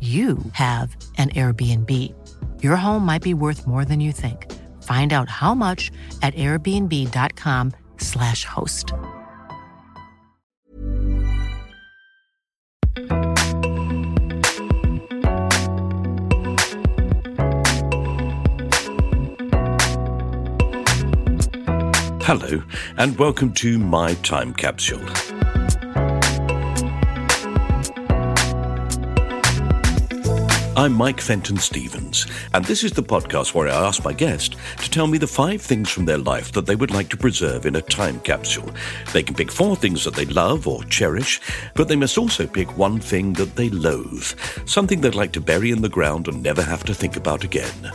you 0.00 0.38
have 0.52 0.96
an 1.18 1.28
Airbnb. 1.30 2.14
Your 2.62 2.76
home 2.76 3.04
might 3.04 3.22
be 3.22 3.34
worth 3.34 3.66
more 3.66 3.84
than 3.84 4.00
you 4.00 4.12
think. 4.12 4.50
Find 4.82 5.12
out 5.12 5.28
how 5.28 5.54
much 5.54 5.90
at 6.22 6.34
airbnb.com/slash 6.36 8.46
host. 8.46 8.94
Hello, 22.22 22.62
and 22.96 23.18
welcome 23.18 23.52
to 23.54 23.78
My 23.78 24.14
Time 24.22 24.54
Capsule. 24.54 25.04
I'm 30.76 30.92
Mike 30.92 31.20
Fenton 31.20 31.56
Stevens, 31.56 32.28
and 32.54 32.64
this 32.64 32.84
is 32.84 32.92
the 32.92 33.02
podcast 33.02 33.54
where 33.54 33.66
I 33.66 33.88
ask 33.88 34.04
my 34.04 34.12
guest 34.12 34.54
to 34.78 34.88
tell 34.88 35.08
me 35.08 35.18
the 35.18 35.26
five 35.26 35.60
things 35.60 35.90
from 35.90 36.04
their 36.04 36.16
life 36.16 36.52
that 36.52 36.66
they 36.66 36.76
would 36.76 36.92
like 36.92 37.08
to 37.08 37.16
preserve 37.16 37.66
in 37.66 37.74
a 37.74 37.82
time 37.82 38.20
capsule. 38.20 38.70
They 39.12 39.24
can 39.24 39.34
pick 39.34 39.50
four 39.50 39.74
things 39.74 40.04
that 40.04 40.14
they 40.14 40.26
love 40.26 40.68
or 40.68 40.84
cherish, 40.84 41.40
but 41.74 41.88
they 41.88 41.96
must 41.96 42.16
also 42.16 42.46
pick 42.46 42.78
one 42.78 43.00
thing 43.00 43.32
that 43.32 43.56
they 43.56 43.68
loathe, 43.68 44.38
something 44.64 45.00
they'd 45.00 45.16
like 45.16 45.32
to 45.32 45.40
bury 45.40 45.72
in 45.72 45.82
the 45.82 45.88
ground 45.88 46.28
and 46.28 46.40
never 46.40 46.62
have 46.62 46.84
to 46.84 46.94
think 46.94 47.16
about 47.16 47.42
again. 47.42 47.92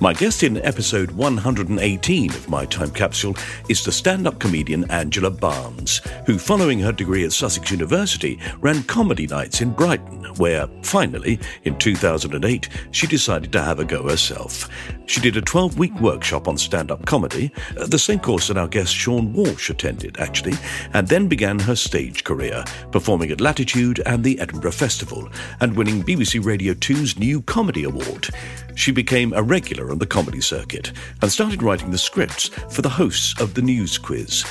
My 0.00 0.12
guest 0.12 0.42
in 0.42 0.56
episode 0.58 1.12
118 1.12 2.30
of 2.30 2.48
My 2.48 2.66
Time 2.66 2.90
Capsule 2.90 3.36
is 3.68 3.84
the 3.84 3.92
stand 3.92 4.26
up 4.26 4.40
comedian 4.40 4.90
Angela 4.90 5.30
Barnes, 5.30 6.00
who, 6.26 6.36
following 6.36 6.80
her 6.80 6.92
degree 6.92 7.24
at 7.24 7.32
Sussex 7.32 7.70
University, 7.70 8.40
ran 8.60 8.82
comedy 8.82 9.26
nights 9.28 9.60
in 9.60 9.70
Brighton, 9.70 10.24
where, 10.36 10.66
finally, 10.82 11.38
in 11.62 11.78
2008, 11.78 12.68
she 12.90 13.06
decided 13.06 13.52
to 13.52 13.62
have 13.62 13.78
a 13.78 13.84
go 13.84 14.08
herself. 14.08 14.68
She 15.06 15.20
did 15.20 15.36
a 15.36 15.42
12 15.42 15.78
week 15.78 15.98
workshop 16.00 16.48
on 16.48 16.58
stand 16.58 16.90
up 16.90 17.06
comedy, 17.06 17.52
uh, 17.78 17.86
the 17.86 17.98
same 17.98 18.18
course 18.18 18.48
that 18.48 18.58
our 18.58 18.68
guest 18.68 18.92
Sean 18.92 19.32
Walsh 19.32 19.70
attended, 19.70 20.18
actually, 20.18 20.54
and 20.92 21.06
then 21.06 21.28
began 21.28 21.58
her 21.60 21.76
stage 21.76 22.24
career, 22.24 22.64
performing 22.90 23.30
at 23.30 23.40
Latitude 23.40 24.02
and 24.06 24.24
the 24.24 24.40
Edinburgh 24.40 24.72
Festival, 24.72 25.28
and 25.60 25.76
winning 25.76 26.02
BBC 26.02 26.44
Radio 26.44 26.74
2's 26.74 27.18
New 27.18 27.42
Comedy 27.42 27.84
Award. 27.84 28.28
She 28.74 28.90
became 28.90 29.32
a 29.32 29.42
regular 29.42 29.83
on 29.90 29.98
the 29.98 30.06
comedy 30.06 30.40
circuit 30.40 30.92
and 31.22 31.30
started 31.30 31.62
writing 31.62 31.90
the 31.90 31.98
scripts 31.98 32.48
for 32.70 32.82
the 32.82 32.88
hosts 32.88 33.40
of 33.40 33.54
the 33.54 33.62
news 33.62 33.98
quiz. 33.98 34.44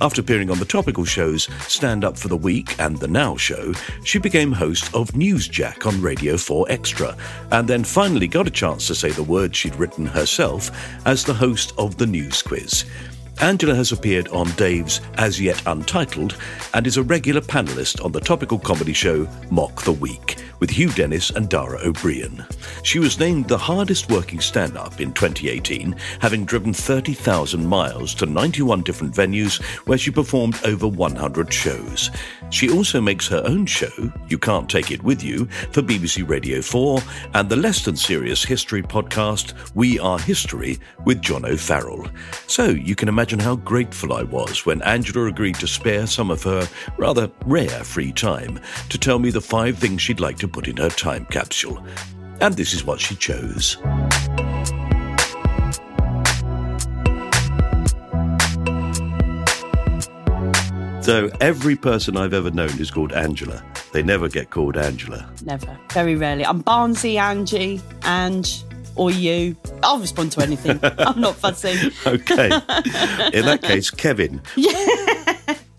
After 0.00 0.20
appearing 0.20 0.50
on 0.50 0.58
the 0.58 0.66
topical 0.66 1.04
shows 1.04 1.48
Stand 1.68 2.04
Up 2.04 2.18
for 2.18 2.28
the 2.28 2.36
Week 2.36 2.78
and 2.78 2.98
The 2.98 3.08
Now 3.08 3.36
Show, 3.36 3.72
she 4.04 4.18
became 4.18 4.52
host 4.52 4.94
of 4.94 5.12
Newsjack 5.12 5.86
on 5.86 6.02
Radio 6.02 6.36
4 6.36 6.66
Extra, 6.68 7.16
and 7.50 7.66
then 7.66 7.82
finally 7.82 8.28
got 8.28 8.46
a 8.46 8.50
chance 8.50 8.86
to 8.88 8.94
say 8.94 9.10
the 9.10 9.22
words 9.22 9.56
she'd 9.56 9.76
written 9.76 10.04
herself 10.04 10.70
as 11.06 11.24
the 11.24 11.34
host 11.34 11.72
of 11.78 11.96
the 11.96 12.06
News 12.06 12.42
Quiz. 12.42 12.84
Angela 13.40 13.74
has 13.74 13.92
appeared 13.92 14.28
on 14.28 14.50
Dave's 14.52 15.02
As 15.18 15.38
Yet 15.38 15.62
Untitled 15.66 16.36
and 16.72 16.86
is 16.86 16.96
a 16.96 17.02
regular 17.02 17.42
panellist 17.42 18.02
on 18.02 18.10
the 18.10 18.20
topical 18.20 18.58
comedy 18.58 18.94
show 18.94 19.28
Mock 19.50 19.82
the 19.82 19.92
Week 19.92 20.36
with 20.58 20.70
Hugh 20.70 20.90
Dennis 20.92 21.28
and 21.28 21.50
Dara 21.50 21.78
Ó 21.80 21.92
Briain. 21.92 22.42
She 22.82 22.98
was 22.98 23.20
named 23.20 23.46
the 23.46 23.58
hardest 23.58 24.10
working 24.10 24.40
stand 24.40 24.78
up 24.78 25.02
in 25.02 25.12
2018, 25.12 25.94
having 26.18 26.46
driven 26.46 26.72
30,000 26.72 27.66
miles 27.66 28.14
to 28.14 28.24
91 28.24 28.82
different 28.82 29.14
venues 29.14 29.62
where 29.86 29.98
she 29.98 30.10
performed 30.10 30.58
over 30.64 30.88
100 30.88 31.52
shows. 31.52 32.10
She 32.48 32.70
also 32.70 33.02
makes 33.02 33.28
her 33.28 33.42
own 33.44 33.66
show, 33.66 34.10
You 34.28 34.38
Can't 34.38 34.68
Take 34.70 34.90
It 34.90 35.02
With 35.02 35.22
You, 35.22 35.44
for 35.72 35.82
BBC 35.82 36.26
Radio 36.26 36.62
4 36.62 37.02
and 37.34 37.50
the 37.50 37.56
less 37.56 37.84
than 37.84 37.96
serious 37.96 38.42
history 38.42 38.82
podcast 38.82 39.52
We 39.74 39.98
Are 39.98 40.18
History 40.18 40.78
with 41.04 41.20
John 41.20 41.44
O'Farrell. 41.44 42.08
So 42.46 42.64
you 42.68 42.94
can 42.94 43.10
imagine 43.10 43.25
how 43.34 43.56
grateful 43.56 44.12
I 44.12 44.22
was 44.22 44.64
when 44.64 44.82
Angela 44.82 45.26
agreed 45.26 45.56
to 45.56 45.66
spare 45.66 46.06
some 46.06 46.30
of 46.30 46.42
her 46.44 46.68
rather 46.96 47.30
rare 47.44 47.82
free 47.84 48.12
time 48.12 48.60
to 48.88 48.98
tell 48.98 49.18
me 49.18 49.30
the 49.30 49.40
five 49.40 49.78
things 49.78 50.02
she'd 50.02 50.20
like 50.20 50.38
to 50.38 50.48
put 50.48 50.68
in 50.68 50.76
her 50.76 50.90
time 50.90 51.26
capsule. 51.26 51.84
And 52.40 52.54
this 52.54 52.72
is 52.72 52.84
what 52.84 53.00
she 53.00 53.16
chose. 53.16 53.78
So 61.06 61.30
every 61.40 61.76
person 61.76 62.16
I've 62.16 62.34
ever 62.34 62.50
known 62.50 62.80
is 62.80 62.90
called 62.90 63.12
Angela. 63.12 63.62
They 63.92 64.02
never 64.02 64.28
get 64.28 64.50
called 64.50 64.76
Angela. 64.76 65.30
Never. 65.44 65.78
Very 65.92 66.16
rarely. 66.16 66.44
I'm 66.44 66.62
Barnesy, 66.62 67.16
Angie, 67.16 67.80
Ange, 68.04 68.64
or 68.96 69.10
you. 69.10 69.56
I'll 69.82 69.98
respond 69.98 70.32
to 70.32 70.42
anything. 70.42 70.78
I'm 70.98 71.20
not 71.20 71.36
fussy. 71.36 71.92
okay. 72.06 72.46
In 73.32 73.44
that 73.46 73.60
case, 73.62 73.90
Kevin. 73.90 74.40
Yeah. 74.56 75.35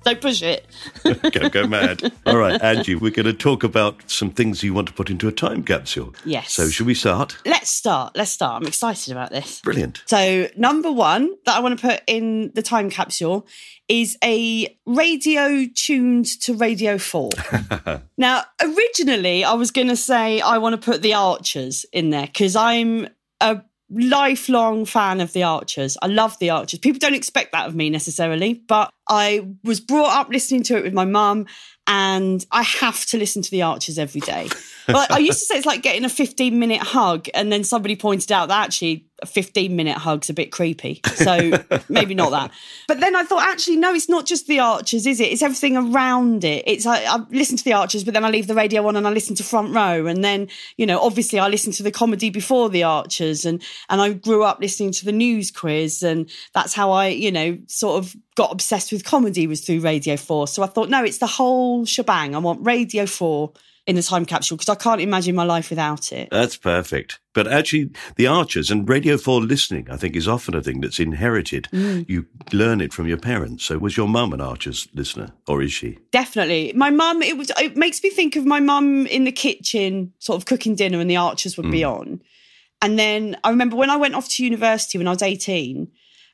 Don't 0.07 0.21
push 0.21 0.42
it. 0.42 0.65
go, 1.33 1.50
go 1.50 1.68
mad. 1.68 2.13
All 2.25 2.38
right, 2.38 2.62
Angie, 2.62 2.95
we're 2.95 3.12
going 3.12 3.25
to 3.25 3.33
talk 3.33 3.65
about 3.65 4.09
some 4.09 4.31
things 4.31 4.63
you 4.63 4.74
want 4.74 4.88
to 4.88 4.94
put 4.94 5.09
into 5.09 5.27
a 5.27 5.33
time 5.33 5.63
capsule. 5.63 6.15
Yes. 6.24 6.54
So, 6.54 6.69
should 6.69 6.86
we 6.86 6.94
start? 6.94 7.38
Let's 7.45 7.69
start. 7.69 8.15
Let's 8.15 8.31
start. 8.31 8.62
I'm 8.62 8.68
excited 8.68 9.12
about 9.12 9.31
this. 9.31 9.59
Brilliant. 9.59 10.04
So, 10.06 10.48
number 10.56 10.89
one 10.89 11.36
that 11.45 11.57
I 11.57 11.59
want 11.59 11.77
to 11.77 11.86
put 11.86 12.04
in 12.07 12.54
the 12.56 12.62
time 12.62 12.89
capsule 12.89 13.45
is 13.89 14.18
a 14.24 14.77
radio 14.86 15.65
tuned 15.75 16.27
to 16.44 16.53
Radio 16.56 16.98
4. 16.98 17.30
now, 18.18 18.44
originally, 18.62 19.44
I 19.44 19.56
was 19.56 19.71
going 19.71 19.89
to 19.89 19.98
say 19.98 20.39
I 20.39 20.57
want 20.57 20.80
to 20.80 20.92
put 20.92 21.01
the 21.01 21.15
Archers 21.15 21.86
in 21.92 22.12
there 22.12 22.27
because 22.27 22.56
I'm 22.56 23.10
a 23.42 23.62
lifelong 23.89 24.86
fan 24.86 25.22
of 25.22 25.34
the 25.34 25.44
Archers. 25.44 25.98
I 26.01 26.07
love 26.07 26.38
the 26.39 26.50
Archers. 26.50 26.80
People 26.80 27.00
don't 27.00 27.16
expect 27.16 27.51
that 27.54 27.68
of 27.68 27.75
me 27.75 27.89
necessarily, 27.89 28.62
but 28.68 28.92
I 29.07 29.48
was 29.63 29.80
brought 29.80 30.13
up 30.13 30.30
listening 30.30 30.63
to 30.63 30.78
it 30.78 30.84
with 30.84 30.94
my 30.94 31.06
mum 31.06 31.45
and 31.88 32.45
I 32.51 32.63
have 32.63 33.06
to 33.07 33.18
listen 33.18 33.42
to 33.42 33.51
the 33.51 33.62
Archers 33.62 33.98
every 33.98 34.22
day. 34.22 34.50
Like, 34.88 35.12
I 35.12 35.18
used 35.19 35.39
to 35.39 35.45
say 35.45 35.57
it's 35.57 35.66
like 35.66 35.81
getting 35.81 36.06
a 36.06 36.10
15 36.10 36.57
minute 36.57 36.81
hug, 36.81 37.28
and 37.34 37.51
then 37.51 37.63
somebody 37.63 37.95
pointed 37.95 38.31
out 38.31 38.48
that 38.50 38.66
actually 38.66 39.07
a 39.22 39.25
15 39.25 39.75
minute 39.75 39.98
hug's 39.98 40.30
a 40.30 40.34
bit 40.34 40.51
creepy. 40.51 41.01
So 41.16 41.51
maybe 41.89 42.13
not 42.13 42.31
that. 42.31 42.51
But 42.88 43.00
then 43.00 43.16
I 43.16 43.24
thought, 43.24 43.44
actually, 43.44 43.78
no, 43.78 43.94
it's 43.94 44.10
not 44.10 44.25
just 44.25 44.48
the 44.48 44.60
Archers, 44.60 45.07
is 45.07 45.19
it? 45.19 45.31
It's 45.31 45.42
everything 45.42 45.75
around 45.75 46.44
it. 46.44 46.63
It's 46.68 46.86
I, 46.86 47.04
I 47.04 47.25
listen 47.31 47.57
to 47.57 47.63
the 47.63 47.74
Archers, 47.74 48.04
but 48.04 48.13
then 48.13 48.24
I 48.24 48.30
leave 48.30 48.48
the 48.48 48.54
radio 48.54 48.88
on 48.88 48.95
and 48.95 49.07
I 49.07 49.12
listen 49.12 49.36
to 49.38 49.44
Front 49.44 49.74
Row, 49.74 50.06
and 50.06 50.24
then 50.24 50.48
you 50.78 50.86
know, 50.86 51.00
obviously, 51.00 51.39
I 51.39 51.48
listen 51.48 51.74
to 51.74 51.84
the 51.84 51.92
comedy 51.92 52.30
before 52.30 52.69
the 52.69 52.84
Archers, 52.84 53.45
and 53.45 53.62
and 53.89 54.01
I 54.01 54.13
grew 54.13 54.44
up 54.44 54.60
listening 54.60 54.92
to 54.94 55.06
the 55.06 55.12
news 55.12 55.51
quiz, 55.51 56.04
and 56.04 56.30
that's 56.54 56.74
how 56.74 56.92
I, 56.92 57.07
you 57.07 57.31
know, 57.31 57.57
sort 57.68 58.04
of 58.04 58.16
got 58.36 58.51
obsessed 58.51 58.92
with 58.92 59.04
comedy 59.04 59.48
was 59.48 59.62
through 59.62 59.80
Radio 59.80 60.16
4. 60.16 60.48
So 60.48 60.62
I 60.62 60.68
thought, 60.68 60.89
no, 60.89 61.04
it's 61.04 61.18
the 61.18 61.28
whole 61.28 61.86
shebang. 61.86 62.36
I 62.36 62.38
want 62.38 62.66
Radio 62.66 63.07
4 63.07 63.51
in 63.88 63.95
the 63.95 64.04
time 64.04 64.25
capsule 64.25 64.57
because 64.57 64.69
I 64.69 64.75
can't 64.75 65.00
imagine 65.00 65.34
my 65.34 65.45
life 65.45 65.69
without 65.69 66.12
it. 66.12 66.28
That's 66.30 66.57
perfect. 66.57 67.19
But 67.34 67.48
actually, 67.48 67.92
the 68.18 68.28
Archers 68.28 68.69
and 68.69 68.88
Radio 68.88 69.18
4 69.18 69.42
listening, 69.42 69.89
I 69.89 69.95
think, 69.95 70.16
is 70.16 70.28
often 70.28 70.56
a 70.56 70.62
thing 70.62 70.81
that's 70.81 71.00
inherited. 71.00 71.69
Mm. 71.72 72.07
You 72.10 72.25
learn 72.51 72.81
it 72.81 72.92
from 72.92 73.07
your 73.07 73.18
parents. 73.18 73.63
So, 73.63 73.78
was 73.78 73.95
your 73.95 74.07
mum 74.07 74.34
an 74.34 74.42
Archers 74.42 74.88
listener, 74.94 75.31
or 75.48 75.62
is 75.62 75.72
she? 75.72 75.98
Definitely. 76.12 76.74
My 76.75 76.89
mum, 76.89 77.22
it 77.22 77.38
was 77.38 77.50
it 77.57 77.78
makes 77.78 78.04
me 78.04 78.10
think 78.10 78.36
of 78.36 78.45
my 78.45 78.60
mum 78.60 79.07
in 79.07 79.24
the 79.24 79.31
kitchen, 79.31 80.13
sort 80.19 80.38
of 80.38 80.45
cooking 80.45 80.75
dinner, 80.75 81.00
and 81.00 81.10
the 81.10 81.18
Archers 81.18 81.57
would 81.57 81.72
be 81.72 81.84
on. 81.84 82.22
And 82.81 83.00
then 83.00 83.38
I 83.44 83.50
remember 83.50 83.75
when 83.75 83.89
I 83.89 83.95
went 83.95 84.16
off 84.16 84.30
to 84.30 84.44
university 84.44 84.98
when 84.98 85.07
I 85.07 85.12
was 85.12 85.24
18, 85.24 85.88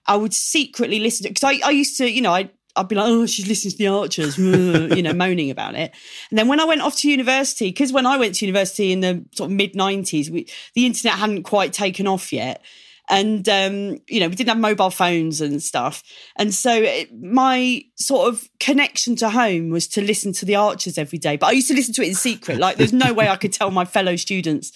I 0.07 0.15
would 0.17 0.33
secretly 0.33 0.99
listen 0.99 1.23
to 1.23 1.29
because 1.29 1.43
I, 1.43 1.65
I 1.65 1.71
used 1.71 1.97
to, 1.97 2.09
you 2.09 2.21
know, 2.21 2.33
I 2.33 2.49
I'd 2.75 2.87
be 2.87 2.95
like, 2.95 3.05
oh, 3.07 3.25
she's 3.25 3.47
listening 3.47 3.71
to 3.71 3.77
the 3.77 3.87
Archers, 3.87 4.37
you 4.97 5.03
know, 5.03 5.13
moaning 5.13 5.51
about 5.51 5.75
it. 5.75 5.93
And 6.29 6.39
then 6.39 6.47
when 6.47 6.59
I 6.59 6.65
went 6.65 6.81
off 6.81 6.97
to 6.97 7.09
university, 7.09 7.69
because 7.69 7.93
when 7.93 8.05
I 8.05 8.17
went 8.17 8.35
to 8.35 8.45
university 8.45 8.91
in 8.91 9.01
the 9.01 9.23
sort 9.31 9.51
of 9.51 9.55
mid 9.55 9.73
90s, 9.73 10.29
we, 10.29 10.47
the 10.73 10.85
internet 10.85 11.19
hadn't 11.19 11.43
quite 11.43 11.73
taken 11.73 12.07
off 12.07 12.33
yet. 12.33 12.63
And, 13.09 13.47
um, 13.49 13.99
you 14.07 14.21
know, 14.21 14.29
we 14.29 14.35
didn't 14.35 14.47
have 14.47 14.57
mobile 14.57 14.89
phones 14.89 15.41
and 15.41 15.61
stuff. 15.61 16.03
And 16.37 16.53
so 16.53 16.73
it, 16.73 17.13
my 17.13 17.83
sort 17.95 18.29
of 18.29 18.47
connection 18.59 19.15
to 19.17 19.29
home 19.29 19.69
was 19.69 19.87
to 19.89 20.01
listen 20.01 20.31
to 20.33 20.45
the 20.45 20.55
Archers 20.55 20.97
every 20.97 21.19
day. 21.19 21.35
But 21.35 21.47
I 21.47 21.51
used 21.51 21.67
to 21.67 21.73
listen 21.73 21.93
to 21.95 22.01
it 22.01 22.07
in 22.07 22.15
secret. 22.15 22.59
Like, 22.59 22.77
there's 22.77 22.93
no 22.93 23.13
way 23.13 23.27
I 23.27 23.35
could 23.35 23.51
tell 23.51 23.71
my 23.71 23.83
fellow 23.83 24.15
students 24.15 24.71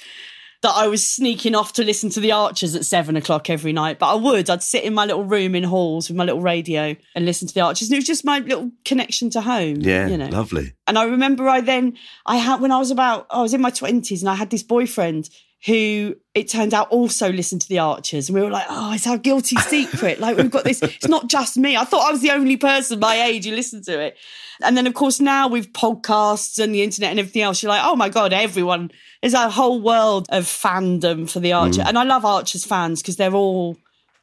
that 0.63 0.73
I 0.75 0.87
was 0.87 1.05
sneaking 1.05 1.55
off 1.55 1.73
to 1.73 1.83
listen 1.83 2.09
to 2.11 2.19
the 2.19 2.31
Archers 2.31 2.75
at 2.75 2.85
seven 2.85 3.15
o'clock 3.15 3.49
every 3.49 3.73
night. 3.73 3.99
But 3.99 4.11
I 4.11 4.15
would. 4.15 4.49
I'd 4.49 4.63
sit 4.63 4.83
in 4.83 4.93
my 4.93 5.05
little 5.05 5.23
room 5.23 5.55
in 5.55 5.63
halls 5.63 6.09
with 6.09 6.17
my 6.17 6.23
little 6.23 6.41
radio 6.41 6.95
and 7.15 7.25
listen 7.25 7.47
to 7.47 7.53
the 7.53 7.61
Archers. 7.61 7.89
And 7.89 7.93
it 7.93 7.99
was 7.99 8.05
just 8.05 8.25
my 8.25 8.39
little 8.39 8.71
connection 8.85 9.29
to 9.31 9.41
home. 9.41 9.77
Yeah, 9.81 10.07
you 10.07 10.17
know. 10.17 10.27
lovely. 10.27 10.73
And 10.87 10.97
I 10.97 11.03
remember 11.03 11.47
I 11.47 11.61
then 11.61 11.97
I 12.25 12.37
had 12.37 12.61
when 12.61 12.71
I 12.71 12.79
was 12.79 12.91
about 12.91 13.27
I 13.29 13.41
was 13.41 13.53
in 13.53 13.61
my 13.61 13.69
twenties 13.69 14.21
and 14.21 14.29
I 14.29 14.35
had 14.35 14.49
this 14.49 14.63
boyfriend 14.63 15.29
who 15.65 16.15
it 16.35 16.47
turned 16.47 16.73
out 16.73 16.89
also 16.89 17.31
listened 17.31 17.61
to 17.61 17.69
the 17.69 17.79
Archers, 17.79 18.29
and 18.29 18.35
we 18.35 18.41
were 18.41 18.51
like, 18.51 18.67
"Oh, 18.69 18.93
it's 18.93 19.07
our 19.07 19.17
guilty 19.17 19.55
secret. 19.67 20.19
like 20.19 20.37
we've 20.37 20.51
got 20.51 20.63
this. 20.63 20.81
It's 20.81 21.07
not 21.07 21.27
just 21.27 21.57
me. 21.57 21.75
I 21.75 21.83
thought 21.83 22.07
I 22.07 22.11
was 22.11 22.21
the 22.21 22.31
only 22.31 22.57
person 22.57 22.99
my 22.99 23.23
age 23.23 23.45
who 23.45 23.51
listened 23.51 23.83
to 23.85 23.99
it." 23.99 24.17
And 24.61 24.77
then, 24.77 24.87
of 24.87 24.93
course, 24.93 25.19
now 25.19 25.47
with 25.47 25.73
podcasts 25.73 26.59
and 26.59 26.73
the 26.73 26.83
internet 26.83 27.11
and 27.11 27.19
everything 27.19 27.41
else, 27.41 27.63
you're 27.63 27.71
like, 27.71 27.83
"Oh 27.83 27.95
my 27.95 28.09
god, 28.09 28.33
everyone!" 28.33 28.91
There's 29.21 29.33
a 29.33 29.49
whole 29.49 29.81
world 29.81 30.27
of 30.29 30.43
fandom 30.43 31.29
for 31.29 31.39
the 31.39 31.53
Archer, 31.53 31.81
mm. 31.81 31.87
and 31.87 31.97
I 31.97 32.03
love 32.03 32.23
Archers 32.23 32.65
fans 32.65 33.01
because 33.01 33.15
they're 33.15 33.33
all 33.33 33.77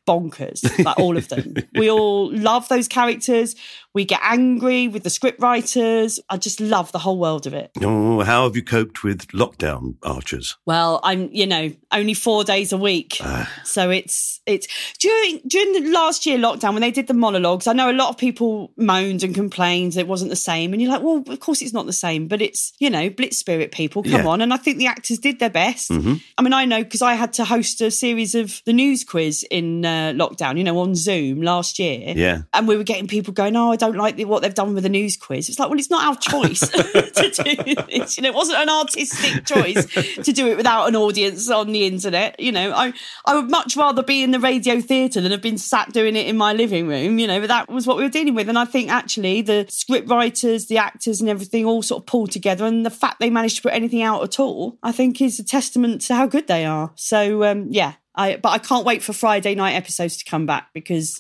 bonkers, 0.06 0.84
like 0.84 0.98
all 0.98 1.16
of 1.16 1.28
them. 1.28 1.54
we 1.74 1.90
all 1.90 2.32
love 2.32 2.68
those 2.68 2.88
characters. 2.88 3.56
We 3.94 4.04
get 4.04 4.20
angry 4.24 4.88
with 4.88 5.04
the 5.04 5.10
script 5.10 5.40
writers. 5.40 6.18
I 6.28 6.36
just 6.36 6.60
love 6.60 6.90
the 6.90 6.98
whole 6.98 7.16
world 7.18 7.46
of 7.46 7.54
it. 7.54 7.70
Oh, 7.80 8.22
how 8.22 8.42
have 8.44 8.56
you 8.56 8.62
coped 8.64 9.04
with 9.04 9.28
lockdown, 9.28 9.94
Archers? 10.02 10.56
Well, 10.66 10.98
I'm, 11.04 11.28
you 11.32 11.46
know, 11.46 11.70
only 11.92 12.14
four 12.14 12.42
days 12.42 12.72
a 12.72 12.76
week. 12.76 13.20
so 13.62 13.90
it's, 13.90 14.40
it's 14.46 14.66
during, 14.98 15.40
during 15.46 15.72
the 15.84 15.90
last 15.92 16.26
year 16.26 16.38
lockdown 16.38 16.72
when 16.72 16.80
they 16.82 16.90
did 16.90 17.06
the 17.06 17.14
monologues, 17.14 17.68
I 17.68 17.72
know 17.72 17.88
a 17.88 17.92
lot 17.92 18.08
of 18.08 18.18
people 18.18 18.72
moaned 18.76 19.22
and 19.22 19.32
complained 19.32 19.96
it 19.96 20.08
wasn't 20.08 20.30
the 20.30 20.36
same. 20.36 20.72
And 20.72 20.82
you're 20.82 20.90
like, 20.90 21.02
well, 21.02 21.22
of 21.28 21.38
course 21.38 21.62
it's 21.62 21.72
not 21.72 21.86
the 21.86 21.92
same, 21.92 22.26
but 22.26 22.42
it's, 22.42 22.72
you 22.80 22.90
know, 22.90 23.08
Blitz 23.10 23.38
Spirit 23.38 23.70
people, 23.70 24.02
come 24.02 24.12
Yeah. 24.12 24.26
on. 24.26 24.40
And 24.40 24.52
I 24.52 24.56
think 24.56 24.78
the 24.78 24.88
actors 24.88 25.18
did 25.20 25.38
their 25.38 25.50
best. 25.50 25.92
I 25.92 26.42
mean, 26.42 26.52
I 26.52 26.64
know 26.64 26.82
because 26.82 27.02
I 27.02 27.14
had 27.14 27.32
to 27.34 27.44
host 27.44 27.80
a 27.80 27.92
series 27.92 28.34
of 28.34 28.60
the 28.66 28.72
news 28.72 29.04
quiz 29.04 29.44
in 29.52 29.84
uh, 29.84 30.12
lockdown, 30.16 30.58
you 30.58 30.64
know, 30.64 30.78
on 30.80 30.96
Zoom 30.96 31.42
last 31.42 31.78
year. 31.78 32.12
Yeah. 32.16 32.42
And 32.52 32.66
we 32.66 32.76
were 32.76 32.82
getting 32.82 33.06
people 33.06 33.32
going, 33.32 33.54
oh, 33.54 33.70
I 33.70 33.76
don't 33.84 33.96
like 33.96 34.18
what 34.22 34.42
they've 34.42 34.54
done 34.54 34.74
with 34.74 34.82
the 34.82 34.88
news 34.88 35.16
quiz. 35.16 35.48
It's 35.48 35.58
like, 35.58 35.68
well, 35.68 35.78
it's 35.78 35.90
not 35.90 36.06
our 36.06 36.16
choice 36.16 36.60
to 36.70 37.42
do 37.44 37.74
this. 37.88 38.16
You 38.16 38.22
know, 38.22 38.30
it 38.30 38.34
wasn't 38.34 38.58
an 38.58 38.68
artistic 38.68 39.44
choice 39.44 39.86
to 40.24 40.32
do 40.32 40.48
it 40.48 40.56
without 40.56 40.88
an 40.88 40.96
audience 40.96 41.50
on 41.50 41.72
the 41.72 41.86
internet. 41.86 42.38
You 42.40 42.52
know, 42.52 42.72
I, 42.72 42.92
I 43.26 43.34
would 43.34 43.50
much 43.50 43.76
rather 43.76 44.02
be 44.02 44.22
in 44.22 44.30
the 44.30 44.40
radio 44.40 44.80
theatre 44.80 45.20
than 45.20 45.32
have 45.32 45.42
been 45.42 45.58
sat 45.58 45.92
doing 45.92 46.16
it 46.16 46.26
in 46.26 46.36
my 46.36 46.52
living 46.52 46.88
room, 46.88 47.18
you 47.18 47.26
know, 47.26 47.40
but 47.40 47.48
that 47.48 47.68
was 47.68 47.86
what 47.86 47.96
we 47.96 48.02
were 48.02 48.08
dealing 48.08 48.34
with. 48.34 48.48
And 48.48 48.58
I 48.58 48.64
think 48.64 48.90
actually 48.90 49.42
the 49.42 49.66
script 49.68 50.08
writers, 50.08 50.66
the 50.66 50.78
actors 50.78 51.20
and 51.20 51.28
everything 51.28 51.66
all 51.66 51.82
sort 51.82 52.02
of 52.02 52.06
pulled 52.06 52.30
together. 52.30 52.64
And 52.64 52.86
the 52.86 52.90
fact 52.90 53.20
they 53.20 53.30
managed 53.30 53.56
to 53.56 53.62
put 53.62 53.74
anything 53.74 54.02
out 54.02 54.22
at 54.22 54.40
all, 54.40 54.78
I 54.82 54.92
think 54.92 55.20
is 55.20 55.38
a 55.38 55.44
testament 55.44 56.02
to 56.02 56.14
how 56.14 56.26
good 56.26 56.46
they 56.46 56.64
are. 56.64 56.92
So, 56.94 57.44
um, 57.44 57.68
yeah. 57.70 57.94
I, 58.16 58.36
but 58.36 58.50
I 58.50 58.58
can't 58.58 58.86
wait 58.86 59.02
for 59.02 59.12
Friday 59.12 59.56
night 59.56 59.72
episodes 59.72 60.16
to 60.18 60.24
come 60.24 60.46
back 60.46 60.68
because 60.72 61.18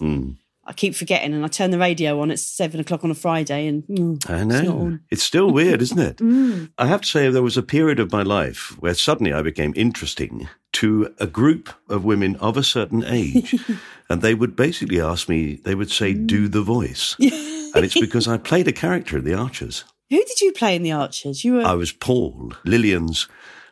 I 0.66 0.72
keep 0.72 0.94
forgetting 0.94 1.34
and 1.34 1.44
I 1.44 1.48
turn 1.48 1.70
the 1.70 1.78
radio 1.78 2.20
on 2.20 2.30
at 2.30 2.38
seven 2.38 2.80
o'clock 2.80 3.04
on 3.04 3.10
a 3.10 3.14
Friday 3.14 3.66
and 3.66 3.82
mm, 3.86 4.30
I 4.30 4.38
it's 4.38 4.46
know. 4.46 4.78
on. 4.78 5.00
It's 5.10 5.22
still 5.22 5.50
weird, 5.50 5.82
isn't 5.82 5.98
it? 5.98 6.70
I 6.78 6.86
have 6.86 7.02
to 7.02 7.08
say, 7.08 7.28
there 7.28 7.42
was 7.42 7.56
a 7.56 7.62
period 7.62 8.00
of 8.00 8.12
my 8.12 8.22
life 8.22 8.76
where 8.80 8.94
suddenly 8.94 9.32
I 9.32 9.42
became 9.42 9.72
interesting 9.76 10.48
to 10.74 11.14
a 11.18 11.26
group 11.26 11.70
of 11.88 12.04
women 12.04 12.36
of 12.36 12.56
a 12.56 12.62
certain 12.62 13.04
age. 13.04 13.54
and 14.10 14.22
they 14.22 14.34
would 14.34 14.56
basically 14.56 15.00
ask 15.00 15.28
me, 15.28 15.56
they 15.64 15.74
would 15.74 15.90
say, 15.90 16.14
do 16.14 16.48
the 16.48 16.62
voice. 16.62 17.16
and 17.20 17.84
it's 17.84 17.98
because 17.98 18.26
I 18.26 18.38
played 18.38 18.68
a 18.68 18.72
character 18.72 19.18
in 19.18 19.24
The 19.24 19.34
Archers. 19.34 19.84
Who 20.10 20.22
did 20.24 20.40
you 20.40 20.52
play 20.52 20.76
in 20.76 20.82
the 20.82 20.92
Archers? 20.92 21.44
You 21.44 21.54
were 21.54 21.62
I 21.62 21.74
was 21.74 21.92
Paul, 21.92 22.52
Lilian's 22.64 23.28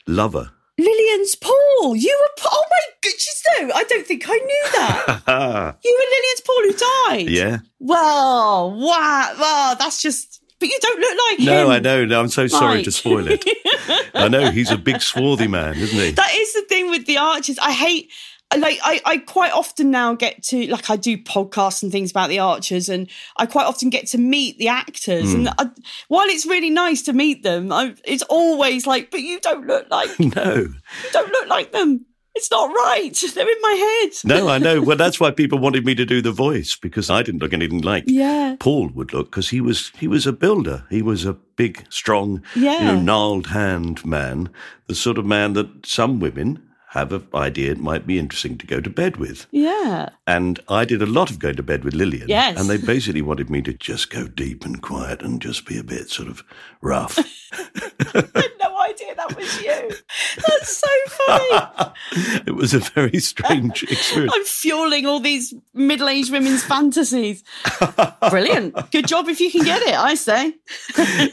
lover. 0.07 0.53
Lilian's 0.79 1.35
Paul. 1.37 1.97
You 1.97 2.17
were. 2.21 2.43
Pa- 2.43 2.49
oh 2.53 2.65
my 2.71 2.79
goodness, 3.03 3.43
no! 3.61 3.71
I 3.75 3.85
don't 3.85 4.07
think 4.07 4.25
I 4.27 4.35
knew 4.37 4.65
that. 4.73 5.77
you 5.85 5.99
were 5.99 6.07
Lilian's 6.17 6.41
Paul 6.47 6.63
who 6.63 7.19
died. 7.27 7.31
yeah. 7.31 7.59
Wow! 7.79 8.75
Wow! 8.77 9.35
Wow! 9.39 9.77
That's 9.79 10.01
just. 10.01 10.41
But 10.59 10.69
you 10.69 10.79
don't 10.81 11.01
look 11.01 11.19
like 11.29 11.39
him. 11.41 11.47
No, 11.47 11.71
I 11.71 11.79
know. 11.81 12.05
No, 12.05 12.21
I'm 12.21 12.29
so 12.29 12.47
sorry 12.47 12.77
Mike. 12.77 12.85
to 12.85 12.93
spoil 12.93 13.27
it. 13.29 13.45
I 14.15 14.29
know 14.29 14.51
he's 14.53 14.71
a 14.71 14.79
big 14.79 15.03
swarthy 15.03 15.49
man, 15.49 15.75
isn't 15.75 15.99
he? 15.99 16.13
That 16.13 16.31
is 16.37 16.53
the 16.55 16.63
thing 16.69 16.89
with 16.89 17.05
the 17.07 17.17
Archers. 17.19 17.59
I 17.59 17.73
hate. 17.73 18.11
Like 18.57 18.79
I, 18.83 19.01
I 19.05 19.19
quite 19.19 19.53
often 19.53 19.91
now 19.91 20.15
get 20.15 20.43
to 20.45 20.67
like 20.67 20.91
I 20.91 20.97
do 20.97 21.17
podcasts 21.17 21.83
and 21.83 21.91
things 21.91 22.11
about 22.11 22.29
the 22.29 22.39
Archers, 22.39 22.89
and 22.89 23.09
I 23.37 23.47
quite 23.47 23.67
often 23.67 23.91
get 23.91 24.07
to 24.09 24.19
meet 24.19 24.59
the 24.59 24.69
actors. 24.69 25.33
And 25.33 25.49
hmm. 25.49 25.55
I, 25.59 25.71
while 26.09 26.27
it's 26.29 26.47
really 26.47 26.71
nice 26.71 27.03
to 27.03 27.13
meet 27.13 27.43
them, 27.43 27.73
I, 27.73 27.95
it's 28.05 28.23
always 28.25 28.87
like, 28.87 29.11
but 29.11 29.21
you 29.21 29.41
don't 29.41 29.67
look 29.67 29.91
like 29.91 30.11
no, 30.21 30.55
you 30.55 31.11
don't 31.13 31.31
look 31.31 31.49
like 31.49 31.73
them. 31.73 32.07
It's 32.35 32.51
not 32.51 32.71
right. 32.71 33.11
They're 33.35 33.51
in 33.51 33.61
my 33.61 33.73
head. 33.73 34.11
No, 34.25 34.49
I 34.49 34.59
know. 34.59 34.81
Well, 34.93 34.97
that's 34.97 35.21
why 35.21 35.31
people 35.31 35.59
wanted 35.59 35.85
me 35.85 35.95
to 35.95 36.07
do 36.07 36.23
the 36.23 36.33
voice 36.33 36.77
because 36.77 37.11
I 37.11 37.23
didn't 37.23 37.43
look 37.43 37.53
anything 37.53 37.83
like 37.83 38.05
Yeah. 38.07 38.57
Paul 38.59 38.89
would 38.95 39.13
look 39.13 39.31
because 39.31 39.51
he 39.51 39.61
was 39.61 39.93
he 39.99 40.09
was 40.09 40.27
a 40.27 40.33
builder. 40.33 40.87
He 40.91 41.03
was 41.03 41.25
a 41.25 41.35
big, 41.35 41.85
strong, 41.91 42.43
Yeah. 42.55 42.79
you 42.79 42.85
know, 42.87 43.01
gnarled 43.01 43.49
hand 43.49 44.05
man, 44.05 44.49
the 44.87 44.95
sort 44.95 45.19
of 45.19 45.27
man 45.27 45.53
that 45.55 45.87
some 45.87 46.21
women 46.21 46.63
have 46.93 47.11
an 47.11 47.27
idea 47.35 47.73
it 47.73 47.81
might 47.81 48.07
be 48.07 48.19
interesting 48.19 48.59
to 48.59 48.67
go 48.67 48.79
to 48.79 48.91
bed 48.91 49.17
with. 49.17 49.47
Yeah. 49.51 50.11
And 50.27 50.61
I 50.69 50.85
did 50.85 51.01
a 51.01 51.07
lot 51.07 51.31
of 51.31 51.39
going 51.39 51.57
to 51.57 51.63
bed 51.63 51.85
with 51.85 51.95
Lilian. 51.95 52.29
Yes. 52.29 52.61
And 52.61 52.69
they 52.69 52.77
basically 52.77 53.23
wanted 53.23 53.49
me 53.49 53.63
to 53.63 53.73
just 53.73 54.11
go 54.11 54.27
deep 54.29 54.67
and 54.67 54.83
quiet 54.83 55.23
and 55.23 55.41
just 55.41 55.65
be 55.65 55.79
a 55.79 55.85
bit 55.85 56.11
sort 56.11 56.29
of 56.29 56.45
rough. 56.83 57.19
I 58.15 58.25
had 58.35 58.35
no 58.35 58.43
idea 58.93 59.15
that 59.15 59.37
was 59.37 59.63
you. 59.63 59.91
That's 60.37 60.77
so 60.77 60.89
funny. 61.07 61.93
it 62.47 62.55
was 62.55 62.75
a 62.75 62.81
very 62.81 63.19
strange 63.19 63.83
experience. 63.91 64.33
I'm 64.35 64.45
fueling 64.45 65.07
all 65.07 65.21
these 65.21 65.55
middle 65.75 66.09
aged 66.09 66.33
women's 66.33 66.65
fantasies. 66.65 67.43
Brilliant. 68.31 68.91
Good 68.91 69.07
job 69.07 69.29
if 69.29 69.41
you 69.41 69.51
can 69.51 69.65
get 69.65 69.83
it, 69.83 69.95
I 69.95 70.15
say. 70.15 70.55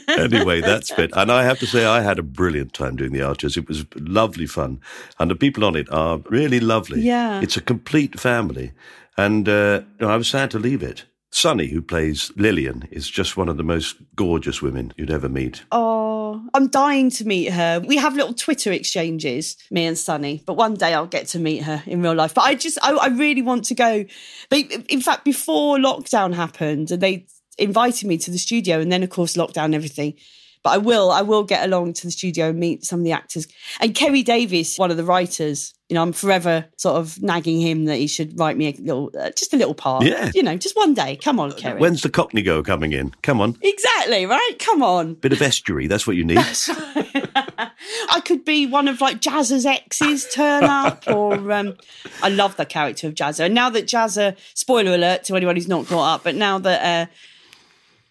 anyway, 0.08 0.60
that's 0.60 0.90
it. 0.92 1.10
And 1.14 1.30
I 1.30 1.44
have 1.44 1.58
to 1.60 1.66
say, 1.66 1.84
I 1.84 2.00
had 2.00 2.18
a 2.18 2.22
brilliant 2.22 2.72
time 2.72 2.96
doing 2.96 3.12
the 3.12 3.22
Archers. 3.22 3.56
It 3.56 3.68
was 3.68 3.84
lovely 3.96 4.46
fun, 4.46 4.80
and 5.18 5.30
the 5.30 5.36
people 5.36 5.64
on 5.64 5.76
it 5.76 5.90
are 5.92 6.18
really 6.30 6.60
lovely. 6.60 7.02
Yeah. 7.02 7.40
it's 7.40 7.56
a 7.56 7.60
complete 7.62 8.18
family, 8.18 8.72
and 9.16 9.48
uh, 9.48 9.82
I 10.00 10.16
was 10.16 10.28
sad 10.28 10.50
to 10.52 10.58
leave 10.58 10.82
it. 10.82 11.04
Sunny, 11.32 11.68
who 11.68 11.80
plays 11.80 12.32
Lilian, 12.36 12.88
is 12.90 13.08
just 13.08 13.36
one 13.36 13.48
of 13.48 13.56
the 13.56 13.62
most 13.62 13.96
gorgeous 14.16 14.60
women 14.60 14.92
you'd 14.96 15.10
ever 15.10 15.28
meet. 15.28 15.62
Oh, 15.70 16.42
I'm 16.54 16.68
dying 16.68 17.10
to 17.12 17.24
meet 17.24 17.52
her. 17.52 17.80
We 17.80 17.96
have 17.98 18.16
little 18.16 18.34
Twitter 18.34 18.72
exchanges, 18.72 19.56
me 19.70 19.86
and 19.86 19.96
Sunny, 19.96 20.42
but 20.44 20.54
one 20.54 20.74
day 20.74 20.92
I'll 20.92 21.06
get 21.06 21.28
to 21.28 21.38
meet 21.38 21.62
her 21.62 21.82
in 21.86 22.02
real 22.02 22.14
life. 22.14 22.34
But 22.34 22.44
I 22.44 22.56
just, 22.56 22.78
I, 22.82 22.92
I 22.92 23.08
really 23.08 23.42
want 23.42 23.64
to 23.66 23.74
go. 23.74 24.04
They, 24.50 24.60
in 24.88 25.00
fact, 25.00 25.24
before 25.24 25.76
lockdown 25.78 26.34
happened, 26.34 26.88
they 26.88 27.26
invited 27.58 28.08
me 28.08 28.18
to 28.18 28.30
the 28.30 28.38
studio, 28.38 28.80
and 28.80 28.90
then 28.90 29.02
of 29.02 29.10
course 29.10 29.36
lockdown 29.36 29.66
and 29.66 29.74
everything. 29.74 30.14
But 30.62 30.70
I 30.70 30.78
will, 30.78 31.10
I 31.10 31.22
will 31.22 31.44
get 31.44 31.64
along 31.64 31.94
to 31.94 32.06
the 32.06 32.10
studio 32.10 32.50
and 32.50 32.58
meet 32.58 32.84
some 32.84 33.00
of 33.00 33.04
the 33.04 33.12
actors. 33.12 33.46
And 33.80 33.94
Keri 33.94 34.22
Davies, 34.22 34.76
one 34.76 34.90
of 34.90 34.96
the 34.96 35.04
writers, 35.04 35.72
you 35.90 35.94
know, 35.94 36.02
I'm 36.02 36.12
forever 36.12 36.66
sort 36.76 36.96
of 36.96 37.20
nagging 37.20 37.60
him 37.60 37.86
that 37.86 37.96
he 37.96 38.06
should 38.06 38.38
write 38.38 38.56
me 38.56 38.68
a 38.68 38.80
little, 38.80 39.10
uh, 39.18 39.30
just 39.30 39.52
a 39.52 39.56
little 39.56 39.74
part. 39.74 40.04
Yeah. 40.04 40.30
You 40.32 40.44
know, 40.44 40.56
just 40.56 40.76
one 40.76 40.94
day. 40.94 41.16
Come 41.16 41.40
on, 41.40 41.50
Keri. 41.50 41.80
When's 41.80 42.02
the 42.02 42.08
Cockney 42.08 42.42
Go 42.42 42.62
coming 42.62 42.92
in? 42.92 43.10
Come 43.22 43.40
on. 43.40 43.58
exactly, 43.60 44.24
right? 44.24 44.52
Come 44.60 44.84
on. 44.84 45.14
Bit 45.14 45.32
of 45.32 45.42
estuary, 45.42 45.88
that's 45.88 46.06
what 46.06 46.14
you 46.14 46.24
need. 46.24 46.38
I 48.08 48.22
could 48.24 48.44
be 48.44 48.66
one 48.66 48.86
of 48.86 49.00
like 49.00 49.20
Jazza's 49.20 49.66
exes 49.66 50.28
turn 50.32 50.62
up, 50.62 51.02
or 51.08 51.50
um, 51.50 51.74
I 52.22 52.28
love 52.28 52.56
the 52.56 52.66
character 52.66 53.08
of 53.08 53.14
Jazza. 53.14 53.46
And 53.46 53.54
now 53.54 53.68
that 53.70 53.86
Jazza, 53.86 54.36
spoiler 54.54 54.94
alert 54.94 55.24
to 55.24 55.34
anyone 55.34 55.56
who's 55.56 55.66
not 55.66 55.86
caught 55.86 56.14
up, 56.14 56.22
but 56.22 56.36
now 56.36 56.60
that 56.60 57.08
uh, 57.08 57.10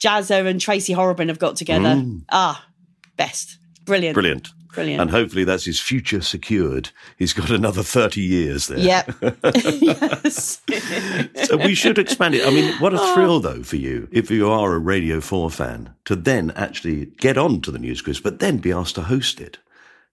Jazza 0.01 0.45
and 0.45 0.59
Tracy 0.59 0.91
Horrobin 0.91 1.29
have 1.29 1.39
got 1.39 1.55
together, 1.55 2.03
ah, 2.29 2.65
best, 3.15 3.57
brilliant, 3.85 4.15
Brilliant. 4.15 4.49
Brilliant. 4.73 5.01
And 5.01 5.11
hopefully 5.11 5.43
that's 5.43 5.65
his 5.65 5.79
future 5.79 6.21
secured. 6.21 6.89
He's 7.17 7.33
got 7.33 7.49
another 7.49 7.83
30 7.83 8.21
years 8.21 8.67
there. 8.67 8.79
Yep. 8.79 9.11
yes. 9.81 10.61
So 11.45 11.57
we 11.57 11.75
should 11.75 11.97
expand 11.97 12.35
it. 12.35 12.45
I 12.45 12.49
mean, 12.49 12.73
what 12.79 12.93
a 12.93 13.13
thrill, 13.13 13.39
though, 13.39 13.63
for 13.63 13.75
you, 13.75 14.07
if 14.11 14.29
you 14.31 14.49
are 14.49 14.73
a 14.73 14.79
Radio 14.79 15.21
4 15.21 15.49
fan, 15.51 15.93
to 16.05 16.15
then 16.15 16.51
actually 16.51 17.07
get 17.17 17.37
on 17.37 17.61
to 17.61 17.71
the 17.71 17.79
news 17.79 18.01
quiz, 18.01 18.19
but 18.19 18.39
then 18.39 18.57
be 18.57 18.71
asked 18.71 18.95
to 18.95 19.03
host 19.03 19.39
it. 19.39 19.57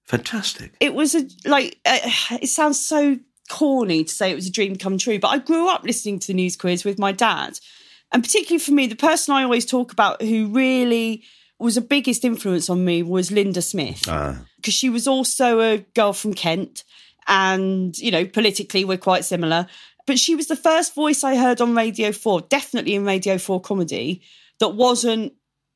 Fantastic. 0.05 0.73
it 0.79 0.95
was 0.95 1.17
a 1.17 1.27
like 1.47 1.81
uh, 1.85 1.99
it 2.41 2.47
sounds 2.47 2.79
so 2.79 3.19
corny 3.51 4.05
to 4.05 4.15
say 4.15 4.31
it 4.31 4.37
was 4.37 4.47
a 4.47 4.53
dream 4.53 4.77
come 4.77 4.99
true 4.99 5.19
but 5.19 5.29
i 5.29 5.39
grew 5.39 5.69
up 5.69 5.83
listening 5.83 6.21
to 6.21 6.29
the 6.29 6.35
news 6.35 6.57
quiz 6.57 6.85
with 6.85 6.97
my 6.97 7.11
dad 7.11 7.59
and 8.13 8.23
particularly 8.23 8.61
for 8.61 8.71
me 8.71 8.87
the 8.87 8.95
person 8.95 9.35
i 9.35 9.43
always 9.43 9.67
talk 9.67 9.91
about 9.91 10.23
who 10.23 10.47
really 10.47 11.25
was 11.59 11.77
the 11.77 11.81
biggest 11.81 12.25
influence 12.25 12.69
on 12.69 12.85
me 12.85 13.03
was 13.03 13.31
linda 13.31 13.63
smith. 13.63 14.05
Ah, 14.09 14.39
because 14.57 14.75
she 14.75 14.91
was 14.91 15.07
also 15.07 15.61
a 15.61 15.79
girl 15.95 16.13
from 16.13 16.35
kent 16.35 16.85
and 17.27 17.97
you 17.99 18.11
know 18.11 18.25
politically 18.25 18.85
we're 18.85 18.99
quite 18.99 19.25
similar. 19.25 19.67
But 20.07 20.21
she 20.21 20.37
was 20.37 20.47
the 20.47 20.57
first 20.57 20.95
voice 20.95 21.25
i 21.25 21.35
heard 21.37 21.61
on 21.61 21.75
radio 21.75 22.13
4 22.13 22.43
definitely 22.43 22.95
in 22.95 23.05
radio 23.05 23.39
4 23.39 23.61
comedy 23.61 24.23
that 24.61 24.69
wasn't 24.69 25.33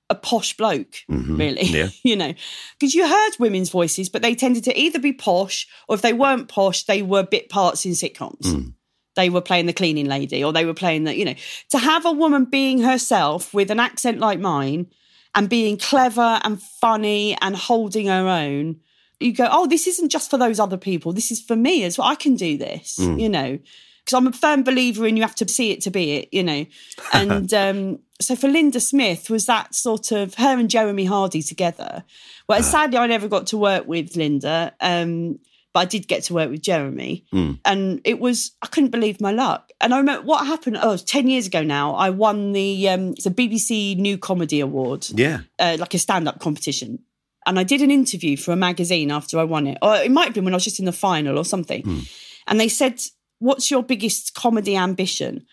a 0.09 0.15
posh 0.15 0.57
bloke 0.57 0.97
really 1.09 1.63
Yeah. 1.65 1.89
you 2.05 2.17
know. 2.17 2.35
Because 2.79 2.95
you 2.95 3.07
heard 3.07 3.31
women's 3.39 3.71
voices 3.71 4.09
but 4.09 4.23
they 4.23 4.35
tended 4.35 4.65
to 4.65 4.79
either 4.79 4.99
be 5.01 5.13
posh 5.13 5.67
or 5.89 5.95
if 5.97 6.03
they 6.03 6.13
weren't 6.13 6.49
posh 6.49 6.85
they 6.85 7.03
were 7.03 7.23
bit 7.25 7.49
parts 7.49 7.85
in 7.85 7.93
sitcoms. 7.93 8.73
They 9.17 9.31
were 9.31 9.41
playing 9.41 9.67
the 9.67 9.73
cleaning 9.73 10.07
lady 10.07 10.45
or 10.45 10.53
they 10.53 10.65
were 10.65 10.75
playing 10.75 11.05
the 11.05 11.17
you 11.17 11.25
know. 11.25 11.35
To 11.71 11.79
have 11.79 12.07
a 12.07 12.13
woman 12.13 12.45
being 12.45 12.81
herself 12.81 13.53
with 13.53 13.71
an 13.71 13.81
accent 13.81 14.19
like 14.19 14.39
mine 14.39 14.87
and 15.35 15.49
being 15.49 15.77
clever 15.77 16.41
and 16.45 16.61
funny 16.61 17.37
and 17.41 17.57
holding 17.57 18.07
her 18.07 18.29
own 18.29 18.81
you 19.21 19.33
go 19.33 19.47
oh 19.51 19.67
this 19.67 19.87
isn't 19.87 20.09
just 20.09 20.31
for 20.31 20.39
those 20.39 20.59
other 20.59 20.79
people. 20.79 21.13
This 21.13 21.31
is 21.31 21.41
for 21.41 21.55
me 21.55 21.85
as 21.85 21.99
well. 21.99 22.09
I 22.09 22.15
can 22.15 22.35
do 22.35 22.57
this 22.57 22.99
you 22.99 23.29
know? 23.29 23.59
Because 24.05 24.15
i'm 24.15 24.27
a 24.27 24.33
firm 24.33 24.63
believer 24.63 25.07
in 25.07 25.17
you 25.17 25.23
have 25.23 25.35
to 25.37 25.49
see 25.49 25.71
it 25.71 25.83
to 25.83 25.91
be 25.91 26.13
it 26.13 26.29
you 26.33 26.43
know? 26.43 26.67
And 27.13 27.53
um 27.55 27.99
so 28.21 28.35
for 28.35 28.49
linda 28.49 28.81
smith 28.81 29.31
was 29.31 29.47
that 29.47 29.75
sort 29.75 30.11
of 30.13 30.35
her 30.35 30.59
and 30.59 30.71
jeremy 30.71 31.05
hardy 31.05 31.43
together? 31.43 32.05
Well 32.49 32.63
sadly 32.63 32.99
i 32.99 33.07
never 33.07 33.29
got 33.29 33.47
to 33.49 33.59
work 33.59 33.87
with 33.87 34.17
linda 34.17 34.75
um 34.81 35.39
but 35.73 35.81
I 35.81 35.85
did 35.85 36.09
get 36.09 36.25
to 36.25 36.35
work 36.35 36.51
with 36.51 36.63
Jeremy, 36.63 37.25
and 37.65 38.01
it 38.05 38.19
was 38.19 38.53
I 38.63 38.67
couldn't 38.67 38.91
believe 38.91 39.21
my 39.21 39.33
luck. 39.33 39.71
And 39.81 39.95
I 39.95 39.99
remember 39.99 40.27
what 40.27 40.47
happened. 40.47 40.79
Oh, 40.81 40.89
it 40.89 40.93
was 40.93 41.05
ten 41.05 41.29
years 41.29 41.47
ago 41.47 41.63
now. 41.63 41.95
I 41.95 42.11
won 42.11 42.53
the 42.53 42.89
um, 42.89 43.11
it's 43.11 43.27
a 43.27 43.31
BBC 43.31 43.97
New 43.97 44.19
Comedy 44.19 44.61
Award, 44.61 45.07
yeah. 45.11 45.41
uh, 45.59 45.77
like 45.79 45.95
a 45.95 45.99
stand-up 45.99 46.41
competition. 46.41 47.01
And 47.47 47.59
I 47.59 47.65
did 47.65 47.81
an 47.81 47.91
interview 47.91 48.37
for 48.37 48.53
a 48.53 48.57
magazine 48.57 49.11
after 49.11 49.39
I 49.39 49.45
won 49.45 49.67
it, 49.67 49.79
or 49.81 49.95
it 49.97 50.11
might 50.11 50.27
have 50.27 50.35
been 50.35 50.45
when 50.45 50.55
I 50.55 50.57
was 50.57 50.65
just 50.65 50.79
in 50.79 50.85
the 50.85 50.93
final 50.93 51.39
or 51.39 51.45
something. 51.45 52.05
And 52.47 52.61
they 52.61 52.69
said, 52.69 53.01
"What's 53.39 53.71
your 53.71 53.83
biggest 53.83 54.35
comedy 54.35 54.77
ambition?" 54.77 55.47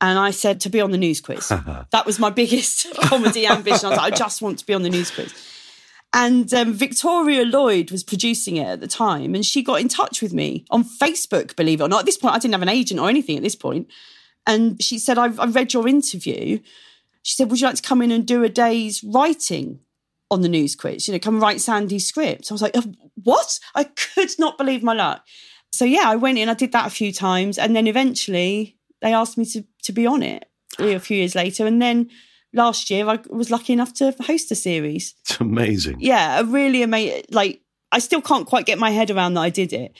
And 0.00 0.18
I 0.18 0.30
said 0.30 0.60
to 0.60 0.70
be 0.70 0.80
on 0.80 0.92
the 0.92 0.98
news 0.98 1.20
quiz. 1.20 1.48
that 1.90 2.06
was 2.06 2.18
my 2.18 2.30
biggest 2.30 2.86
comedy 3.02 3.46
ambition. 3.46 3.86
I 3.86 3.90
was 3.90 3.98
like, 3.98 4.12
I 4.12 4.16
just 4.16 4.40
want 4.40 4.60
to 4.60 4.66
be 4.66 4.74
on 4.74 4.82
the 4.82 4.90
news 4.90 5.10
quiz. 5.10 5.34
And 6.12 6.52
um, 6.54 6.72
Victoria 6.72 7.44
Lloyd 7.44 7.90
was 7.90 8.02
producing 8.02 8.56
it 8.56 8.66
at 8.66 8.80
the 8.80 8.88
time, 8.88 9.34
and 9.34 9.44
she 9.44 9.62
got 9.62 9.80
in 9.80 9.88
touch 9.88 10.22
with 10.22 10.32
me 10.32 10.64
on 10.70 10.82
Facebook. 10.82 11.54
Believe 11.54 11.80
it 11.80 11.84
or 11.84 11.88
not, 11.88 12.00
at 12.00 12.06
this 12.06 12.16
point, 12.16 12.34
I 12.34 12.38
didn't 12.38 12.54
have 12.54 12.62
an 12.62 12.68
agent 12.68 12.98
or 12.98 13.10
anything. 13.10 13.36
At 13.36 13.42
this 13.42 13.54
point, 13.54 13.88
and 14.46 14.82
she 14.82 14.98
said, 14.98 15.18
"I've, 15.18 15.38
I've 15.38 15.54
read 15.54 15.74
your 15.74 15.86
interview." 15.86 16.60
She 17.22 17.36
said, 17.36 17.50
"Would 17.50 17.60
you 17.60 17.66
like 17.66 17.76
to 17.76 17.82
come 17.82 18.00
in 18.00 18.10
and 18.10 18.26
do 18.26 18.42
a 18.42 18.48
day's 18.48 19.04
writing 19.04 19.80
on 20.30 20.40
the 20.40 20.48
news 20.48 20.74
quiz? 20.74 21.06
You 21.06 21.12
know, 21.12 21.18
come 21.18 21.40
write 21.40 21.58
Sandi's 21.58 22.06
script." 22.06 22.50
I 22.50 22.54
was 22.54 22.62
like, 22.62 22.72
"Oh, 22.74 22.94
"What?" 23.22 23.60
I 23.74 23.84
could 23.84 24.30
not 24.38 24.56
believe 24.56 24.82
my 24.82 24.94
luck. 24.94 25.26
So 25.72 25.84
yeah, 25.84 26.04
I 26.06 26.16
went 26.16 26.38
in. 26.38 26.48
I 26.48 26.54
did 26.54 26.72
that 26.72 26.86
a 26.86 26.90
few 26.90 27.12
times, 27.12 27.58
and 27.58 27.76
then 27.76 27.86
eventually 27.86 28.78
they 29.02 29.12
asked 29.12 29.36
me 29.36 29.44
to 29.44 29.62
to 29.82 29.92
be 29.92 30.06
on 30.06 30.22
it 30.22 30.48
a 30.78 30.98
few 30.98 31.18
years 31.18 31.34
later, 31.34 31.66
and 31.66 31.82
then 31.82 32.08
last 32.52 32.90
year 32.90 33.08
I 33.08 33.18
was 33.28 33.50
lucky 33.50 33.72
enough 33.72 33.92
to 33.94 34.14
host 34.20 34.50
a 34.50 34.54
series. 34.54 35.14
It's 35.20 35.40
amazing. 35.40 35.96
Yeah, 36.00 36.40
a 36.40 36.44
really 36.44 36.82
amazing. 36.82 37.24
Like 37.30 37.60
I 37.92 37.98
still 38.00 38.20
can't 38.22 38.46
quite 38.46 38.66
get 38.66 38.78
my 38.78 38.90
head 38.90 39.10
around 39.10 39.34
that 39.34 39.40
I 39.42 39.50
did 39.50 39.72
it. 39.72 39.92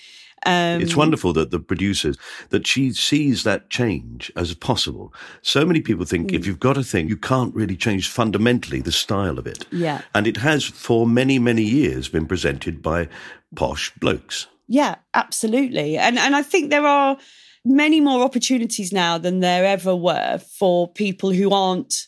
Um, 0.46 0.80
It's 0.80 0.94
wonderful 0.94 1.32
that 1.32 1.50
the 1.50 1.58
producers 1.58 2.16
that 2.50 2.66
she 2.66 2.92
sees 2.92 3.42
that 3.42 3.70
change 3.70 4.30
as 4.36 4.54
possible. 4.54 5.12
So 5.42 5.64
many 5.64 5.80
people 5.80 6.04
think 6.06 6.30
Mm. 6.30 6.34
if 6.38 6.46
you've 6.46 6.60
got 6.60 6.76
a 6.78 6.84
thing, 6.84 7.08
you 7.08 7.16
can't 7.16 7.52
really 7.56 7.76
change 7.76 8.08
fundamentally 8.08 8.80
the 8.80 8.92
style 8.92 9.38
of 9.38 9.46
it. 9.46 9.66
Yeah. 9.72 10.02
And 10.14 10.26
it 10.26 10.36
has 10.36 10.64
for 10.64 11.06
many, 11.08 11.38
many 11.40 11.64
years 11.64 12.08
been 12.08 12.26
presented 12.26 12.82
by 12.82 13.08
posh 13.56 13.92
blokes. 14.00 14.46
Yeah, 14.68 14.96
absolutely. 15.12 15.98
And 15.98 16.18
and 16.18 16.36
I 16.36 16.42
think 16.42 16.70
there 16.70 16.86
are 16.86 17.16
many 17.64 18.00
more 18.00 18.22
opportunities 18.22 18.92
now 18.92 19.18
than 19.18 19.40
there 19.40 19.64
ever 19.64 19.96
were 19.96 20.38
for 20.58 20.86
people 20.92 21.30
who 21.32 21.50
aren't, 21.50 22.06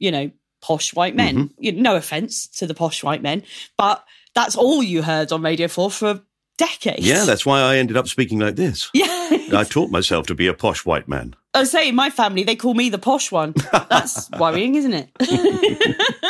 you 0.00 0.10
know, 0.10 0.30
posh 0.60 0.92
white 0.92 1.14
men. 1.14 1.36
Mm-hmm. 1.36 1.62
You 1.62 1.72
no 1.72 1.94
offense 1.94 2.48
to 2.58 2.66
the 2.66 2.74
posh 2.74 3.04
white 3.04 3.22
men, 3.22 3.44
but 3.78 4.04
that's 4.34 4.56
all 4.56 4.82
you 4.82 5.02
heard 5.02 5.30
on 5.30 5.42
Radio 5.42 5.68
4 5.68 5.90
for 5.90 6.20
decades. 6.58 7.06
Yeah, 7.06 7.24
that's 7.24 7.46
why 7.46 7.60
I 7.60 7.76
ended 7.76 7.96
up 7.96 8.08
speaking 8.08 8.38
like 8.38 8.56
this. 8.56 8.90
Yeah. 9.32 9.58
I 9.60 9.64
taught 9.64 9.90
myself 9.90 10.26
to 10.26 10.34
be 10.34 10.48
a 10.48 10.54
posh 10.54 10.84
white 10.84 11.08
man. 11.08 11.34
I 11.54 11.64
say 11.64 11.88
in 11.88 11.94
my 11.94 12.10
family 12.10 12.42
they 12.42 12.56
call 12.56 12.74
me 12.74 12.88
the 12.88 12.98
posh 12.98 13.32
one. 13.32 13.54
That's 13.72 14.28
worrying, 14.38 14.74
isn't 14.74 14.92
it? 14.92 15.08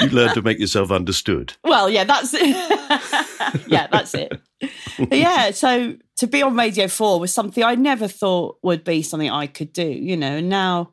You 0.01 0.09
learn 0.09 0.35
to 0.35 0.43
make 0.43 0.59
yourself 0.59 0.91
understood. 0.91 1.55
Well, 1.65 1.89
yeah, 1.91 2.05
that's 2.05 2.33
it. 2.35 3.67
yeah, 3.67 3.89
that's 3.91 4.15
it. 4.15 4.33
But 4.99 5.19
yeah, 5.19 5.51
so 5.51 5.97
to 6.19 6.27
be 6.27 6.43
on 6.43 6.57
Radio 6.57 6.89
4 6.89 7.21
was 7.21 7.33
something 7.33 7.65
I 7.65 7.75
never 7.75 8.07
thought 8.07 8.59
would 8.63 8.85
be 8.85 9.03
something 9.03 9.31
I 9.31 9.47
could 9.47 9.73
do, 9.73 9.87
you 9.87 10.17
know, 10.17 10.37
and 10.37 10.49
now, 10.49 10.93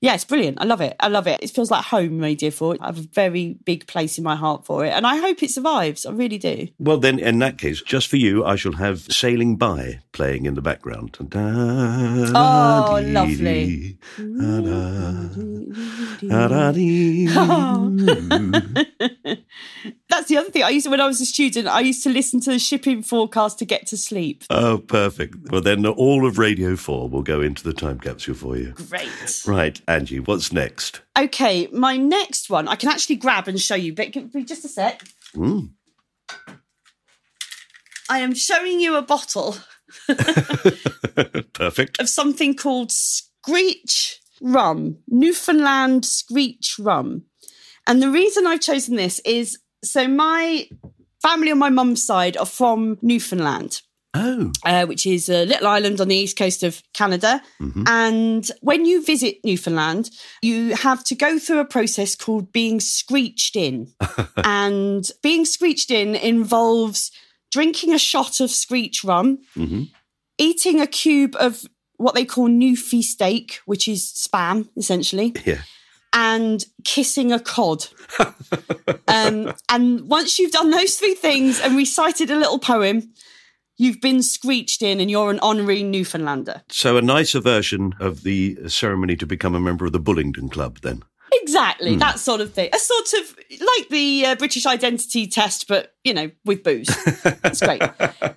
yeah, 0.00 0.14
it's 0.14 0.24
brilliant. 0.24 0.60
I 0.60 0.64
love 0.64 0.80
it. 0.80 0.96
I 0.98 1.08
love 1.08 1.26
it. 1.26 1.40
It 1.42 1.50
feels 1.50 1.70
like 1.70 1.84
home, 1.84 2.20
Radio 2.20 2.50
4. 2.50 2.78
I 2.80 2.86
have 2.86 2.98
a 2.98 3.02
very 3.02 3.58
big 3.64 3.86
place 3.86 4.16
in 4.16 4.24
my 4.24 4.34
heart 4.34 4.64
for 4.64 4.84
it, 4.84 4.90
and 4.90 5.06
I 5.06 5.16
hope 5.16 5.42
it 5.42 5.50
survives. 5.50 6.06
I 6.06 6.12
really 6.12 6.38
do. 6.38 6.68
Well, 6.78 6.98
then, 6.98 7.18
in 7.18 7.38
that 7.40 7.58
case, 7.58 7.82
just 7.82 8.08
for 8.08 8.16
you, 8.16 8.44
I 8.44 8.56
shall 8.56 8.72
have 8.72 9.00
Sailing 9.12 9.56
By 9.56 10.00
playing 10.12 10.46
in 10.46 10.54
the 10.54 10.62
background. 10.62 11.18
Oh, 11.34 13.00
lovely. 13.04 13.98
That's 20.08 20.28
the 20.28 20.36
other 20.38 20.50
thing. 20.50 20.62
I 20.64 20.70
used 20.70 20.86
to, 20.86 20.90
when 20.90 21.00
I 21.00 21.06
was 21.06 21.20
a 21.20 21.26
student, 21.26 21.68
I 21.68 21.80
used 21.80 22.02
to 22.02 22.10
listen 22.10 22.40
to 22.40 22.50
the 22.50 22.58
shipping 22.58 23.02
forecast 23.02 23.58
to 23.60 23.64
get 23.64 23.86
to 23.88 23.96
sleep. 23.96 24.44
Oh, 24.50 24.78
perfect. 24.78 25.50
Well, 25.50 25.60
then 25.60 25.86
all 25.86 26.26
of 26.26 26.38
Radio 26.38 26.74
4 26.76 27.08
will 27.08 27.22
go 27.22 27.40
into 27.40 27.62
the 27.62 27.72
time 27.72 28.00
capsule 28.00 28.34
for 28.34 28.56
you. 28.56 28.72
Great. 28.72 29.08
Right, 29.46 29.80
Angie, 29.90 30.20
what's 30.20 30.52
next? 30.52 31.00
Okay, 31.18 31.66
my 31.72 31.96
next 31.96 32.48
one 32.48 32.68
I 32.68 32.76
can 32.76 32.90
actually 32.90 33.16
grab 33.16 33.48
and 33.48 33.60
show 33.60 33.74
you, 33.74 33.92
but 33.92 34.12
give 34.12 34.32
me 34.32 34.44
just 34.44 34.64
a 34.64 34.68
sec. 34.68 35.02
Mm. 35.34 35.70
I 38.08 38.20
am 38.20 38.32
showing 38.34 38.78
you 38.78 38.94
a 38.94 39.02
bottle 39.02 39.56
Perfect. 41.52 42.00
of 42.00 42.08
something 42.08 42.54
called 42.54 42.92
Screech 42.92 44.20
Rum, 44.40 44.98
Newfoundland 45.08 46.04
Screech 46.04 46.76
Rum. 46.78 47.24
And 47.88 48.00
the 48.00 48.10
reason 48.10 48.46
I've 48.46 48.60
chosen 48.60 48.94
this 48.94 49.18
is 49.24 49.58
so 49.82 50.06
my 50.06 50.68
family 51.20 51.50
on 51.50 51.58
my 51.58 51.70
mum's 51.70 52.04
side 52.04 52.36
are 52.36 52.46
from 52.46 52.96
Newfoundland. 53.02 53.82
Oh, 54.12 54.50
uh, 54.64 54.86
which 54.86 55.06
is 55.06 55.28
a 55.28 55.44
little 55.44 55.68
island 55.68 56.00
on 56.00 56.08
the 56.08 56.16
east 56.16 56.36
coast 56.36 56.64
of 56.64 56.82
Canada. 56.94 57.40
And 57.86 58.50
when 58.60 58.84
you 58.84 59.04
visit 59.04 59.36
Newfoundland, 59.44 60.10
you 60.42 60.74
have 60.74 61.04
to 61.04 61.14
go 61.14 61.38
through 61.38 61.60
a 61.60 61.64
process 61.64 62.16
called 62.16 62.50
being 62.50 62.80
screeched 62.80 63.54
in. 63.54 63.92
and 64.44 65.08
being 65.22 65.44
screeched 65.44 65.92
in 65.92 66.16
involves 66.16 67.12
drinking 67.52 67.92
a 67.92 67.98
shot 67.98 68.40
of 68.40 68.50
screech 68.50 69.04
rum, 69.04 69.38
eating 70.38 70.80
a 70.80 70.86
cube 70.88 71.36
of 71.38 71.64
what 72.00 72.14
they 72.14 72.24
call 72.24 72.48
Newfie 72.48 73.02
steak, 73.02 73.60
which 73.66 73.86
is 73.86 74.02
spam, 74.02 74.68
essentially 74.76 75.34
yeah. 75.44 75.60
and 76.12 76.64
kissing 76.82 77.30
a 77.30 77.38
cod. 77.38 77.86
um, 79.06 79.52
and 79.68 80.08
once 80.08 80.38
you've 80.38 80.52
done 80.52 80.70
those 80.70 80.96
three 80.96 81.14
things 81.14 81.60
and 81.60 81.76
recited 81.76 82.30
a 82.30 82.36
little 82.36 82.58
poem, 82.58 83.12
you've 83.80 84.00
been 84.00 84.22
screeched 84.22 84.82
in 84.82 85.00
and 85.00 85.10
you're 85.10 85.30
an 85.30 85.40
honorary 85.40 85.82
Newfoundlander. 85.82 86.62
So 86.68 86.98
a 86.98 87.02
nicer 87.02 87.40
version 87.40 87.94
of 87.98 88.22
the 88.24 88.58
ceremony 88.68 89.16
to 89.16 89.26
become 89.26 89.54
a 89.54 89.60
member 89.60 89.86
of 89.86 89.92
the 89.92 89.98
Bullingdon 89.98 90.50
Club, 90.50 90.80
then. 90.82 91.02
Exactly, 91.32 91.96
that 91.96 92.18
sort 92.18 92.40
of 92.40 92.52
thing. 92.52 92.68
A 92.74 92.78
sort 92.78 93.12
of 93.14 93.36
like 93.50 93.88
the 93.88 94.26
uh, 94.26 94.34
British 94.34 94.66
identity 94.66 95.26
test, 95.26 95.66
but, 95.66 95.94
you 96.04 96.12
know, 96.12 96.30
with 96.44 96.62
booze. 96.62 96.88
it's 97.44 97.60
great. 97.60 97.82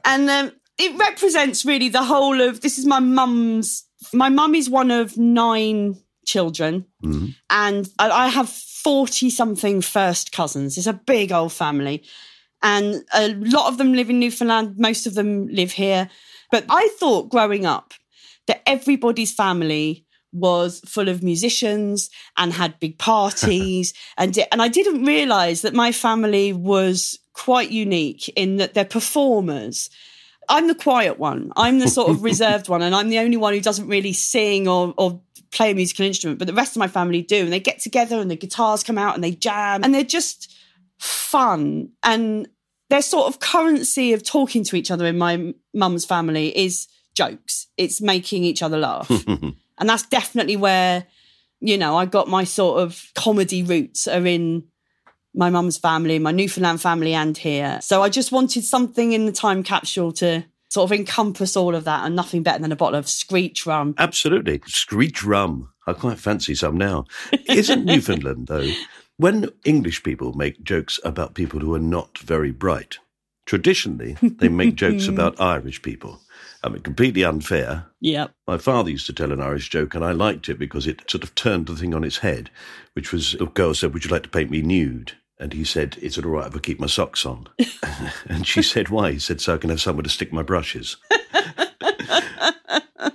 And 0.06 0.30
um, 0.30 0.52
it 0.78 0.98
represents 0.98 1.66
really 1.66 1.90
the 1.90 2.04
whole 2.04 2.40
of 2.42 2.62
this 2.62 2.78
is 2.78 2.86
my 2.86 3.00
mum's. 3.00 3.86
My 4.14 4.30
mum 4.30 4.54
is 4.54 4.70
one 4.70 4.92
of 4.92 5.18
nine 5.18 5.98
children, 6.26 6.86
and 7.50 7.90
I 7.98 8.10
I 8.10 8.28
have 8.28 8.50
40 8.50 9.30
something 9.30 9.82
first 9.82 10.32
cousins. 10.34 10.78
It's 10.78 10.88
a 10.88 10.94
big 10.94 11.32
old 11.32 11.54
family. 11.54 12.04
And 12.64 13.04
a 13.14 13.34
lot 13.36 13.68
of 13.68 13.78
them 13.78 13.94
live 13.94 14.10
in 14.10 14.20
Newfoundland, 14.20 14.76
most 14.78 15.06
of 15.06 15.14
them 15.14 15.48
live 15.48 15.74
here. 15.74 16.10
But 16.50 16.66
I 16.70 16.90
thought 17.00 17.30
growing 17.30 17.66
up 17.66 17.94
that 18.48 18.62
everybody's 18.66 19.34
family 19.34 20.06
was 20.32 20.80
full 20.88 21.10
of 21.10 21.22
musicians 21.22 22.10
and 22.38 22.54
had 22.54 22.80
big 22.80 22.98
parties 22.98 23.94
and 24.18 24.38
and 24.52 24.62
I 24.62 24.68
didn't 24.68 25.06
realize 25.06 25.62
that 25.62 25.76
my 25.76 25.92
family 25.92 26.52
was 26.52 27.20
quite 27.34 27.70
unique 27.70 28.28
in 28.30 28.58
that 28.58 28.74
they're 28.74 28.86
performers. 28.86 29.90
I'm 30.50 30.68
the 30.68 30.76
quiet 30.76 31.20
one. 31.20 31.52
I'm 31.56 31.80
the 31.80 31.88
sort 31.88 32.10
of 32.10 32.24
reserved 32.32 32.68
one 32.68 32.82
and 32.82 32.96
I'm 32.96 33.10
the 33.10 33.20
only 33.20 33.38
one 33.38 33.54
who 33.54 33.62
doesn't 33.62 33.88
really 33.88 34.14
sing 34.14 34.68
or 34.68 34.94
or 34.98 35.22
play 35.52 35.72
a 35.72 35.76
musical 35.76 36.06
instrument, 36.06 36.40
but 36.40 36.48
the 36.48 36.54
rest 36.54 36.76
of 36.76 36.80
my 36.80 36.88
family 36.88 37.22
do. 37.22 37.44
And 37.44 37.54
they 37.54 37.60
get 37.60 37.80
together 37.80 38.20
and 38.20 38.30
the 38.30 38.36
guitars 38.36 38.84
come 38.84 38.98
out 38.98 39.16
and 39.16 39.24
they 39.24 39.32
jam 39.32 39.84
and 39.84 39.94
they're 39.94 40.04
just 40.04 40.54
fun. 40.98 41.90
And 42.02 42.48
their 42.94 43.02
sort 43.02 43.26
of 43.28 43.40
currency 43.40 44.14
of 44.14 44.22
talking 44.22 44.64
to 44.64 44.76
each 44.76 44.92
other 44.92 45.08
in 45.08 45.18
my 45.18 45.52
mum's 45.74 46.06
family 46.06 46.56
is 46.56 46.88
jokes. 47.16 47.66
It's 47.76 48.00
making 48.00 48.44
each 48.44 48.62
other 48.62 48.78
laugh. 48.78 49.10
and 49.28 49.56
that's 49.80 50.06
definitely 50.06 50.58
where, 50.58 51.08
you 51.60 51.76
know, 51.76 51.98
I 51.98 52.06
got 52.06 52.28
my 52.28 52.44
sort 52.44 52.82
of 52.82 53.10
comedy 53.16 53.64
roots 53.64 54.08
are 54.08 54.28
in 54.28 54.66
my 55.34 55.50
mum's 55.50 55.76
family, 55.76 56.20
my 56.20 56.32
Newfoundland 56.32 56.82
family, 56.82 57.16
and 57.16 57.36
here. 57.36 57.80
So 57.82 58.04
I 58.04 58.10
just 58.10 58.32
wanted 58.32 58.64
something 58.64 59.12
in 59.12 59.26
the 59.26 59.32
time 59.32 59.64
capsule 59.64 60.12
to 60.14 60.46
sort 60.70 60.92
of 60.92 60.96
encompass 60.96 61.58
all 61.58 61.74
of 61.74 61.86
that 61.86 62.06
and 62.06 62.16
nothing 62.16 62.44
better 62.44 62.62
than 62.62 62.72
a 62.72 62.76
bottle 62.76 63.00
of 63.00 63.10
screech 63.10 63.66
rum. 63.66 63.96
Absolutely. 63.98 64.62
Screech 64.68 65.24
rum. 65.24 65.74
I 65.88 65.94
quite 65.94 66.20
fancy 66.20 66.54
some 66.54 66.78
now. 66.78 67.06
Isn't 67.48 67.86
Newfoundland, 67.86 68.46
though, 68.46 68.72
when 69.18 69.50
English 69.64 70.04
people 70.04 70.34
make 70.34 70.64
jokes 70.64 71.00
about 71.04 71.36
people 71.36 71.60
who 71.60 71.74
are 71.74 71.80
not 71.80 72.18
very 72.18 72.52
bright, 72.52 72.98
traditionally 73.46 74.18
they 74.22 74.50
make 74.50 74.76
jokes 74.76 75.08
about 75.10 75.40
Irish 75.40 75.82
people. 75.82 76.20
I 76.64 76.70
mean, 76.70 76.82
completely 76.82 77.24
unfair. 77.24 77.86
Yep. 78.00 78.32
My 78.48 78.58
father 78.58 78.90
used 78.90 79.06
to 79.08 79.14
tell 79.14 79.32
an 79.32 79.42
Irish 79.42 79.70
joke, 79.70 79.96
and 79.96 80.04
I 80.04 80.12
liked 80.12 80.48
it 80.48 80.58
because 80.58 80.88
it 80.88 81.10
sort 81.10 81.24
of 81.24 81.36
turned 81.36 81.68
the 81.68 81.76
thing 81.76 81.94
on 81.94 82.04
its 82.04 82.20
head, 82.20 82.50
which 82.94 83.12
was 83.12 83.34
a 83.36 83.46
girl 83.46 83.74
said, 83.74 83.94
Would 83.94 84.06
you 84.06 84.12
like 84.12 84.24
to 84.24 84.30
paint 84.30 84.50
me 84.50 84.62
nude? 84.62 85.14
And 85.40 85.52
he 85.52 85.66
said, 85.66 85.98
Is 86.02 86.18
it 86.18 86.26
all 86.26 86.32
right 86.32 86.48
if 86.48 86.56
I 86.56 86.60
keep 86.60 86.80
my 86.80 86.88
socks 86.88 87.26
on? 87.26 87.48
and 88.28 88.48
she 88.48 88.62
said, 88.62 88.90
Why? 88.90 89.12
He 89.12 89.20
said, 89.20 89.42
So 89.42 89.56
I 89.56 89.58
can 89.58 89.70
have 89.70 89.82
somewhere 89.82 90.04
to 90.04 90.10
stick 90.10 90.32
my 90.32 90.44
brushes. 90.44 90.98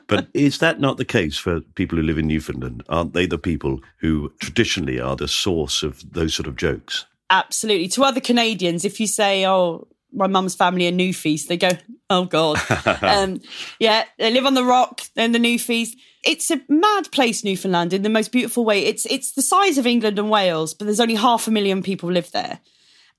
But 0.09 0.29
is 0.33 0.59
that 0.59 0.81
not 0.81 0.97
the 0.97 1.05
case 1.05 1.37
for 1.37 1.61
people 1.61 1.99
who 1.99 2.03
live 2.03 2.19
in 2.19 2.27
Newfoundland? 2.27 2.83
Aren't 2.89 3.13
they 3.13 3.27
the 3.27 3.39
people 3.39 3.81
who 3.99 4.33
traditionally 4.41 4.99
are 4.99 5.15
the 5.15 5.29
source 5.29 5.83
of 5.83 6.03
those 6.13 6.35
sort 6.35 6.47
of 6.47 6.57
jokes? 6.57 7.05
Absolutely. 7.31 7.89
To 7.89 8.05
other 8.05 8.21
Canadians, 8.21 8.85
if 8.85 9.01
you 9.01 9.07
say, 9.07 9.47
oh, 9.47 9.87
my 10.13 10.27
mum's 10.27 10.55
family 10.55 10.89
are 10.89 10.93
Newfies, 10.93 11.47
they 11.47 11.59
go, 11.59 11.71
oh 12.09 12.25
God. 12.25 12.59
um, 13.03 13.41
yeah, 13.79 14.05
they 14.19 14.31
live 14.31 14.47
on 14.47 14.55
the 14.55 14.65
rock, 14.65 15.03
they're 15.15 15.27
in 15.27 15.33
the 15.33 15.39
Newfies. 15.39 15.91
It's 16.25 16.51
a 16.51 16.61
mad 16.69 17.13
place, 17.13 17.45
Newfoundland, 17.45 17.93
in 17.93 18.03
the 18.03 18.09
most 18.09 18.33
beautiful 18.33 18.65
way. 18.65 18.85
It's 18.85 19.07
it's 19.07 19.33
the 19.33 19.43
size 19.43 19.79
of 19.79 19.87
England 19.87 20.19
and 20.19 20.31
Wales, 20.31 20.75
but 20.75 20.87
there's 20.87 21.01
only 21.01 21.15
half 21.15 21.47
a 21.47 21.51
million 21.51 21.83
people 21.83 22.11
live 22.11 22.33
there. 22.33 22.61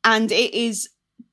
And 0.03 0.31
it 0.31 0.53
is 0.53 0.89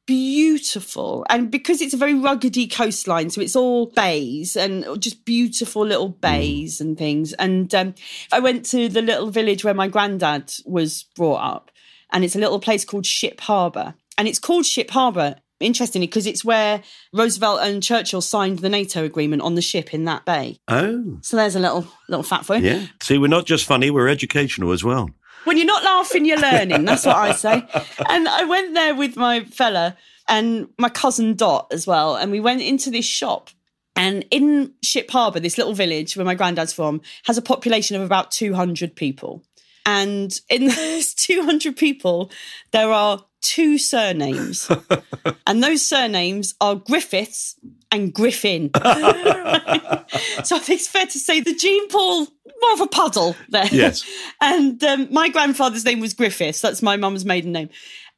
beautiful. 0.07 1.27
And 1.29 1.51
because 1.51 1.81
it's 1.81 1.95
a 1.95 1.97
very 1.99 2.14
ruggedy 2.14 2.71
coastline, 2.73 3.31
so 3.31 3.40
it's 3.40 3.57
all 3.57 3.87
bays 3.87 4.57
and 4.57 4.85
just 5.01 5.25
beautiful 5.25 5.85
little 5.85 6.09
bays 6.09 6.81
and 6.81 6.97
things. 6.97 7.33
And 7.35 7.75
um, 7.75 7.95
I 8.33 8.40
went 8.40 8.64
to 8.66 8.88
the 8.88 9.03
little 9.03 9.31
village 9.31 9.64
where 9.64 9.75
my 9.75 9.88
granddad 9.88 10.53
was 10.64 11.05
brought 11.14 11.42
up, 11.55 11.71
and 12.12 12.25
it's 12.25 12.37
a 12.37 12.40
little 12.40 12.61
place 12.61 12.85
called 12.85 13.07
Ship 13.07 13.40
Harbour. 13.40 13.95
And 14.19 14.27
it's 14.27 14.38
called 14.38 14.64
Ship 14.64 14.90
Harbour, 14.90 15.37
interestingly, 15.61 16.07
because 16.07 16.27
it's 16.27 16.45
where 16.45 16.83
Roosevelt 17.12 17.61
and 17.62 17.83
Churchill 17.83 18.23
signed 18.23 18.61
the 18.61 18.69
NATO 18.71 19.05
agreement 19.05 19.42
on 19.42 19.55
the 19.57 19.62
ship 19.62 19.92
in 19.92 20.05
that 20.07 20.25
bay. 20.25 20.59
Oh, 20.69 21.19
So 21.23 21.37
there's 21.37 21.57
a 21.57 21.61
little 21.61 21.87
little 22.09 22.23
fact 22.23 22.47
for 22.47 22.57
you. 22.57 22.71
yeah. 22.71 22.87
See, 23.03 23.19
we're 23.19 23.27
not 23.27 23.45
just 23.47 23.66
funny, 23.66 23.90
we're 23.90 24.09
educational 24.09 24.73
as 24.73 24.83
well. 24.83 25.11
When 25.46 25.56
you're 25.56 25.66
not 25.66 25.85
laughing, 25.85 26.24
you're 26.24 26.40
learning. 26.40 26.85
That's 26.85 27.06
what 27.06 27.14
I 27.14 27.32
say. 27.32 27.62
And 28.09 28.28
I 28.28 28.44
went 28.44 28.74
there 28.74 28.96
with 28.96 29.16
my 29.16 29.44
fella 29.44 29.96
and 30.28 30.68
my 30.76 30.88
cousin 30.88 31.35
Dot 31.35 31.68
as 31.70 31.87
well. 31.87 32.16
And 32.16 32.32
we 32.32 32.40
went 32.40 32.62
into 32.62 32.90
this 32.90 33.04
shop. 33.04 33.50
And 33.94 34.26
in 34.30 34.74
Ship 34.82 35.09
Harbour, 35.09 35.38
this 35.38 35.56
little 35.56 35.72
village 35.72 36.16
where 36.16 36.26
my 36.26 36.35
granddad's 36.35 36.72
from, 36.72 37.00
has 37.24 37.38
a 37.38 37.42
population 37.42 37.96
of 37.96 38.02
about 38.02 38.32
200 38.32 38.96
people. 38.96 39.44
And 39.87 40.38
in 40.50 40.66
those 40.74 41.14
200 41.14 41.76
people, 41.76 42.30
there 42.72 42.90
are 42.90 43.24
two 43.40 43.78
surnames. 43.78 44.68
and 45.46 45.62
those 45.62 45.87
surnames 45.87 46.54
are 46.61 46.74
Griffiths 46.74 47.54
and 47.92 48.12
Griffin. 48.12 48.70
so 48.74 48.80
I 48.82 50.59
think 50.59 50.80
it's 50.80 50.88
fair 50.88 51.06
to 51.06 51.18
say 51.18 51.40
the 51.40 51.54
gene 51.54 51.88
pool, 51.88 52.26
more 52.61 52.73
of 52.73 52.81
a 52.81 52.87
puddle 52.87 53.37
there. 53.49 53.69
Yes. 53.71 54.05
And 54.40 54.83
um, 54.85 55.09
my 55.11 55.29
grandfather's 55.29 55.85
name 55.85 56.01
was 56.01 56.14
Griffiths. 56.14 56.61
That's 56.61 56.83
my 56.83 56.97
mum's 56.97 57.25
maiden 57.25 57.53
name. 57.53 57.71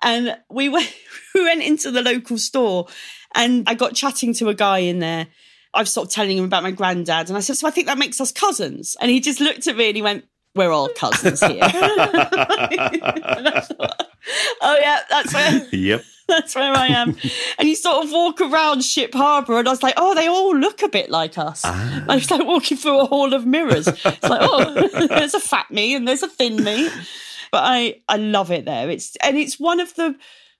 And 0.02 0.36
we 0.50 0.68
went, 0.68 0.92
we 1.34 1.42
went 1.42 1.62
into 1.62 1.90
the 1.90 2.02
local 2.02 2.38
store 2.38 2.86
and 3.34 3.68
I 3.68 3.74
got 3.74 3.94
chatting 3.94 4.34
to 4.34 4.48
a 4.48 4.54
guy 4.54 4.78
in 4.78 4.98
there. 4.98 5.28
I 5.74 5.80
was 5.80 5.92
sort 5.92 6.08
of 6.08 6.12
telling 6.12 6.38
him 6.38 6.44
about 6.44 6.62
my 6.62 6.70
granddad. 6.70 7.28
And 7.28 7.36
I 7.36 7.40
said, 7.40 7.56
So 7.56 7.68
I 7.68 7.70
think 7.70 7.86
that 7.86 7.98
makes 7.98 8.20
us 8.20 8.32
cousins. 8.32 8.96
And 9.00 9.10
he 9.10 9.20
just 9.20 9.40
looked 9.40 9.66
at 9.66 9.76
me 9.76 9.88
and 9.88 9.96
he 9.96 10.02
went, 10.02 10.24
We're 10.54 10.72
all 10.72 10.88
cousins 10.88 11.40
here. 11.40 11.62
And 11.70 13.48
I 13.48 13.60
thought, 13.60 14.06
oh, 14.60 14.78
yeah, 14.80 15.00
that's 15.08 15.32
where. 15.32 15.68
Yep. 15.72 16.02
That's 16.38 16.54
where 16.54 16.74
I 16.74 16.88
am. 16.88 17.16
and 17.58 17.68
you 17.68 17.74
sort 17.74 18.04
of 18.04 18.12
walk 18.12 18.40
around 18.40 18.84
Ship 18.84 19.12
Harbour, 19.14 19.58
and 19.58 19.66
I 19.66 19.70
was 19.70 19.82
like, 19.82 19.94
oh, 19.96 20.14
they 20.14 20.26
all 20.26 20.54
look 20.54 20.82
a 20.82 20.88
bit 20.88 21.08
like 21.08 21.38
us. 21.38 21.62
Ah. 21.64 22.04
I 22.06 22.16
was 22.16 22.30
like 22.30 22.46
walking 22.46 22.76
through 22.76 23.00
a 23.00 23.06
hall 23.06 23.32
of 23.32 23.46
mirrors. 23.46 23.88
It's 23.88 24.04
like, 24.04 24.40
oh, 24.42 25.06
there's 25.08 25.34
a 25.34 25.40
fat 25.40 25.70
me 25.70 25.94
and 25.94 26.06
there's 26.06 26.22
a 26.22 26.28
thin 26.28 26.62
me. 26.62 26.90
But 27.50 27.62
I, 27.64 28.02
I 28.08 28.18
love 28.18 28.50
it 28.50 28.66
there. 28.66 28.90
It's 28.90 29.16
and 29.16 29.38
it's 29.38 29.58
one 29.58 29.80
of 29.80 29.94
the 29.94 30.16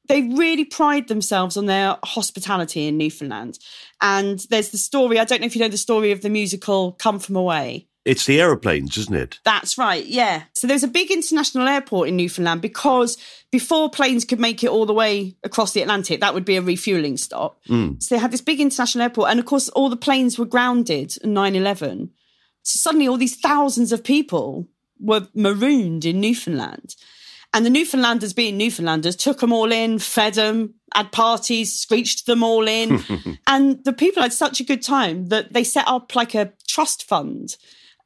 they 0.09 0.23
really 0.23 0.65
pride 0.65 1.09
themselves 1.09 1.57
on 1.59 1.67
their 1.67 1.99
hospitality 2.03 2.87
in 2.89 2.97
Newfoundland. 2.97 3.59
And 4.01 4.39
there's 4.49 4.71
the 4.71 4.79
story, 4.79 5.19
I 5.19 5.25
don't 5.25 5.41
know 5.41 5.47
if 5.47 5.55
you 5.55 5.61
know 5.61 5.69
the 5.69 5.77
story 5.77 6.13
of 6.13 6.23
the 6.23 6.31
musical 6.31 6.93
Come 6.93 7.19
From 7.19 7.37
Away. 7.37 7.88
It's 8.09 8.25
the 8.25 8.41
aeroplanes, 8.41 8.97
isn't 8.97 9.15
it? 9.15 9.39
That's 9.45 9.77
right, 9.77 10.07
yeah. 10.07 10.45
So 10.55 10.67
there's 10.67 10.83
a 10.83 10.89
big 10.89 11.11
international 11.11 11.69
airport 11.69 12.09
in 12.09 12.17
Newfoundland 12.17 12.63
because 12.63 13.19
before 13.53 13.91
planes 13.91 14.25
could 14.25 14.41
make 14.41 14.65
it 14.65 14.71
all 14.71 14.87
the 14.87 14.95
way 14.95 15.37
across 15.45 15.73
the 15.73 15.83
Atlantic, 15.83 16.21
that 16.21 16.33
would 16.33 16.47
be 16.47 16.57
a 16.57 16.63
refueling 16.63 17.19
stop. 17.19 17.61
Hmm. 17.67 17.99
So 17.99 18.15
they 18.15 18.19
had 18.19 18.31
this 18.31 18.41
big 18.41 18.61
international 18.61 19.03
airport. 19.03 19.29
And 19.29 19.39
of 19.39 19.45
course, 19.45 19.69
all 19.69 19.91
the 19.91 19.97
planes 19.97 20.39
were 20.39 20.47
grounded 20.47 21.19
in 21.23 21.35
9 21.35 21.55
11. 21.55 22.11
So 22.63 22.79
suddenly, 22.79 23.07
all 23.07 23.19
these 23.19 23.39
thousands 23.39 23.93
of 23.93 24.03
people 24.03 24.67
were 24.99 25.29
marooned 25.35 26.07
in 26.07 26.19
Newfoundland. 26.19 26.97
And 27.53 27.67
the 27.67 27.71
Newfoundlanders, 27.71 28.35
being 28.35 28.57
Newfoundlanders, 28.57 29.17
took 29.17 29.41
them 29.41 29.53
all 29.53 29.71
in, 29.71 29.99
fed 29.99 30.35
them, 30.35 30.77
had 30.95 31.13
parties, 31.13 31.75
screeched 31.75 32.25
them 32.25 32.43
all 32.43 32.67
in. 32.67 33.03
and 33.47 33.85
the 33.85 33.93
people 33.93 34.23
had 34.23 34.33
such 34.33 34.61
a 34.61 34.65
good 34.65 34.81
time 34.81 35.27
that 35.27 35.53
they 35.53 35.63
set 35.63 35.87
up 35.87 36.17
like 36.17 36.35
a 36.35 36.55
trust 36.67 37.05
fund 37.05 37.59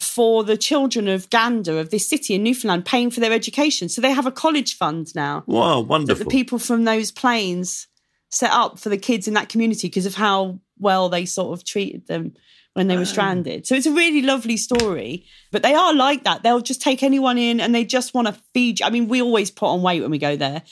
for 0.03 0.45
the 0.45 0.57
children 0.57 1.09
of 1.09 1.31
Gander, 1.31 1.79
of 1.79 1.91
this 1.91 2.09
city 2.09 2.35
in 2.35 2.43
Newfoundland, 2.43 2.85
paying 2.85 3.11
for 3.11 3.21
their 3.21 3.33
education. 3.33 3.89
So 3.89 4.01
they 4.01 4.13
have 4.13 4.27
a 4.27 4.33
college 4.33 4.77
fund 4.77 5.15
now 5.15 5.45
Wow, 5.47 5.83
that 5.83 6.19
the 6.19 6.27
people 6.27 6.59
from 6.59 6.85
those 6.85 7.11
planes 7.11 7.87
set 8.31 8.51
up 8.51 8.79
for 8.79 8.89
the 8.89 8.97
kids 8.97 9.29
in 9.29 9.35
that 9.35 9.49
community 9.49 9.89
because 9.89 10.07
of 10.07 10.15
how 10.15 10.59
well 10.79 11.09
they 11.09 11.25
sort 11.25 11.59
of 11.59 11.65
treated 11.65 12.07
them 12.07 12.35
when 12.75 12.89
they 12.89 12.97
were 12.97 13.05
stranded. 13.05 13.67
So 13.67 13.75
it's 13.75 13.87
a 13.87 13.93
really 13.93 14.23
lovely 14.23 14.57
story. 14.57 15.27
But 15.51 15.63
they 15.63 15.75
are 15.75 15.95
like 15.95 16.25
that. 16.25 16.43
They'll 16.43 16.61
just 16.61 16.81
take 16.81 17.03
anyone 17.03 17.37
in 17.37 17.61
and 17.61 17.75
they 17.75 17.85
just 17.85 18.15
want 18.15 18.29
to 18.29 18.41
feed 18.55 18.81
you. 18.81 18.87
I 18.87 18.91
mean, 18.91 19.09
we 19.09 19.21
always 19.21 19.51
put 19.51 19.67
on 19.67 19.83
weight 19.83 20.01
when 20.01 20.11
we 20.11 20.19
go 20.19 20.37
there, 20.37 20.63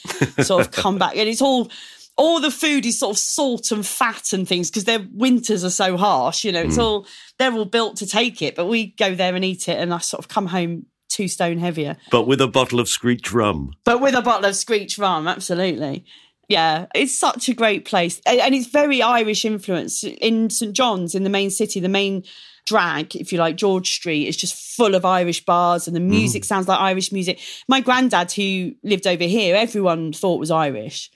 sort 0.41 0.65
of 0.65 0.71
come 0.71 0.97
back. 0.97 1.15
And 1.15 1.29
it's 1.29 1.43
all 1.43 1.69
all 2.17 2.39
the 2.39 2.51
food 2.51 2.85
is 2.85 2.99
sort 2.99 3.15
of 3.15 3.17
salt 3.17 3.71
and 3.71 3.85
fat 3.85 4.33
and 4.33 4.47
things 4.47 4.69
because 4.69 4.83
their 4.83 5.05
winters 5.13 5.63
are 5.63 5.69
so 5.69 5.97
harsh. 5.97 6.43
You 6.43 6.51
know, 6.51 6.61
it's 6.61 6.75
hmm. 6.75 6.81
all 6.81 7.07
they're 7.39 7.53
all 7.53 7.65
built 7.65 7.97
to 7.97 8.07
take 8.07 8.41
it. 8.41 8.55
But 8.55 8.67
we 8.67 8.87
go 8.87 9.15
there 9.15 9.35
and 9.35 9.45
eat 9.45 9.67
it, 9.67 9.79
and 9.79 9.93
I 9.93 9.99
sort 9.99 10.19
of 10.19 10.27
come 10.27 10.47
home 10.47 10.85
two 11.09 11.27
stone 11.27 11.57
heavier. 11.57 11.97
But 12.09 12.27
with 12.27 12.41
a 12.41 12.47
bottle 12.47 12.79
of 12.79 12.87
Screech 12.87 13.31
rum. 13.31 13.73
But 13.83 14.01
with 14.01 14.15
a 14.15 14.21
bottle 14.21 14.45
of 14.45 14.55
Screech 14.55 14.97
rum, 14.97 15.27
absolutely. 15.27 16.05
Yeah, 16.47 16.87
it's 16.93 17.17
such 17.17 17.47
a 17.47 17.53
great 17.53 17.85
place. 17.85 18.19
And 18.25 18.53
it's 18.53 18.67
very 18.67 19.01
Irish 19.01 19.45
influence. 19.45 20.03
In 20.03 20.49
St. 20.49 20.73
John's, 20.73 21.15
in 21.15 21.23
the 21.23 21.29
main 21.29 21.49
city, 21.49 21.79
the 21.79 21.87
main 21.87 22.23
drag, 22.65 23.15
if 23.15 23.31
you 23.31 23.39
like, 23.39 23.55
George 23.55 23.89
Street, 23.89 24.27
is 24.27 24.35
just 24.35 24.75
full 24.75 24.95
of 24.95 25.05
Irish 25.05 25.45
bars 25.45 25.87
and 25.87 25.95
the 25.95 26.01
hmm. 26.01 26.09
music 26.09 26.43
sounds 26.43 26.67
like 26.67 26.79
Irish 26.79 27.11
music. 27.11 27.39
My 27.67 27.79
granddad, 27.79 28.31
who 28.33 28.73
lived 28.83 29.07
over 29.07 29.23
here, 29.23 29.55
everyone 29.55 30.13
thought 30.13 30.39
was 30.39 30.51
Irish. 30.51 31.09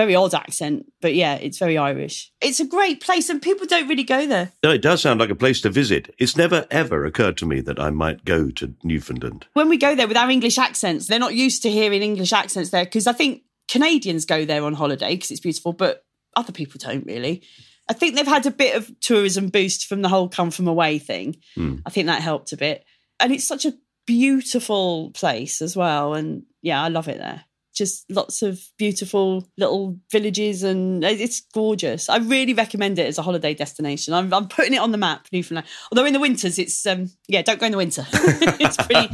Very 0.00 0.14
odd 0.14 0.32
accent, 0.32 0.90
but 1.02 1.14
yeah, 1.14 1.34
it's 1.34 1.58
very 1.58 1.76
Irish. 1.76 2.32
It's 2.40 2.58
a 2.58 2.64
great 2.64 3.02
place 3.02 3.28
and 3.28 3.42
people 3.42 3.66
don't 3.66 3.86
really 3.86 4.02
go 4.02 4.26
there. 4.26 4.50
No, 4.64 4.70
it 4.70 4.80
does 4.80 5.02
sound 5.02 5.20
like 5.20 5.28
a 5.28 5.34
place 5.34 5.60
to 5.60 5.68
visit. 5.68 6.14
It's 6.16 6.38
never, 6.38 6.66
ever 6.70 7.04
occurred 7.04 7.36
to 7.36 7.44
me 7.44 7.60
that 7.60 7.78
I 7.78 7.90
might 7.90 8.24
go 8.24 8.48
to 8.52 8.74
Newfoundland. 8.82 9.46
when 9.52 9.68
we 9.68 9.76
go 9.76 9.94
there 9.94 10.08
with 10.08 10.16
our 10.16 10.30
English 10.30 10.56
accents, 10.56 11.06
they're 11.06 11.18
not 11.18 11.34
used 11.34 11.60
to 11.64 11.70
hearing 11.70 12.00
English 12.00 12.32
accents 12.32 12.70
there 12.70 12.86
because 12.86 13.06
I 13.06 13.12
think 13.12 13.42
Canadians 13.68 14.24
go 14.24 14.46
there 14.46 14.64
on 14.64 14.72
holiday 14.72 15.16
because 15.16 15.32
it's 15.32 15.40
beautiful, 15.40 15.74
but 15.74 16.02
other 16.34 16.52
people 16.52 16.78
don't 16.82 17.04
really. 17.04 17.42
I 17.86 17.92
think 17.92 18.16
they've 18.16 18.26
had 18.26 18.46
a 18.46 18.50
bit 18.50 18.76
of 18.76 18.90
tourism 19.00 19.50
boost 19.50 19.86
from 19.86 20.00
the 20.00 20.08
whole 20.08 20.30
come 20.30 20.50
from 20.50 20.66
away 20.66 20.98
thing. 20.98 21.36
Hmm. 21.56 21.80
I 21.84 21.90
think 21.90 22.06
that 22.06 22.22
helped 22.22 22.52
a 22.52 22.56
bit. 22.56 22.86
And 23.18 23.34
it's 23.34 23.46
such 23.46 23.66
a 23.66 23.74
beautiful 24.06 25.10
place 25.10 25.60
as 25.60 25.76
well. 25.76 26.14
And 26.14 26.44
yeah, 26.62 26.82
I 26.82 26.88
love 26.88 27.08
it 27.08 27.18
there. 27.18 27.44
Just 27.80 28.10
lots 28.10 28.42
of 28.42 28.60
beautiful 28.76 29.48
little 29.56 29.96
villages 30.12 30.62
and 30.62 31.02
it's 31.02 31.40
gorgeous. 31.40 32.10
I 32.10 32.18
really 32.18 32.52
recommend 32.52 32.98
it 32.98 33.06
as 33.06 33.16
a 33.16 33.22
holiday 33.22 33.54
destination. 33.54 34.12
I'm, 34.12 34.34
I'm 34.34 34.48
putting 34.48 34.74
it 34.74 34.82
on 34.82 34.92
the 34.92 34.98
map, 34.98 35.28
Newfoundland. 35.32 35.66
Although 35.90 36.04
in 36.04 36.12
the 36.12 36.20
winters, 36.20 36.58
it's 36.58 36.84
um 36.84 37.10
yeah, 37.26 37.40
don't 37.40 37.58
go 37.58 37.64
in 37.64 37.72
the 37.72 37.78
winter. 37.78 38.06
it's 38.12 38.76
pretty. 38.76 39.08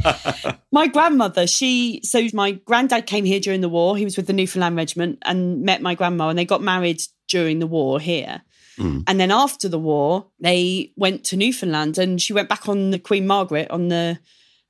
My 0.73 0.87
grandmother, 0.87 1.47
she 1.47 2.01
so 2.03 2.27
my 2.33 2.51
granddad 2.51 3.05
came 3.05 3.23
here 3.23 3.39
during 3.39 3.61
the 3.61 3.69
war. 3.69 3.95
He 3.95 4.03
was 4.03 4.17
with 4.17 4.27
the 4.27 4.33
Newfoundland 4.33 4.75
Regiment 4.75 5.19
and 5.21 5.61
met 5.61 5.81
my 5.81 5.95
grandma, 5.95 6.27
and 6.27 6.37
they 6.37 6.43
got 6.43 6.61
married 6.61 7.01
during 7.29 7.59
the 7.59 7.67
war 7.67 8.01
here. 8.01 8.41
And 9.07 9.19
then 9.19 9.31
after 9.31 9.69
the 9.69 9.79
war, 9.79 10.27
they 10.41 10.91
went 10.97 11.23
to 11.25 11.37
Newfoundland, 11.37 11.97
and 11.97 12.21
she 12.21 12.33
went 12.33 12.49
back 12.49 12.67
on 12.67 12.91
the 12.91 12.99
Queen 12.99 13.25
Margaret 13.25 13.71
on 13.71 13.87
the 13.87 14.19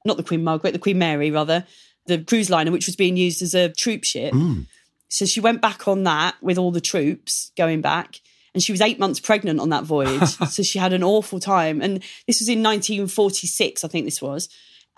not 0.05 0.17
the 0.17 0.23
Queen 0.23 0.43
Margaret, 0.43 0.71
the 0.71 0.79
Queen 0.79 0.97
Mary 0.97 1.29
rather, 1.29 1.65
the 2.07 2.19
cruise 2.19 2.49
liner, 2.49 2.71
which 2.71 2.87
was 2.87 2.95
being 2.95 3.17
used 3.17 3.41
as 3.41 3.53
a 3.53 3.69
troop 3.69 4.03
ship. 4.03 4.33
Mm. 4.33 4.65
So 5.09 5.25
she 5.25 5.39
went 5.39 5.61
back 5.61 5.87
on 5.87 6.03
that 6.03 6.35
with 6.41 6.57
all 6.57 6.71
the 6.71 6.81
troops 6.81 7.51
going 7.55 7.81
back. 7.81 8.21
And 8.53 8.63
she 8.63 8.71
was 8.71 8.81
eight 8.81 8.97
months 8.97 9.19
pregnant 9.19 9.59
on 9.59 9.69
that 9.69 9.83
voyage. 9.83 10.29
so 10.49 10.63
she 10.63 10.79
had 10.79 10.93
an 10.93 11.03
awful 11.03 11.39
time. 11.39 11.81
And 11.81 12.03
this 12.25 12.39
was 12.39 12.49
in 12.49 12.63
1946, 12.63 13.83
I 13.83 13.87
think 13.87 14.05
this 14.05 14.21
was. 14.21 14.49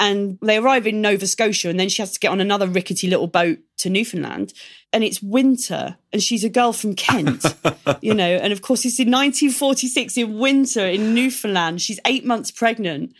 And 0.02 0.40
they 0.42 0.58
arrive 0.58 0.88
in 0.88 1.02
Nova 1.02 1.28
Scotia, 1.28 1.70
and 1.70 1.78
then 1.78 1.90
she 1.90 2.02
has 2.02 2.14
to 2.14 2.20
get 2.22 2.32
on 2.32 2.40
another 2.40 2.68
rickety 2.68 3.10
little 3.10 3.28
boat 3.28 3.60
to 3.80 3.90
Newfoundland. 3.90 4.54
And 4.94 5.04
it's 5.04 5.22
winter, 5.22 5.98
and 6.14 6.24
she's 6.24 6.46
a 6.46 6.50
girl 6.50 6.72
from 6.72 6.96
Kent, 6.96 7.46
you 8.02 8.14
know. 8.14 8.30
And 8.30 8.54
of 8.54 8.62
course, 8.62 8.86
it's 8.86 8.98
in 8.98 9.12
1946 9.12 10.16
in 10.16 10.40
winter 10.40 10.88
in 10.88 11.14
Newfoundland. 11.14 11.82
She's 11.82 12.00
eight 12.06 12.24
months 12.24 12.50
pregnant. 12.50 13.14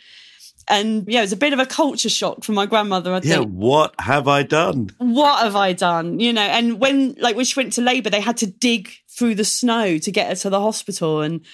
And 0.70 1.04
yeah, 1.08 1.18
it 1.18 1.22
was 1.22 1.32
a 1.32 1.36
bit 1.36 1.52
of 1.52 1.58
a 1.58 1.66
culture 1.66 2.08
shock 2.08 2.44
for 2.44 2.52
my 2.52 2.64
grandmother, 2.64 3.12
I 3.12 3.20
think 3.20 3.34
Yeah, 3.34 3.40
what 3.40 3.94
have 3.98 4.28
I 4.28 4.42
done? 4.44 4.90
what 4.98 5.42
have 5.42 5.56
I 5.56 5.72
done? 5.72 6.20
You 6.20 6.32
know, 6.32 6.42
and 6.42 6.78
when 6.80 7.16
like 7.18 7.36
when 7.36 7.44
she 7.44 7.58
went 7.58 7.72
to 7.74 7.82
labour, 7.82 8.08
they 8.10 8.20
had 8.20 8.36
to 8.38 8.46
dig 8.46 8.90
through 9.08 9.34
the 9.34 9.44
snow 9.44 9.98
to 9.98 10.10
get 10.10 10.28
her 10.28 10.36
to 10.36 10.50
the 10.50 10.60
hospital. 10.60 11.20
And 11.20 11.44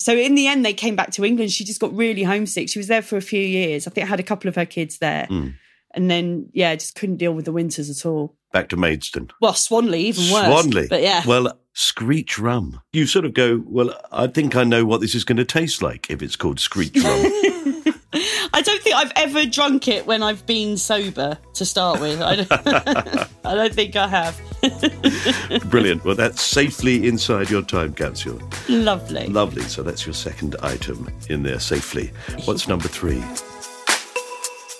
so 0.00 0.12
in 0.14 0.34
the 0.34 0.46
end, 0.46 0.64
they 0.64 0.74
came 0.74 0.96
back 0.96 1.12
to 1.12 1.24
England. 1.24 1.52
She 1.52 1.64
just 1.64 1.80
got 1.80 1.94
really 1.94 2.24
homesick. 2.24 2.68
She 2.68 2.78
was 2.78 2.88
there 2.88 3.02
for 3.02 3.16
a 3.16 3.22
few 3.22 3.40
years. 3.40 3.86
I 3.86 3.90
think 3.90 4.06
I 4.06 4.08
had 4.10 4.20
a 4.20 4.24
couple 4.24 4.48
of 4.48 4.56
her 4.56 4.66
kids 4.66 4.98
there. 4.98 5.26
Hmm. 5.26 5.48
And 5.94 6.10
then, 6.10 6.50
yeah, 6.52 6.74
just 6.74 6.96
couldn't 6.96 7.16
deal 7.16 7.32
with 7.32 7.46
the 7.46 7.52
winters 7.52 7.88
at 7.88 8.06
all. 8.06 8.36
Back 8.52 8.68
to 8.68 8.76
Maidstone. 8.76 9.30
Well, 9.40 9.54
Swanley, 9.54 10.02
even 10.02 10.30
worse. 10.32 10.46
Swanley. 10.46 10.86
But 10.88 11.02
yeah. 11.02 11.22
Well, 11.26 11.58
Screech 11.72 12.38
rum. 12.38 12.80
You 12.92 13.06
sort 13.06 13.24
of 13.24 13.34
go, 13.34 13.62
well, 13.66 13.94
I 14.12 14.26
think 14.26 14.54
I 14.54 14.64
know 14.64 14.84
what 14.84 15.00
this 15.00 15.14
is 15.14 15.24
going 15.24 15.38
to 15.38 15.44
taste 15.44 15.80
like 15.80 16.10
if 16.10 16.22
it's 16.22 16.36
called 16.36 16.60
Screech 16.60 16.96
rum. 17.02 17.94
I 18.12 18.62
don't 18.62 18.82
think 18.82 18.96
I've 18.96 19.12
ever 19.16 19.44
drunk 19.44 19.86
it 19.88 20.06
when 20.06 20.22
I've 20.22 20.46
been 20.46 20.76
sober 20.76 21.38
to 21.54 21.64
start 21.64 22.00
with. 22.00 22.22
I 22.22 22.36
don't, 22.36 22.48
I 23.44 23.54
don't 23.54 23.74
think 23.74 23.96
I 23.96 24.08
have. 24.08 24.40
Brilliant. 25.70 26.04
Well, 26.04 26.14
that's 26.14 26.40
safely 26.40 27.06
inside 27.06 27.50
your 27.50 27.62
time 27.62 27.92
capsule. 27.92 28.40
Lovely. 28.68 29.26
Lovely. 29.26 29.62
So 29.62 29.82
that's 29.82 30.06
your 30.06 30.14
second 30.14 30.56
item 30.62 31.10
in 31.28 31.42
there 31.42 31.60
safely. 31.60 32.10
What's 32.44 32.66
number 32.66 32.88
three? 32.88 33.22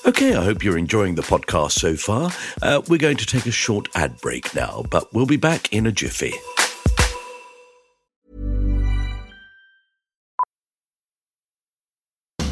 Okay, 0.06 0.34
I 0.34 0.42
hope 0.42 0.64
you're 0.64 0.78
enjoying 0.78 1.16
the 1.16 1.22
podcast 1.22 1.72
so 1.72 1.94
far. 1.96 2.30
Uh, 2.62 2.80
we're 2.88 2.96
going 2.98 3.18
to 3.18 3.26
take 3.26 3.44
a 3.44 3.50
short 3.50 3.88
ad 3.94 4.18
break 4.22 4.54
now, 4.54 4.84
but 4.88 5.12
we'll 5.12 5.26
be 5.26 5.36
back 5.36 5.70
in 5.70 5.86
a 5.86 5.92
jiffy. 5.92 6.32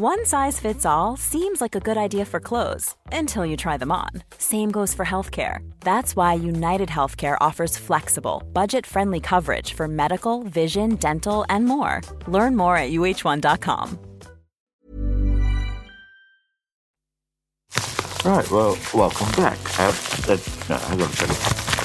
One 0.00 0.24
size 0.26 0.60
fits 0.60 0.86
all 0.86 1.16
seems 1.16 1.60
like 1.60 1.74
a 1.74 1.80
good 1.80 1.96
idea 1.96 2.24
for 2.24 2.38
clothes 2.38 2.94
until 3.10 3.44
you 3.44 3.56
try 3.56 3.76
them 3.76 3.90
on. 3.90 4.10
Same 4.38 4.70
goes 4.70 4.94
for 4.94 5.04
healthcare. 5.04 5.68
That's 5.80 6.14
why 6.14 6.34
United 6.34 6.88
Healthcare 6.88 7.36
offers 7.40 7.76
flexible, 7.76 8.44
budget 8.52 8.86
friendly 8.86 9.18
coverage 9.18 9.72
for 9.72 9.88
medical, 9.88 10.44
vision, 10.44 10.94
dental, 10.94 11.44
and 11.48 11.64
more. 11.64 12.00
Learn 12.28 12.56
more 12.56 12.76
at 12.76 12.92
uh1.com. 12.92 13.98
Right, 18.24 18.50
well, 18.52 18.78
welcome 18.94 19.32
back. 19.32 19.58
Uh, 19.80 19.92
uh, 20.28 20.38
no, 20.68 20.76
hang 20.76 21.02
on 21.02 21.10
a. 21.10 21.77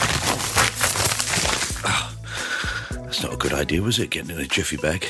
That's 3.14 3.26
not 3.26 3.34
a 3.36 3.38
good 3.38 3.54
idea, 3.54 3.80
was 3.80 4.00
it, 4.00 4.10
getting 4.10 4.32
in 4.32 4.42
a 4.42 4.48
jiffy 4.48 4.76
bag? 4.76 5.06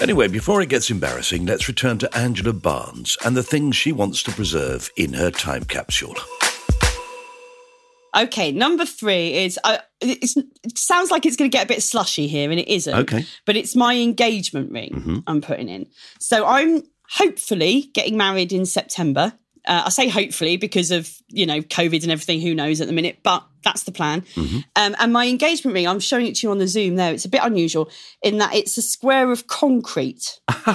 Anyway, 0.00 0.26
before 0.26 0.60
it 0.60 0.68
gets 0.68 0.90
embarrassing, 0.90 1.46
let's 1.46 1.68
return 1.68 1.98
to 1.98 2.12
Angela 2.18 2.52
Barnes 2.52 3.16
and 3.24 3.36
the 3.36 3.44
things 3.44 3.76
she 3.76 3.92
wants 3.92 4.24
to 4.24 4.32
preserve 4.32 4.90
in 4.96 5.12
her 5.12 5.30
time 5.30 5.62
capsule. 5.62 6.16
Okay, 8.16 8.50
number 8.50 8.84
three 8.84 9.34
is 9.34 9.56
uh, 9.62 9.78
it's, 10.00 10.36
it 10.36 10.76
sounds 10.76 11.12
like 11.12 11.24
it's 11.26 11.36
going 11.36 11.48
to 11.48 11.56
get 11.56 11.66
a 11.66 11.68
bit 11.68 11.80
slushy 11.84 12.26
here, 12.26 12.50
and 12.50 12.58
it 12.58 12.66
isn't. 12.66 12.92
Okay. 12.92 13.24
but 13.46 13.54
it's 13.54 13.76
my 13.76 13.98
engagement 13.98 14.72
ring 14.72 15.22
I'm 15.28 15.40
putting 15.40 15.68
in. 15.68 15.86
So 16.18 16.44
I'm 16.44 16.82
hopefully 17.08 17.88
getting 17.94 18.16
married 18.16 18.52
in 18.52 18.66
September 18.66 19.32
Uh, 19.66 19.84
I 19.86 19.88
say 19.90 20.08
hopefully 20.08 20.56
because 20.56 20.90
of 20.90 21.10
you 21.28 21.46
know 21.46 21.60
COVID 21.60 22.02
and 22.02 22.12
everything. 22.12 22.40
Who 22.40 22.54
knows 22.54 22.80
at 22.80 22.86
the 22.86 22.92
minute, 22.92 23.20
but 23.22 23.44
that's 23.62 23.84
the 23.84 23.92
plan. 23.92 24.22
Mm-hmm. 24.34 24.58
Um, 24.76 24.96
and 24.98 25.12
my 25.12 25.26
engagement 25.26 25.74
ring, 25.74 25.88
I'm 25.88 26.00
showing 26.00 26.26
it 26.26 26.36
to 26.36 26.46
you 26.46 26.50
on 26.50 26.58
the 26.58 26.68
Zoom 26.68 26.96
there. 26.96 27.12
It's 27.12 27.24
a 27.24 27.28
bit 27.28 27.40
unusual 27.42 27.90
in 28.22 28.38
that 28.38 28.54
it's 28.54 28.76
a 28.76 28.82
square 28.82 29.32
of 29.32 29.46
concrete. 29.46 30.40
I 30.48 30.74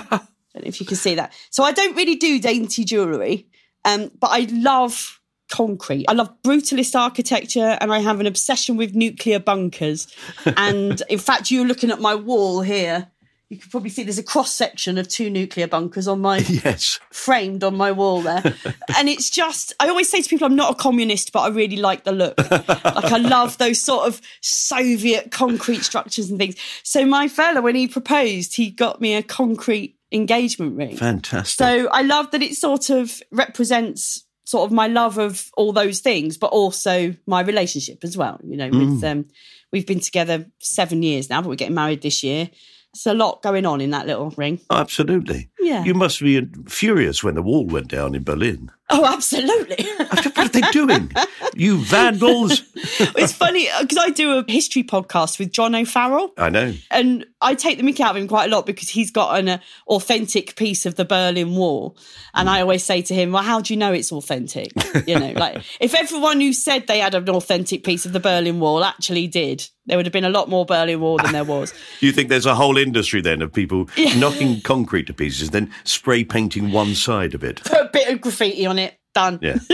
don't 0.54 0.65
know 0.65 0.69
if 0.69 0.80
you 0.80 0.86
can 0.86 0.97
see 0.97 1.15
that. 1.15 1.34
So 1.52 1.63
I 1.63 1.71
don't 1.71 1.95
really 1.95 2.15
do 2.15 2.39
dainty 2.39 2.84
jewellery, 2.84 3.47
um, 3.86 4.12
but 4.19 4.32
I 4.32 4.47
love 4.52 5.19
concrete. 5.49 6.06
I 6.08 6.13
love 6.13 6.30
brutalist 6.43 6.97
architecture 6.97 7.78
and 7.82 7.91
I 7.91 7.99
have 7.99 8.19
an 8.19 8.28
obsession 8.28 8.78
with 8.78 8.95
nuclear 8.95 9.39
bunkers. 9.39 10.08
and 10.58 11.02
in 11.10 11.19
fact, 11.19 11.52
you're 11.52 11.65
looking 11.65 11.91
at 11.91 11.99
my 11.99 12.15
wall 12.15 12.62
here. 12.62 13.12
You 13.50 13.58
can 13.58 13.72
probably 13.72 13.90
see 13.90 14.04
there's 14.04 14.20
a 14.20 14.24
cross 14.24 14.54
section 14.54 15.00
of 15.00 15.08
two 15.08 15.28
nuclear 15.30 15.68
bunkers 15.68 16.08
on 16.08 16.22
my 16.22 16.38
Yes. 16.48 17.00
framed 17.12 17.64
on 17.64 17.76
my 17.76 17.92
wall 17.92 18.22
there. 18.22 18.44
and 18.98 19.10
it's 19.10 19.30
just, 19.32 19.74
I 19.80 19.90
always 19.90 20.08
say 20.08 20.22
to 20.22 20.30
people, 20.30 20.46
I'm 20.46 20.56
not 20.56 20.72
a 20.74 20.76
communist, 20.76 21.32
but 21.32 21.40
I 21.40 21.48
really 21.48 21.78
like 21.78 22.04
the 22.04 22.12
look. 22.12 22.38
like, 22.38 22.70
I 23.12 23.18
love 23.22 23.58
those 23.58 23.82
sort 23.82 24.08
of 24.08 24.22
Soviet 24.42 25.32
concrete 25.32 25.82
structures 25.82 26.30
and 26.30 26.38
things. 26.38 26.58
So, 26.84 27.06
my 27.06 27.28
fella, 27.28 27.62
when 27.62 27.76
he 27.76 27.88
proposed, 27.88 28.56
he 28.56 28.70
got 28.70 29.02
me 29.02 29.16
a 29.16 29.24
concrete 29.24 29.98
engagement 30.12 30.78
ring. 30.78 30.96
Fantastic. 30.98 31.58
So, 31.58 31.88
I 31.90 32.04
love 32.04 32.30
that 32.32 32.44
it 32.44 32.54
sort 32.56 32.92
of 32.92 33.20
represents 33.32 34.26
sort 34.46 34.66
of 34.68 34.72
my 34.72 34.88
love 34.88 35.18
of 35.18 35.50
all 35.58 35.74
those 35.74 36.00
things, 36.02 36.38
but 36.38 36.48
also 36.48 37.16
my 37.26 37.42
relationship 37.42 38.04
as 38.04 38.16
well. 38.16 38.40
You 38.44 38.58
know, 38.58 38.70
with 38.70 39.04
um, 39.04 39.26
we've 39.72 39.86
been 39.88 40.00
together 40.00 40.46
seven 40.60 41.02
years 41.04 41.30
now, 41.32 41.42
but 41.42 41.50
we're 41.50 41.56
getting 41.56 41.76
married 41.76 42.02
this 42.04 42.24
year. 42.24 42.50
It's 42.93 43.06
a 43.06 43.13
lot 43.13 43.43
going 43.43 43.65
on 43.65 43.82
in 43.82 43.91
that 43.91 44.08
little 44.08 44.32
ring. 44.32 44.60
Absolutely. 44.69 45.49
Yeah. 45.60 45.84
You 45.84 45.93
must 45.93 46.19
be 46.21 46.47
furious 46.67 47.23
when 47.23 47.36
the 47.36 47.43
wall 47.43 47.65
went 47.65 47.88
down 47.88 48.15
in 48.15 48.23
Berlin. 48.23 48.71
Oh, 48.91 49.06
absolutely. 49.06 49.86
What 49.97 50.38
are 50.38 50.47
they 50.47 50.62
doing? 50.71 51.12
you 51.56 51.78
vandals. 51.78 52.63
it's 52.73 53.34
funny 53.34 53.67
because 53.82 53.97
I 53.97 54.10
do 54.10 54.39
a 54.39 54.52
history 54.52 54.84
podcast 54.84 55.38
with 55.38 55.52
John 55.52 55.75
O'Farrell. 55.75 56.34
I 56.38 56.49
know. 56.49 56.73
And 56.89 57.25
I 57.41 57.56
take 57.56 57.78
the 57.78 57.84
mickey 57.84 58.02
out 58.04 58.12
of 58.12 58.21
him 58.21 58.28
quite 58.28 58.52
a 58.52 58.56
lot 58.56 58.65
because 58.65 58.89
he's 58.89 59.12
got 59.12 59.39
an 59.39 59.47
uh, 59.47 59.58
authentic 59.88 60.56
piece 60.56 60.86
of 60.86 60.95
the 60.95 61.06
Berlin 61.06 61.56
Wall. 61.56 61.97
And 62.34 62.49
I 62.49 62.62
always 62.62 62.84
say 62.84 63.02
to 63.04 63.13
him, 63.13 63.32
Well, 63.32 63.43
how 63.43 63.62
do 63.62 63.73
you 63.73 63.78
know 63.78 63.93
it's 63.93 64.12
authentic? 64.12 64.71
You 65.08 65.19
know, 65.19 65.34
like 65.36 65.63
if 65.80 65.93
everyone 65.93 66.39
who 66.41 66.52
said 66.54 66.88
they 66.88 66.99
had 66.99 67.13
an 67.15 67.30
authentic 67.30 67.84
piece 67.84 68.06
of 68.06 68.13
the 68.13 68.19
Berlin 68.19 68.60
Wall 68.60 68.84
actually 68.84 69.28
did, 69.28 69.67
there 69.86 69.97
would 69.97 70.06
have 70.06 70.13
been 70.13 70.25
a 70.25 70.30
lot 70.30 70.49
more 70.49 70.65
Berlin 70.65 70.99
Wall 70.99 71.17
than 71.17 71.32
there 71.32 71.43
was. 71.43 71.73
You 71.99 72.13
think 72.13 72.30
there's 72.30 72.45
a 72.45 72.56
whole 72.56 72.78
industry 72.78 73.19
then 73.19 73.41
of 73.41 73.52
people 73.52 73.89
knocking 74.17 74.62
concrete 74.62 75.08
to 75.08 75.13
pieces, 75.13 75.49
then 75.49 75.71
spray 75.84 76.23
painting 76.23 76.71
one 76.71 76.95
side 76.95 77.34
of 77.34 77.43
it. 77.43 77.62
Put 77.65 77.73
a 77.82 77.89
bit 77.91 78.08
of 78.08 78.21
graffiti 78.21 78.65
on 78.65 78.79
it, 78.79 78.79
done. 79.13 79.39
Yeah. 79.41 79.54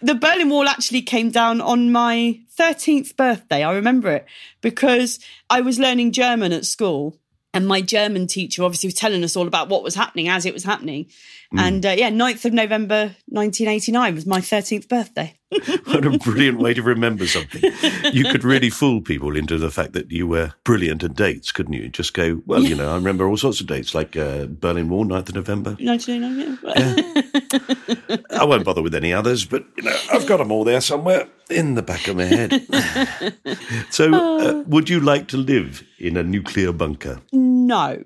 the 0.00 0.14
Berlin 0.20 0.48
Wall 0.48 0.68
actually 0.68 1.02
came 1.02 1.30
down 1.30 1.60
on 1.60 1.92
my 1.92 2.40
13th 2.58 3.16
birthday. 3.16 3.62
I 3.62 3.74
remember 3.74 4.10
it 4.10 4.26
because 4.60 5.18
I 5.48 5.60
was 5.60 5.78
learning 5.78 6.12
German 6.12 6.52
at 6.52 6.64
school. 6.64 7.16
And 7.52 7.66
my 7.66 7.80
German 7.80 8.28
teacher 8.28 8.62
obviously 8.62 8.86
was 8.86 8.94
telling 8.94 9.24
us 9.24 9.34
all 9.34 9.48
about 9.48 9.68
what 9.68 9.82
was 9.82 9.96
happening 9.96 10.28
as 10.28 10.46
it 10.46 10.54
was 10.54 10.62
happening. 10.62 11.06
And 11.52 11.84
uh, 11.84 11.96
yeah, 11.98 12.10
9th 12.10 12.44
of 12.44 12.52
November 12.52 13.16
1989 13.26 14.14
was 14.14 14.24
my 14.24 14.38
13th 14.38 14.88
birthday. 14.88 15.39
What 15.84 16.06
a 16.06 16.18
brilliant 16.18 16.60
way 16.60 16.74
to 16.74 16.82
remember 16.82 17.26
something. 17.26 17.72
You 18.12 18.24
could 18.30 18.44
really 18.44 18.70
fool 18.70 19.00
people 19.00 19.36
into 19.36 19.58
the 19.58 19.70
fact 19.70 19.92
that 19.94 20.10
you 20.12 20.28
were 20.28 20.52
brilliant 20.62 21.02
at 21.02 21.14
dates, 21.14 21.50
couldn't 21.50 21.72
you? 21.72 21.88
Just 21.88 22.14
go, 22.14 22.40
well, 22.46 22.62
you 22.62 22.76
know, 22.76 22.92
I 22.92 22.94
remember 22.94 23.26
all 23.26 23.36
sorts 23.36 23.60
of 23.60 23.66
dates, 23.66 23.94
like 23.94 24.16
uh, 24.16 24.46
Berlin 24.46 24.88
Wall, 24.88 25.04
9th 25.04 25.30
of 25.30 25.34
November. 25.34 25.76
1989, 25.80 26.58
yeah. 26.76 28.16
I 28.38 28.44
won't 28.44 28.64
bother 28.64 28.82
with 28.82 28.94
any 28.94 29.12
others, 29.12 29.44
but 29.44 29.64
you 29.76 29.82
know, 29.82 29.96
I've 30.12 30.26
got 30.26 30.36
them 30.36 30.52
all 30.52 30.62
there 30.62 30.80
somewhere 30.80 31.26
in 31.48 31.74
the 31.74 31.82
back 31.82 32.06
of 32.06 32.16
my 32.16 32.24
head. 32.24 32.66
so, 33.90 34.14
uh, 34.14 34.62
would 34.66 34.88
you 34.88 35.00
like 35.00 35.26
to 35.28 35.36
live 35.36 35.84
in 35.98 36.16
a 36.16 36.22
nuclear 36.22 36.72
bunker? 36.72 37.20
No. 37.32 38.02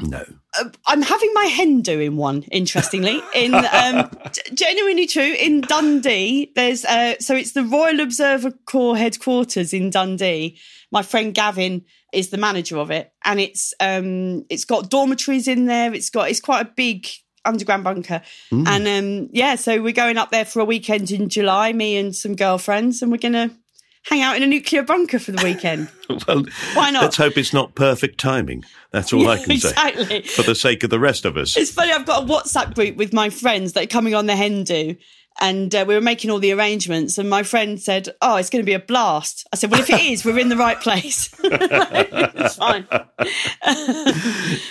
No. 0.00 0.24
Uh, 0.58 0.68
I'm 0.86 1.02
having 1.02 1.30
my 1.34 1.44
hen 1.44 1.82
doing 1.82 2.16
one, 2.16 2.42
interestingly, 2.52 3.20
in 3.34 3.54
um, 3.54 4.10
g- 4.32 4.54
genuinely 4.54 5.06
true 5.06 5.34
in 5.38 5.60
Dundee. 5.62 6.52
There's 6.54 6.84
uh, 6.84 7.18
so 7.18 7.34
it's 7.34 7.52
the 7.52 7.64
Royal 7.64 8.00
Observer 8.00 8.52
Corps 8.64 8.96
headquarters 8.96 9.72
in 9.72 9.90
Dundee. 9.90 10.58
My 10.92 11.02
friend 11.02 11.34
Gavin 11.34 11.84
is 12.12 12.30
the 12.30 12.38
manager 12.38 12.78
of 12.78 12.90
it, 12.90 13.12
and 13.24 13.40
it's 13.40 13.74
um, 13.80 14.44
it's 14.48 14.64
got 14.64 14.88
dormitories 14.88 15.48
in 15.48 15.66
there. 15.66 15.92
It's 15.92 16.10
got 16.10 16.30
it's 16.30 16.40
quite 16.40 16.62
a 16.66 16.72
big 16.76 17.06
underground 17.44 17.82
bunker, 17.84 18.22
and 18.50 18.86
um, 18.88 19.28
yeah, 19.32 19.56
so 19.56 19.82
we're 19.82 19.92
going 19.92 20.16
up 20.16 20.30
there 20.30 20.44
for 20.44 20.60
a 20.60 20.64
weekend 20.64 21.10
in 21.10 21.28
July. 21.28 21.72
Me 21.72 21.96
and 21.96 22.14
some 22.14 22.36
girlfriends, 22.36 23.02
and 23.02 23.10
we're 23.10 23.18
gonna 23.18 23.50
hang 24.08 24.22
out 24.22 24.36
in 24.36 24.42
a 24.42 24.46
nuclear 24.46 24.82
bunker 24.82 25.18
for 25.18 25.32
the 25.32 25.42
weekend. 25.42 25.88
Well, 26.26 26.42
Why 26.72 26.90
not? 26.90 27.02
Let's 27.02 27.18
hope 27.18 27.36
it's 27.36 27.52
not 27.52 27.74
perfect 27.74 28.18
timing. 28.18 28.64
That's 28.92 29.12
all 29.12 29.28
I 29.28 29.36
can 29.36 29.52
exactly. 29.52 30.06
say. 30.06 30.22
For 30.22 30.42
the 30.42 30.54
sake 30.54 30.82
of 30.82 30.88
the 30.88 30.98
rest 30.98 31.26
of 31.26 31.36
us. 31.36 31.54
It's 31.54 31.70
funny, 31.70 31.92
I've 31.92 32.06
got 32.06 32.22
a 32.22 32.26
WhatsApp 32.26 32.74
group 32.74 32.96
with 32.96 33.12
my 33.12 33.28
friends 33.28 33.74
that 33.74 33.84
are 33.84 33.88
coming 33.88 34.14
on 34.14 34.24
the 34.24 34.34
hen 34.34 34.64
do. 34.64 34.96
And 35.40 35.72
uh, 35.74 35.84
we 35.86 35.94
were 35.94 36.00
making 36.00 36.30
all 36.30 36.40
the 36.40 36.52
arrangements, 36.52 37.16
and 37.16 37.30
my 37.30 37.42
friend 37.44 37.80
said, 37.80 38.08
"Oh, 38.20 38.36
it's 38.36 38.50
going 38.50 38.62
to 38.62 38.66
be 38.66 38.72
a 38.74 38.80
blast." 38.80 39.46
I 39.52 39.56
said, 39.56 39.70
"Well, 39.70 39.80
if 39.80 39.88
it 39.90 40.00
is, 40.00 40.24
we're 40.24 40.38
in 40.38 40.48
the 40.48 40.56
right 40.56 40.80
place. 40.80 41.32
it's 41.44 42.56
fine." 42.56 42.86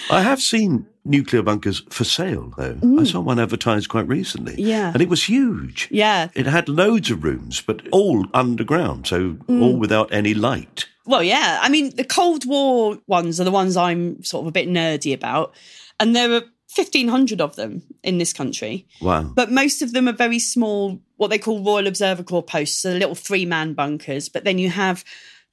I 0.09 0.21
have 0.21 0.41
seen 0.41 0.85
nuclear 1.05 1.41
bunkers 1.41 1.83
for 1.89 2.03
sale, 2.03 2.53
though. 2.57 2.77
I 2.99 3.03
saw 3.05 3.21
one 3.21 3.39
advertised 3.39 3.89
quite 3.89 4.07
recently. 4.07 4.53
Mm. 4.53 4.67
Yeah. 4.67 4.91
And 4.93 5.01
it 5.01 5.09
was 5.09 5.23
huge. 5.23 5.87
Yeah. 5.89 6.27
It 6.35 6.45
had 6.47 6.67
loads 6.67 7.09
of 7.11 7.23
rooms, 7.23 7.61
but 7.61 7.87
all 7.91 8.25
underground, 8.33 9.07
so 9.07 9.35
Mm. 9.47 9.61
all 9.61 9.77
without 9.77 10.11
any 10.13 10.33
light. 10.33 10.85
Well, 11.05 11.23
yeah. 11.23 11.59
I 11.61 11.69
mean, 11.69 11.95
the 11.95 12.03
Cold 12.03 12.45
War 12.45 12.97
ones 13.07 13.39
are 13.39 13.45
the 13.45 13.51
ones 13.51 13.77
I'm 13.77 14.21
sort 14.23 14.43
of 14.43 14.47
a 14.47 14.51
bit 14.51 14.67
nerdy 14.67 15.13
about, 15.13 15.53
and 15.99 16.13
there 16.15 16.33
are 16.33 16.43
1,500 16.75 17.39
of 17.41 17.55
them 17.55 17.81
in 18.03 18.17
this 18.17 18.33
country. 18.33 18.85
Wow. 19.01 19.23
But 19.23 19.51
most 19.51 19.81
of 19.81 19.93
them 19.93 20.07
are 20.07 20.13
very 20.13 20.39
small, 20.39 20.99
what 21.15 21.29
they 21.29 21.39
call 21.39 21.63
Royal 21.63 21.87
Observer 21.87 22.23
Corps 22.23 22.43
posts, 22.43 22.77
so 22.81 22.91
little 22.91 23.15
three 23.15 23.45
man 23.45 23.73
bunkers. 23.73 24.29
But 24.29 24.43
then 24.43 24.57
you 24.59 24.69
have 24.69 25.03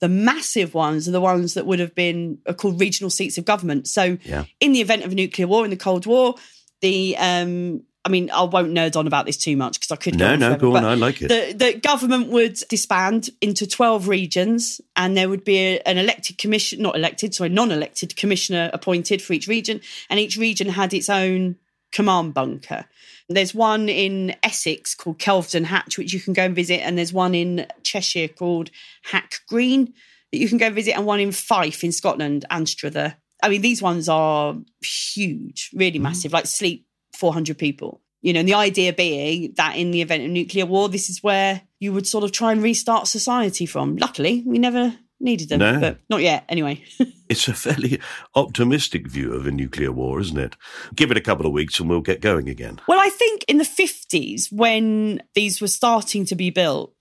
the 0.00 0.09
massive 0.09 0.74
ones, 0.74 1.09
are 1.09 1.12
the 1.12 1.20
ones 1.20 1.55
that 1.55 1.66
would 1.66 1.79
have 1.79 1.94
been 1.94 2.38
are 2.46 2.55
called 2.55 2.81
regional 2.81 3.11
seats 3.11 3.38
of 3.38 3.44
government. 3.44 3.87
So 3.87 4.18
Yeah. 4.24 4.44
in 4.61 4.72
the 4.72 4.81
event 4.81 5.05
of 5.05 5.12
a 5.12 5.14
nuclear 5.14 5.46
war 5.46 5.64
in 5.64 5.70
the 5.70 5.77
Cold 5.77 6.05
War, 6.05 6.35
the 6.81 7.16
um, 7.16 7.83
I 8.06 8.10
mean, 8.10 8.30
I 8.30 8.42
won't 8.42 8.72
nerd 8.72 8.96
on 8.96 9.06
about 9.06 9.24
this 9.24 9.38
too 9.38 9.56
much 9.56 9.80
because 9.80 9.90
I 9.90 9.96
could. 9.96 10.18
No, 10.18 10.36
no, 10.36 10.48
forever, 10.48 10.60
go 10.60 10.76
on, 10.76 10.84
I 10.84 10.94
like 10.94 11.22
it. 11.22 11.28
The, 11.28 11.54
the 11.54 11.78
government 11.78 12.28
would 12.28 12.54
disband 12.68 13.30
into 13.40 13.66
twelve 13.66 14.08
regions, 14.08 14.80
and 14.94 15.16
there 15.16 15.28
would 15.28 15.42
be 15.42 15.56
a, 15.58 15.80
an 15.86 15.96
elected 15.96 16.36
commission, 16.36 16.82
not 16.82 16.96
elected, 16.96 17.34
sorry, 17.34 17.48
non-elected 17.48 18.14
commissioner 18.14 18.70
appointed 18.74 19.22
for 19.22 19.32
each 19.32 19.48
region, 19.48 19.80
and 20.10 20.20
each 20.20 20.36
region 20.36 20.68
had 20.68 20.92
its 20.92 21.08
own 21.08 21.56
command 21.92 22.34
bunker. 22.34 22.84
There's 23.30 23.54
one 23.54 23.88
in 23.88 24.36
Essex 24.42 24.94
called 24.94 25.18
Kelvedon 25.18 25.64
Hatch, 25.64 25.96
which 25.96 26.12
you 26.12 26.20
can 26.20 26.34
go 26.34 26.44
and 26.44 26.54
visit, 26.54 26.80
and 26.80 26.98
there's 26.98 27.12
one 27.12 27.34
in 27.34 27.66
Cheshire 27.82 28.28
called 28.28 28.70
Hack 29.04 29.40
Green 29.48 29.94
that 30.30 30.38
you 30.38 30.48
can 30.48 30.58
go 30.58 30.68
visit, 30.68 30.94
and 30.94 31.06
one 31.06 31.20
in 31.20 31.32
Fife 31.32 31.82
in 31.82 31.92
Scotland, 31.92 32.44
Anstruther. 32.50 33.14
I 33.42 33.48
mean, 33.48 33.62
these 33.62 33.80
ones 33.80 34.10
are 34.10 34.56
huge, 34.82 35.70
really 35.72 35.92
mm-hmm. 35.92 36.02
massive, 36.02 36.34
like 36.34 36.46
sleep 36.46 36.86
400 37.24 37.56
people. 37.56 38.02
You 38.20 38.32
know, 38.34 38.40
and 38.40 38.48
the 38.48 38.54
idea 38.54 38.92
being 38.92 39.52
that 39.56 39.76
in 39.76 39.90
the 39.92 40.02
event 40.02 40.24
of 40.24 40.30
nuclear 40.30 40.66
war, 40.66 40.88
this 40.90 41.08
is 41.08 41.22
where 41.22 41.62
you 41.80 41.92
would 41.94 42.06
sort 42.06 42.22
of 42.24 42.32
try 42.32 42.52
and 42.52 42.62
restart 42.62 43.06
society 43.08 43.64
from. 43.66 43.96
Luckily, 43.96 44.42
we 44.46 44.58
never 44.58 44.94
needed 45.20 45.48
them, 45.48 45.60
No. 45.60 45.80
but 45.80 46.00
not 46.10 46.20
yet, 46.22 46.44
anyway. 46.50 46.82
It's 47.30 47.48
a 47.48 47.54
fairly 47.54 48.00
optimistic 48.34 49.08
view 49.08 49.32
of 49.32 49.46
a 49.46 49.50
nuclear 49.50 49.90
war, 49.90 50.20
isn't 50.20 50.37
it? 50.38 50.56
Give 50.94 51.10
it 51.10 51.16
a 51.16 51.22
couple 51.22 51.46
of 51.46 51.52
weeks 51.52 51.80
and 51.80 51.88
we'll 51.88 52.02
get 52.02 52.20
going 52.20 52.50
again. 52.50 52.78
Well, 52.87 53.00
I 53.00 53.08
think 53.08 53.44
in 53.48 53.56
the 53.56 53.64
50s, 53.64 54.52
when 54.52 55.22
these 55.34 55.60
were 55.62 55.68
starting 55.68 56.26
to 56.26 56.34
be 56.34 56.50
built, 56.50 56.94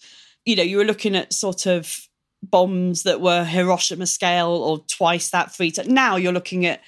you 0.46 0.56
know, 0.56 0.64
you 0.64 0.78
were 0.78 0.86
looking 0.86 1.14
at 1.18 1.34
sort 1.34 1.66
of 1.66 2.08
bombs 2.42 3.04
that 3.04 3.20
were 3.20 3.44
Hiroshima 3.44 4.06
scale 4.08 4.48
or 4.52 4.80
twice 4.88 5.30
that, 5.32 5.54
three 5.54 5.72
times. 5.72 5.90
Now 5.90 6.16
you're 6.16 6.34
looking 6.34 6.66
at, 6.66 6.80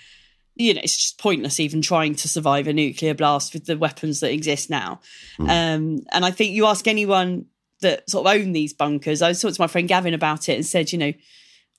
you 0.55 0.73
know, 0.73 0.81
it's 0.83 0.97
just 0.97 1.19
pointless 1.19 1.59
even 1.59 1.81
trying 1.81 2.15
to 2.15 2.29
survive 2.29 2.67
a 2.67 2.73
nuclear 2.73 3.13
blast 3.13 3.53
with 3.53 3.65
the 3.65 3.77
weapons 3.77 4.21
that 4.21 4.31
exist 4.31 4.69
now. 4.69 5.01
Um, 5.49 5.99
and 6.11 6.25
I 6.25 6.31
think 6.31 6.53
you 6.53 6.65
ask 6.65 6.87
anyone 6.87 7.45
that 7.81 8.09
sort 8.09 8.25
of 8.25 8.33
own 8.33 8.53
these 8.53 8.73
bunkers, 8.73 9.21
I 9.21 9.33
talked 9.33 9.55
to 9.55 9.61
my 9.61 9.67
friend 9.67 9.87
Gavin 9.87 10.13
about 10.13 10.47
it 10.49 10.55
and 10.55 10.65
said, 10.65 10.91
you 10.91 10.97
know, 10.97 11.13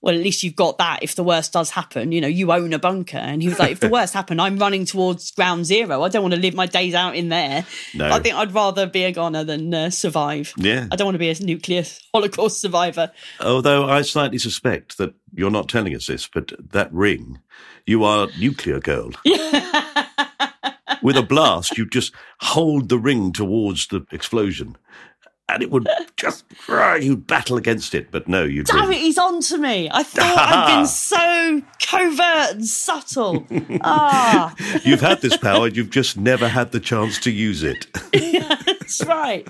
well, 0.06 0.14
at 0.14 0.20
least 0.20 0.44
you've 0.44 0.54
got 0.54 0.78
that 0.78 1.00
if 1.02 1.16
the 1.16 1.24
worst 1.24 1.52
does 1.52 1.68
happen. 1.68 2.12
You 2.12 2.20
know, 2.20 2.28
you 2.28 2.52
own 2.52 2.72
a 2.72 2.78
bunker. 2.78 3.16
And 3.16 3.42
he 3.42 3.48
was 3.48 3.58
like, 3.58 3.72
if 3.72 3.80
the 3.80 3.88
worst 3.92 4.14
happened, 4.14 4.40
I'm 4.40 4.56
running 4.56 4.84
towards 4.84 5.32
ground 5.32 5.66
zero. 5.66 6.04
I 6.04 6.08
don't 6.08 6.22
want 6.22 6.32
to 6.32 6.40
live 6.40 6.54
my 6.54 6.66
days 6.66 6.94
out 6.94 7.16
in 7.16 7.28
there. 7.28 7.66
No. 7.92 8.08
I 8.08 8.20
think 8.20 8.36
I'd 8.36 8.54
rather 8.54 8.86
be 8.86 9.02
a 9.02 9.10
goner 9.10 9.42
than 9.42 9.74
uh, 9.74 9.90
survive. 9.90 10.54
Yeah. 10.58 10.86
I 10.92 10.96
don't 10.96 11.06
want 11.06 11.16
to 11.16 11.18
be 11.18 11.28
a 11.28 11.34
nuclear 11.40 11.82
Holocaust 12.14 12.60
survivor. 12.60 13.10
Although 13.40 13.88
I 13.88 14.02
slightly 14.02 14.38
suspect 14.38 14.96
that 14.98 15.12
you're 15.34 15.50
not 15.50 15.68
telling 15.68 15.92
us 15.96 16.06
this, 16.06 16.28
but 16.28 16.52
that 16.70 16.92
ring, 16.92 17.40
you 17.84 18.04
are 18.04 18.28
nuclear 18.38 18.78
girl. 18.78 19.10
with 21.02 21.16
a 21.16 21.26
blast, 21.28 21.76
you'd 21.76 21.90
just 21.90 22.14
hold 22.42 22.90
the 22.90 22.98
ring 22.98 23.32
towards 23.32 23.88
the 23.88 24.06
explosion. 24.12 24.76
And 25.48 25.62
it 25.62 25.70
would 25.70 25.86
just, 26.16 26.44
you'd 26.68 27.26
battle 27.28 27.56
against 27.56 27.94
it, 27.94 28.10
but 28.10 28.26
no, 28.26 28.42
you'd. 28.42 28.66
Damn 28.66 28.88
win. 28.88 28.96
it, 28.96 29.00
he's 29.00 29.16
on 29.18 29.40
to 29.42 29.58
me. 29.58 29.88
I 29.92 30.02
thought 30.02 30.38
I'd 30.38 30.76
been 30.76 30.86
so 30.88 31.62
covert 31.80 32.54
and 32.56 32.66
subtle. 32.66 33.46
Ah, 33.82 34.54
You've 34.84 35.00
had 35.02 35.20
this 35.20 35.36
power, 35.36 35.68
you've 35.68 35.90
just 35.90 36.16
never 36.16 36.48
had 36.48 36.72
the 36.72 36.80
chance 36.80 37.18
to 37.20 37.30
use 37.30 37.62
it. 37.62 37.86
that's 38.66 39.04
right. 39.06 39.46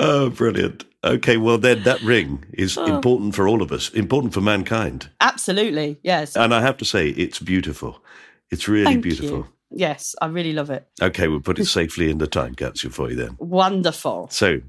Oh, 0.00 0.30
brilliant. 0.30 0.84
Okay, 1.04 1.36
well, 1.36 1.58
then 1.58 1.82
that 1.82 2.00
ring 2.02 2.44
is 2.54 2.78
Oh. 2.78 2.84
important 2.86 3.34
for 3.34 3.46
all 3.48 3.60
of 3.60 3.70
us, 3.72 3.90
important 3.90 4.32
for 4.32 4.40
mankind. 4.40 5.10
Absolutely. 5.20 5.98
Yes. 6.02 6.36
And 6.36 6.54
I 6.54 6.62
have 6.62 6.76
to 6.78 6.84
say, 6.86 7.08
it's 7.08 7.38
beautiful. 7.38 8.02
It's 8.50 8.66
really 8.68 8.84
Thank 8.84 9.02
beautiful. 9.02 9.38
you. 9.38 9.46
Yes, 9.74 10.14
I 10.20 10.26
really 10.26 10.52
love 10.52 10.70
it. 10.70 10.86
Okay, 11.00 11.28
we'll 11.28 11.40
put 11.40 11.58
it 11.58 11.66
safely 11.66 12.10
in 12.10 12.18
the 12.18 12.26
time 12.26 12.54
capsule 12.54 12.90
for 12.90 13.10
you 13.10 13.16
then. 13.16 13.36
Wonderful. 13.38 14.28
So, 14.30 14.60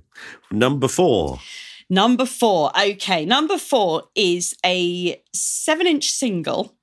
number 0.52 0.88
four. 0.88 1.40
Number 1.90 2.26
four. 2.26 2.72
Okay. 2.80 3.26
Number 3.26 3.58
four 3.58 4.04
is 4.16 4.56
a 4.66 5.22
seven 5.34 5.88
inch 5.88 6.10
single 6.10 6.76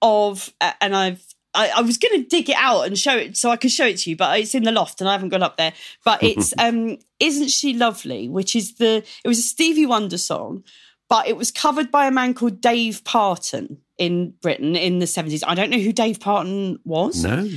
of, 0.00 0.52
uh, 0.60 0.72
and 0.80 0.94
I've, 0.94 1.22
I, 1.52 1.70
I 1.76 1.80
was 1.82 1.98
going 1.98 2.22
to 2.22 2.28
dig 2.28 2.48
it 2.48 2.56
out 2.56 2.86
and 2.86 2.98
show 2.98 3.16
it 3.16 3.36
so 3.36 3.50
I 3.50 3.56
could 3.56 3.72
show 3.72 3.86
it 3.86 3.98
to 3.98 4.10
you, 4.10 4.16
but 4.16 4.38
it's 4.38 4.54
in 4.54 4.62
the 4.62 4.72
loft 4.72 5.00
and 5.00 5.10
I 5.10 5.12
haven't 5.12 5.30
gone 5.30 5.42
up 5.42 5.56
there. 5.56 5.72
But 6.04 6.22
it's 6.22 6.54
um, 6.58 6.98
"Isn't 7.18 7.48
She 7.48 7.74
Lovely," 7.74 8.28
which 8.28 8.54
is 8.54 8.74
the 8.74 9.04
it 9.24 9.28
was 9.28 9.38
a 9.38 9.42
Stevie 9.42 9.86
Wonder 9.86 10.16
song, 10.16 10.62
but 11.08 11.26
it 11.26 11.36
was 11.36 11.50
covered 11.50 11.90
by 11.90 12.06
a 12.06 12.12
man 12.12 12.34
called 12.34 12.60
Dave 12.60 13.02
Parton 13.04 13.78
in 14.00 14.34
Britain 14.42 14.74
in 14.74 14.98
the 14.98 15.06
seventies. 15.06 15.44
I 15.46 15.54
don't 15.54 15.70
know 15.70 15.78
who 15.78 15.92
Dave 15.92 16.18
Parton 16.18 16.80
was 16.84 17.22
No. 17.22 17.48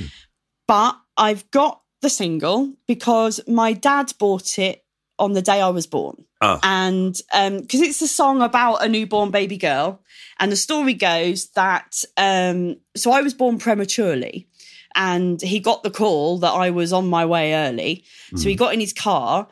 but 0.68 0.96
I've 1.16 1.50
got 1.50 1.80
the 2.02 2.10
single 2.10 2.72
because 2.86 3.40
my 3.48 3.72
dad 3.72 4.12
bought 4.18 4.58
it 4.58 4.84
on 5.18 5.32
the 5.32 5.42
day 5.42 5.60
I 5.60 5.70
was 5.70 5.86
born. 5.86 6.24
Ah. 6.40 6.60
And 6.62 7.14
because 7.32 7.80
it's 7.80 8.02
a 8.02 8.08
song 8.08 8.42
about 8.42 8.84
a 8.84 8.88
newborn 8.88 9.30
baby 9.30 9.56
girl. 9.56 10.02
And 10.38 10.52
the 10.52 10.56
story 10.56 10.94
goes 10.94 11.48
that, 11.50 12.02
um, 12.16 12.76
so 12.96 13.12
I 13.12 13.22
was 13.22 13.32
born 13.32 13.58
prematurely 13.58 14.48
and 14.94 15.40
he 15.40 15.60
got 15.60 15.82
the 15.82 15.90
call 15.90 16.38
that 16.38 16.50
I 16.52 16.70
was 16.70 16.92
on 16.92 17.06
my 17.08 17.24
way 17.24 17.54
early. 17.54 18.04
So 18.36 18.48
he 18.48 18.54
got 18.56 18.74
in 18.74 18.80
his 18.80 18.92
car. 18.92 19.48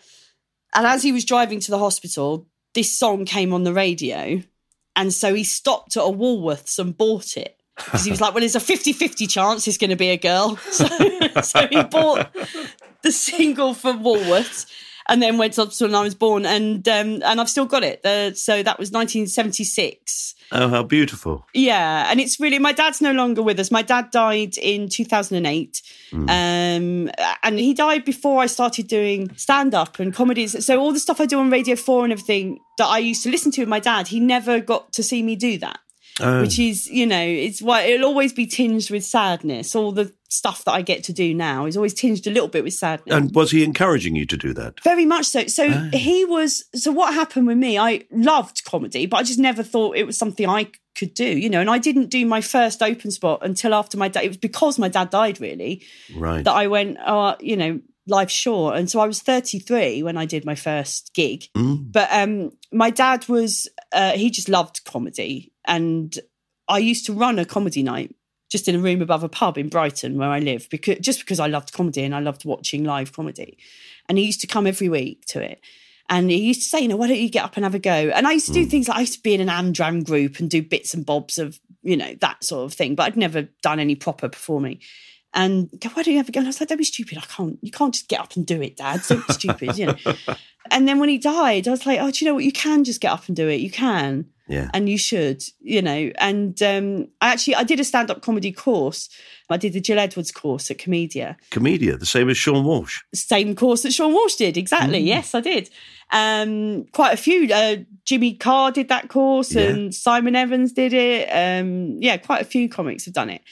And 0.75 0.87
as 0.87 1.03
he 1.03 1.13
was 1.13 1.25
driving 1.25 1.61
to 1.61 1.71
the 1.71 1.79
hospital, 1.79 2.47
this 2.75 2.99
song 2.99 3.25
came 3.25 3.55
on 3.55 3.63
the 3.63 3.73
radio. 3.73 4.43
And 4.97 5.13
so 5.13 5.35
he 5.35 5.45
stopped 5.45 5.97
at 5.97 6.03
a 6.03 6.13
Woolworths 6.13 6.79
and 6.79 6.97
bought 6.97 7.37
it 7.37 7.59
because 7.77 8.05
he 8.05 8.11
was 8.11 8.21
like, 8.21 8.35
well, 8.35 8.41
there's 8.41 8.55
a 8.55 8.61
50 8.61 8.93
50 8.93 9.27
chance 9.27 9.67
it's 9.67 9.79
going 9.79 9.91
to 9.91 9.97
be 9.97 10.11
a 10.11 10.17
girl. 10.17 10.59
So, 10.71 10.87
so 11.43 11.67
he 11.69 11.83
bought 11.85 12.35
the 13.03 13.13
single 13.13 13.75
for 13.75 13.93
Woolworths 13.93 14.67
and 15.09 15.23
then 15.23 15.39
went 15.39 15.59
up 15.59 15.71
to 15.71 15.85
when 15.85 15.95
I 15.95 16.03
was 16.03 16.15
born. 16.15 16.47
And 16.47 16.87
um, 16.89 17.23
and 17.25 17.41
I've 17.41 17.51
still 17.51 17.67
got 17.67 17.83
it. 17.83 18.05
Uh, 18.05 18.35
so 18.35 18.63
that 18.63 18.79
was 18.79 18.91
1976. 18.91 20.35
Oh, 20.55 20.69
how 20.69 20.83
beautiful. 20.83 21.47
Yeah, 21.55 22.11
and 22.11 22.21
it's 22.21 22.39
really 22.39 22.59
my 22.59 22.73
dad's 22.73 23.01
no 23.01 23.13
longer 23.13 23.43
with 23.43 23.59
us. 23.59 23.71
My 23.71 23.83
dad 23.83 24.11
died 24.11 24.59
in 24.59 24.89
2008, 24.89 25.83
um, 26.13 26.29
and 26.29 27.59
he 27.59 27.73
died 27.73 28.05
before 28.05 28.43
I 28.43 28.47
started 28.47 28.87
doing 28.87 29.35
stand 29.37 29.75
up 29.75 29.99
and 29.99 30.13
comedies. 30.15 30.65
So 30.65 30.79
all 30.79 30.93
the 30.93 31.01
stuff 31.01 31.21
I 31.21 31.27
do 31.27 31.39
on 31.39 31.51
Radio 31.51 31.75
Four 31.75 32.05
and 32.05 32.13
everything 32.13 32.59
that 32.77 32.87
I 32.87 32.99
used 32.99 33.23
to 33.23 33.31
listen 33.31 33.51
to 33.53 33.63
with 33.63 33.69
my 33.69 33.81
dad, 33.81 34.09
he 34.09 34.21
never 34.21 34.61
got 34.61 34.93
to 34.93 35.03
see 35.03 35.23
me 35.23 35.37
do 35.37 35.59
that. 35.59 35.79
Oh. 36.21 36.43
Which 36.43 36.59
is, 36.59 36.87
you 36.89 37.07
know, 37.07 37.25
it's 37.25 37.63
why 37.63 37.83
it'll 37.83 38.07
always 38.07 38.35
be 38.35 38.47
tinged 38.47 38.91
with 38.91 39.05
sadness. 39.05 39.75
All 39.75 39.93
the 39.93 40.13
stuff 40.33 40.65
that 40.65 40.73
I 40.73 40.83
get 40.83 41.05
to 41.05 41.13
do 41.13 41.35
now 41.35 41.67
is 41.67 41.77
always 41.77 41.95
tinged 41.95 42.27
a 42.27 42.31
little 42.31 42.49
bit 42.49 42.65
with 42.65 42.75
sadness. 42.75 43.15
And 43.15 43.35
was 43.35 43.51
he 43.51 43.63
encouraging 43.63 44.17
you 44.17 44.25
to 44.27 44.37
do 44.37 44.53
that? 44.55 44.83
Very 44.83 45.05
much 45.05 45.27
so. 45.27 45.47
So 45.47 45.69
he 45.93 46.25
was. 46.25 46.65
So 46.75 46.91
what 46.91 47.15
happened 47.15 47.47
with 47.47 47.59
me? 47.59 47.79
I 47.79 48.05
loved 48.11 48.65
comedy, 48.65 49.07
but 49.07 49.19
I 49.19 49.23
just 49.23 49.39
never 49.39 49.63
thought 49.63 49.97
it 49.97 50.05
was 50.05 50.17
something 50.17 50.49
I 50.49 50.69
could 50.97 51.15
do. 51.15 51.27
You 51.27 51.51
know, 51.51 51.61
and 51.61 51.71
I 51.71 51.79
didn't 51.79 52.09
do 52.11 52.25
my 52.27 52.41
first 52.41 52.83
open 52.83 53.11
spot 53.11 53.41
until 53.43 53.75
after 53.75 53.97
my 53.99 54.09
dad. 54.09 54.25
It 54.25 54.29
was 54.29 54.37
because 54.39 54.79
my 54.79 54.89
dad 54.89 55.11
died, 55.11 55.41
really, 55.41 55.83
Right. 56.17 56.45
that 56.45 56.53
I 56.55 56.67
went. 56.67 56.97
Oh, 57.07 57.37
you 57.41 57.57
know, 57.57 57.81
life's 58.07 58.35
short, 58.35 58.77
and 58.77 58.91
so 58.91 59.01
I 59.01 59.07
was 59.07 59.21
33 59.21 60.03
when 60.03 60.17
I 60.17 60.25
did 60.27 60.45
my 60.45 60.55
first 60.55 61.13
gig. 61.15 61.45
But 61.55 62.09
um, 62.11 62.53
my 62.73 62.91
dad 62.91 63.29
was. 63.29 63.69
Uh, 63.93 64.13
he 64.13 64.31
just 64.31 64.49
loved 64.49 64.85
comedy, 64.85 65.53
and 65.67 66.19
I 66.69 66.79
used 66.79 67.05
to 67.07 67.13
run 67.13 67.39
a 67.39 67.45
comedy 67.45 67.83
night 67.83 68.15
just 68.53 68.69
in 68.69 68.77
a 68.77 68.79
room 68.79 69.01
above 69.01 69.25
a 69.25 69.29
pub 69.31 69.57
in 69.57 69.71
Brighton 69.71 70.19
where 70.19 70.29
I 70.29 70.39
live 70.39 70.69
because 70.69 70.99
just 70.99 71.21
because 71.21 71.41
I 71.41 71.47
loved 71.47 71.73
comedy 71.73 72.05
and 72.05 72.15
I 72.15 72.21
loved 72.21 72.45
watching 72.45 72.85
live 72.85 73.13
comedy. 73.13 73.57
And 74.09 74.19
he 74.19 74.25
used 74.25 74.43
to 74.43 74.47
come 74.47 74.67
every 74.67 74.91
week 74.91 75.25
to 75.27 75.41
it. 75.41 75.61
And 76.11 76.31
he 76.31 76.37
used 76.37 76.63
to 76.63 76.69
say, 76.69 76.81
you 76.81 76.89
know, 76.89 76.97
why 76.97 77.09
don't 77.09 77.19
you 77.19 77.31
get 77.31 77.45
up 77.45 77.57
and 77.57 77.65
have 77.65 77.75
a 77.75 77.79
go? 77.79 77.91
And 77.91 78.27
I 78.27 78.33
used 78.33 78.49
to 78.49 78.53
do 78.53 78.67
mm. 78.67 78.71
things 78.71 78.89
like 78.89 78.99
I 78.99 79.01
used 79.01 79.15
to 79.15 79.23
be 79.23 79.33
in 79.33 79.41
an 79.41 79.49
Amdram 79.49 80.05
group 80.05 80.39
and 80.39 80.51
do 80.51 80.61
bits 80.61 80.93
and 80.93 81.07
bobs 81.07 81.39
of, 81.39 81.59
you 81.83 81.97
know, 81.97 82.15
that 82.21 82.45
sort 82.45 82.67
of 82.67 82.75
thing. 82.75 82.95
But 82.95 83.05
I'd 83.05 83.17
never 83.17 83.49
done 83.63 83.81
any 83.81 83.95
proper 83.95 84.29
performing. 84.29 84.81
And 85.35 85.71
go, 85.81 85.89
why 85.91 86.03
don't 86.03 86.13
you 86.15 86.21
ever 86.21 86.31
go? 86.31 86.41
And 86.41 86.47
I 86.47 86.51
was 86.51 86.61
like, 86.61 86.69
don't 86.69 86.79
be 86.79 86.85
stupid. 86.85 87.17
I 87.19 87.23
can't, 87.23 87.59
you 87.63 87.71
can't 87.71 87.95
just 87.95 88.09
get 88.09 88.21
up 88.21 88.37
and 88.37 88.45
do 88.47 88.61
it, 88.61 88.77
Dad. 88.77 89.01
Don't 89.09 89.23
stupid, 89.31 89.79
you 89.79 89.87
know. 89.87 89.97
And 90.71 90.87
then 90.87 91.01
when 91.01 91.09
he 91.09 91.19
died, 91.19 91.67
I 91.67 91.73
was 91.73 91.87
like, 91.87 91.99
oh, 92.01 92.13
do 92.13 92.25
you 92.25 92.31
know 92.31 92.35
what? 92.37 92.45
You 92.45 92.53
can 92.53 92.85
just 92.85 93.01
get 93.01 93.11
up 93.11 93.27
and 93.27 93.35
do 93.37 93.49
it. 93.49 93.57
You 93.61 93.69
can 93.71 94.27
Yeah. 94.47 94.71
and 94.73 94.89
you 94.89 94.97
should, 94.97 95.43
you 95.61 95.83
know. 95.83 96.13
And 96.19 96.63
um, 96.63 97.09
I 97.21 97.31
actually 97.33 97.57
I 97.57 97.65
did 97.65 97.81
a 97.81 97.85
stand 97.85 98.13
up 98.13 98.23
comedy 98.23 98.53
course. 98.53 99.09
I 99.51 99.57
did 99.57 99.73
the 99.73 99.81
Jill 99.81 99.99
Edwards 99.99 100.31
course 100.31 100.71
at 100.71 100.79
Komedia, 100.79 101.35
Komedia, 101.51 101.99
the 101.99 102.07
same 102.07 102.31
as 102.31 102.39
Sean 102.39 102.65
Walsh. 102.65 103.01
same 103.13 103.57
course 103.57 103.83
that 103.83 103.93
Sean 103.93 104.13
Walsh 104.15 104.37
did. 104.37 104.57
Exactly, 104.57 105.01
yes, 105.01 105.35
I 105.35 105.41
did. 105.41 105.69
Um, 106.13 106.85
quite 106.93 107.13
a 107.13 107.17
few. 107.17 107.53
Uh, 107.53 107.77
Jimmy 108.05 108.35
Carr 108.35 108.71
did 108.71 108.89
that 108.89 109.09
course, 109.09 109.53
Yeah. 109.55 109.63
and 109.63 109.95
Simon 109.95 110.37
Evans 110.37 110.73
did 110.73 110.93
it. 110.93 111.29
Um, 111.29 111.97
yeah, 112.01 112.19
quite 112.19 112.41
a 112.41 112.45
few 112.47 112.69
comics 112.69 113.05
have 113.07 113.15
done 113.15 113.31
it. 113.31 113.43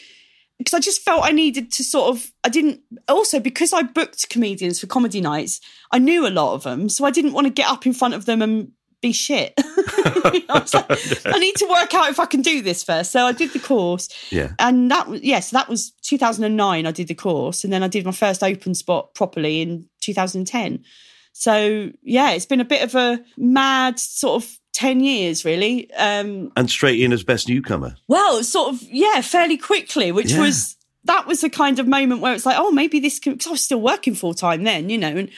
Because 0.60 0.74
I 0.74 0.80
just 0.80 1.00
felt 1.00 1.24
I 1.24 1.32
needed 1.32 1.72
to 1.72 1.82
sort 1.82 2.14
of, 2.14 2.30
I 2.44 2.50
didn't, 2.50 2.80
also 3.08 3.40
because 3.40 3.72
I 3.72 3.82
booked 3.82 4.28
comedians 4.28 4.78
for 4.78 4.86
comedy 4.86 5.22
nights, 5.22 5.58
I 5.90 5.98
knew 5.98 6.26
a 6.26 6.28
lot 6.28 6.52
of 6.52 6.64
them. 6.64 6.90
So 6.90 7.06
I 7.06 7.10
didn't 7.10 7.32
want 7.32 7.46
to 7.46 7.52
get 7.52 7.70
up 7.70 7.86
in 7.86 7.94
front 7.94 8.12
of 8.12 8.26
them 8.26 8.42
and 8.42 8.72
be 9.00 9.12
shit. 9.12 9.54
I, 9.58 10.42
was 10.60 10.74
like, 10.74 11.26
I 11.26 11.38
need 11.38 11.56
to 11.56 11.66
work 11.66 11.94
out 11.94 12.10
if 12.10 12.20
I 12.20 12.26
can 12.26 12.42
do 12.42 12.60
this 12.60 12.84
first. 12.84 13.10
So 13.10 13.24
I 13.24 13.32
did 13.32 13.54
the 13.54 13.58
course. 13.58 14.10
Yeah. 14.30 14.52
And 14.58 14.90
that 14.90 15.08
was, 15.08 15.22
yes, 15.22 15.48
that 15.50 15.66
was 15.66 15.92
2009. 16.02 16.86
I 16.86 16.90
did 16.90 17.08
the 17.08 17.14
course. 17.14 17.64
And 17.64 17.72
then 17.72 17.82
I 17.82 17.88
did 17.88 18.04
my 18.04 18.12
first 18.12 18.42
open 18.42 18.74
spot 18.74 19.14
properly 19.14 19.62
in 19.62 19.88
2010. 20.02 20.84
So 21.32 21.90
yeah, 22.02 22.32
it's 22.32 22.44
been 22.44 22.60
a 22.60 22.66
bit 22.66 22.82
of 22.82 22.94
a 22.94 23.24
mad 23.38 23.98
sort 23.98 24.42
of 24.42 24.59
10 24.72 25.00
years, 25.00 25.44
really. 25.44 25.90
Um, 25.94 26.52
And 26.56 26.70
straight 26.70 27.00
in 27.00 27.12
as 27.12 27.22
best 27.24 27.48
newcomer. 27.48 27.96
well, 28.08 28.42
sort 28.44 28.72
of, 28.74 28.82
yeah, 28.82 29.20
fairly 29.20 29.56
quickly, 29.56 30.12
which 30.12 30.32
Yeah. 30.32 30.40
was 30.40 30.76
that 31.04 31.26
was 31.26 31.40
the 31.40 31.48
kind 31.50 31.78
of 31.78 31.88
moment 31.88 32.20
where 32.20 32.34
it's 32.34 32.44
like, 32.44 32.58
oh, 32.58 32.70
maybe 32.70 33.00
this 33.00 33.18
can 33.18 33.32
because 33.32 33.46
I 33.46 33.50
was 33.52 33.64
still 33.64 33.80
working 33.80 34.14
full 34.14 34.34
time 34.34 34.64
then, 34.64 34.90
you 34.90 34.98
know, 34.98 35.08
and 35.08 35.30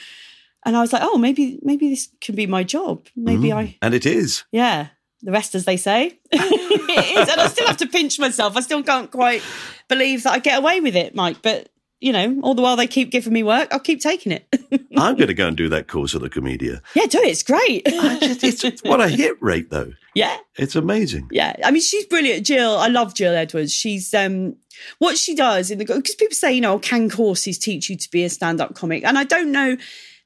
and 0.65 0.75
I 0.77 0.81
was 0.81 0.93
like, 0.93 1.01
oh, 1.03 1.17
maybe 1.17 1.59
maybe 1.61 1.89
this 1.89 2.09
can 2.21 2.35
be 2.35 2.45
my 2.47 2.63
job. 2.63 3.07
Maybe 3.15 3.51
I, 3.53 3.77
And 3.81 3.93
it 3.93 4.05
is. 4.05 4.43
yeah, 4.51 4.87
the 5.21 5.31
rest 5.31 5.55
as 5.55 5.63
they 5.65 5.77
say, 5.77 6.19
it 6.31 7.17
is, 7.17 7.29
and 7.29 7.39
I 7.41 7.47
still 7.47 7.67
have 7.67 7.77
to 7.77 7.87
pinch 7.87 8.19
myself. 8.19 8.55
I 8.57 8.59
still 8.61 8.83
can't 8.83 9.09
quite 9.09 9.41
believe 9.87 10.23
that 10.23 10.33
I 10.33 10.39
get 10.39 10.59
away 10.59 10.79
with 10.81 10.95
it, 10.95 11.15
Mike. 11.15 11.41
But 11.41 11.69
you 12.03 12.11
know, 12.11 12.39
all 12.43 12.53
the 12.53 12.61
while 12.61 12.75
they 12.75 12.85
keep 12.87 13.09
giving 13.11 13.31
me 13.31 13.43
work, 13.43 13.69
I'll 13.71 13.79
keep 13.79 14.01
taking 14.01 14.31
it. 14.33 14.45
I'm 14.97 15.15
going 15.15 15.27
to 15.27 15.33
go 15.33 15.47
and 15.47 15.55
do 15.55 15.69
that 15.69 15.87
course 15.87 16.13
at 16.13 16.21
the 16.21 16.29
Komedia. 16.29 16.81
yeah, 16.95 17.05
do 17.05 17.19
it. 17.19 17.27
It's 17.27 17.43
great. 17.43 17.85
Just, 17.85 18.63
it's, 18.63 18.81
what 18.83 18.99
a 18.99 19.07
hit 19.07 19.41
rate, 19.41 19.69
though. 19.69 19.93
yeah. 20.13 20.37
It's 20.55 20.75
amazing. 20.75 21.29
Yeah, 21.31 21.55
I 21.63 21.71
mean 21.71 21.81
she's 21.81 22.05
brilliant. 22.05 22.45
Jill, 22.45 22.77
I 22.77 22.87
love 22.87 23.15
Jill 23.15 23.33
Edwards. 23.33 23.73
She's 23.73 24.13
um 24.13 24.55
what 24.99 25.17
she 25.17 25.33
does 25.33 25.71
in 25.71 25.79
the 25.79 25.85
because 25.85 26.13
people 26.13 26.35
say 26.35 26.53
you 26.53 26.61
know 26.61 26.77
can 26.77 27.09
courses 27.09 27.57
teach 27.57 27.89
you 27.89 27.95
to 27.95 28.11
be 28.11 28.23
a 28.23 28.29
stand-up 28.29 28.75
comic, 28.75 29.03
and 29.03 29.17
I 29.17 29.23
don't 29.23 29.51
know. 29.51 29.77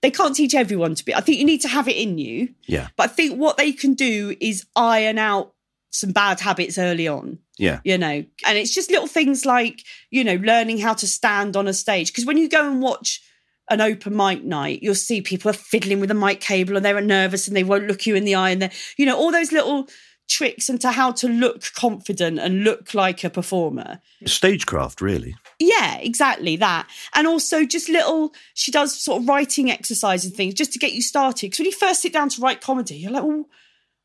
They 0.01 0.11
can't 0.11 0.35
teach 0.35 0.53
everyone 0.53 0.95
to 0.95 1.05
be. 1.05 1.15
I 1.15 1.21
think 1.21 1.39
you 1.39 1.45
need 1.45 1.61
to 1.61 1.67
have 1.69 1.87
it 1.87 1.95
in 1.95 2.17
you. 2.17 2.49
Yeah. 2.65 2.89
But 2.97 3.09
I 3.09 3.13
think 3.13 3.39
what 3.39 3.57
they 3.57 3.71
can 3.71 3.93
do 3.93 4.35
is 4.39 4.65
iron 4.75 5.17
out 5.17 5.53
some 5.99 6.11
bad 6.11 6.39
habits 6.39 6.77
early 6.77 7.07
on. 7.07 7.39
Yeah. 7.57 7.79
You 7.83 7.97
know, 7.97 8.23
and 8.45 8.57
it's 8.57 8.73
just 8.73 8.91
little 8.91 9.07
things 9.07 9.45
like 9.45 9.83
you 10.11 10.23
know 10.23 10.35
learning 10.35 10.79
how 10.79 10.93
to 10.93 11.07
stand 11.07 11.55
on 11.55 11.67
a 11.67 11.73
stage 11.73 12.11
because 12.11 12.25
when 12.25 12.37
you 12.37 12.49
go 12.49 12.69
and 12.69 12.81
watch 12.81 13.21
an 13.69 13.81
open 13.81 14.15
mic 14.15 14.43
night, 14.43 14.81
you'll 14.81 14.95
see 14.95 15.21
people 15.21 15.49
are 15.49 15.53
fiddling 15.53 15.99
with 15.99 16.11
a 16.11 16.15
mic 16.15 16.39
cable 16.39 16.77
and 16.77 16.85
they're 16.85 17.01
nervous 17.01 17.47
and 17.47 17.57
they 17.57 17.63
won't 17.63 17.87
look 17.87 18.05
you 18.05 18.15
in 18.15 18.23
the 18.23 18.35
eye 18.35 18.51
and 18.51 18.61
they're, 18.61 18.71
you 18.97 19.05
know, 19.05 19.17
all 19.17 19.31
those 19.31 19.51
little 19.51 19.87
tricks 20.27 20.69
into 20.69 20.91
how 20.91 21.11
to 21.11 21.27
look 21.27 21.63
confident 21.73 22.39
and 22.39 22.63
look 22.63 22.93
like 22.93 23.23
a 23.23 23.29
performer. 23.29 23.99
Stagecraft, 24.25 25.01
really. 25.01 25.35
Yeah, 25.59 25.97
exactly 25.97 26.55
that. 26.57 26.87
And 27.13 27.27
also 27.27 27.65
just 27.65 27.89
little, 27.89 28.33
she 28.53 28.71
does 28.71 28.99
sort 28.99 29.21
of 29.21 29.27
writing 29.27 29.71
exercise 29.71 30.25
and 30.25 30.33
things 30.33 30.53
just 30.53 30.73
to 30.73 30.79
get 30.79 30.93
you 30.93 31.01
started. 31.01 31.47
Because 31.47 31.59
when 31.59 31.65
you 31.67 31.71
first 31.71 32.01
sit 32.01 32.13
down 32.13 32.29
to 32.29 32.41
write 32.41 32.61
comedy, 32.61 32.95
you're 32.95 33.11
like, 33.11 33.23
well, 33.23 33.45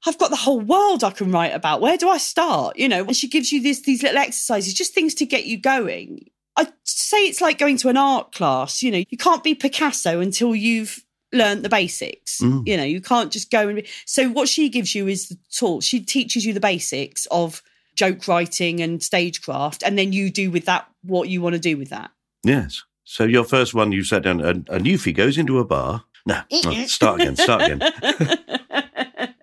I've 0.06 0.18
got 0.18 0.30
the 0.30 0.36
whole 0.36 0.60
world 0.60 1.04
I 1.04 1.10
can 1.10 1.30
write 1.30 1.54
about. 1.54 1.80
Where 1.80 1.96
do 1.96 2.08
I 2.08 2.18
start? 2.18 2.76
You 2.76 2.88
know, 2.88 3.04
and 3.04 3.16
she 3.16 3.28
gives 3.28 3.52
you 3.52 3.62
this, 3.62 3.82
these 3.82 4.02
little 4.02 4.18
exercises, 4.18 4.74
just 4.74 4.94
things 4.94 5.14
to 5.14 5.26
get 5.26 5.46
you 5.46 5.58
going. 5.58 6.28
I 6.56 6.68
say 6.84 7.26
it's 7.26 7.40
like 7.40 7.58
going 7.58 7.76
to 7.78 7.88
an 7.88 7.96
art 7.96 8.32
class. 8.32 8.82
You 8.82 8.90
know, 8.90 9.02
you 9.08 9.16
can't 9.16 9.44
be 9.44 9.54
Picasso 9.54 10.20
until 10.20 10.54
you've 10.54 11.04
learned 11.32 11.64
the 11.64 11.68
basics. 11.68 12.40
Mm. 12.40 12.66
You 12.66 12.76
know, 12.76 12.84
you 12.84 13.00
can't 13.00 13.32
just 13.32 13.50
go 13.50 13.68
and. 13.68 13.76
Be, 13.76 13.88
so 14.04 14.28
what 14.28 14.48
she 14.48 14.68
gives 14.68 14.94
you 14.94 15.08
is 15.08 15.28
the 15.28 15.38
tool. 15.50 15.80
She 15.80 16.00
teaches 16.00 16.44
you 16.44 16.52
the 16.52 16.60
basics 16.60 17.26
of 17.26 17.62
joke 17.94 18.26
writing 18.26 18.80
and 18.80 19.02
stagecraft, 19.02 19.82
and 19.82 19.98
then 19.98 20.12
you 20.12 20.30
do 20.30 20.50
with 20.50 20.66
that 20.66 20.88
what 21.02 21.28
you 21.28 21.40
want 21.40 21.54
to 21.54 21.60
do 21.60 21.76
with 21.76 21.90
that. 21.90 22.10
Yes. 22.44 22.82
So 23.04 23.24
your 23.24 23.44
first 23.44 23.74
one, 23.74 23.92
you 23.92 24.04
sat 24.04 24.22
down, 24.22 24.40
a, 24.40 24.50
a 24.50 24.78
newfie 24.78 25.14
goes 25.14 25.38
into 25.38 25.58
a 25.58 25.64
bar. 25.64 26.04
No, 26.24 26.40
no, 26.64 26.86
start 26.86 27.20
again, 27.20 27.36
start 27.36 27.62
again. 27.62 28.38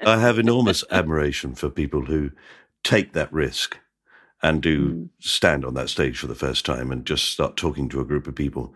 I 0.10 0.20
have 0.20 0.39
enormous 0.39 0.84
admiration 0.91 1.55
for 1.55 1.70
people 1.70 2.05
who 2.05 2.32
take 2.84 3.14
that 3.14 3.32
risk 3.32 3.78
and 4.41 4.62
do 4.62 5.10
stand 5.20 5.66
on 5.66 5.74
that 5.76 5.89
stage 5.89 6.20
for 6.20 6.28
the 6.28 6.36
first 6.36 6.66
time 6.66 6.91
and 6.91 7.05
just 7.05 7.26
start 7.26 7.57
talking 7.57 7.89
to 7.89 7.99
a 7.99 8.05
group 8.05 8.28
of 8.28 8.36
people 8.36 8.74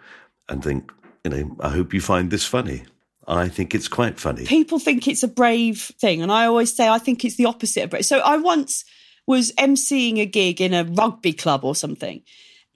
and 0.50 0.64
think, 0.64 0.92
you 1.24 1.32
know, 1.32 1.56
I 1.60 1.70
hope 1.70 1.94
you 1.94 2.02
find 2.02 2.30
this 2.30 2.46
funny. 2.46 2.84
I 3.28 3.48
think 3.48 3.74
it's 3.74 3.88
quite 3.88 4.20
funny. 4.20 4.46
People 4.46 4.80
think 4.80 5.08
it's 5.08 5.24
a 5.24 5.30
brave 5.30 5.92
thing, 5.98 6.22
and 6.22 6.32
I 6.32 6.46
always 6.46 6.76
say 6.76 6.90
I 6.90 7.00
think 7.00 7.24
it's 7.24 7.38
the 7.38 7.46
opposite 7.46 7.86
of 7.86 7.90
brave. 7.92 8.06
So 8.06 8.20
I 8.20 8.36
once 8.36 8.84
was 9.26 9.54
emceeing 9.54 10.20
a 10.20 10.26
gig 10.26 10.60
in 10.60 10.74
a 10.74 10.84
rugby 10.84 11.34
club 11.34 11.64
or 11.64 11.76
something. 11.76 12.22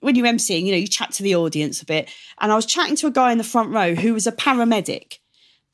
When 0.00 0.14
you're 0.14 0.26
emceeing, 0.26 0.62
you 0.62 0.72
know, 0.72 0.78
you 0.78 0.86
chat 0.86 1.10
to 1.12 1.22
the 1.22 1.34
audience 1.34 1.82
a 1.82 1.84
bit. 1.84 2.08
And 2.40 2.52
I 2.52 2.54
was 2.54 2.64
chatting 2.64 2.96
to 2.96 3.08
a 3.08 3.10
guy 3.10 3.32
in 3.32 3.38
the 3.38 3.44
front 3.44 3.70
row 3.70 3.94
who 3.94 4.14
was 4.14 4.26
a 4.26 4.32
paramedic. 4.32 5.18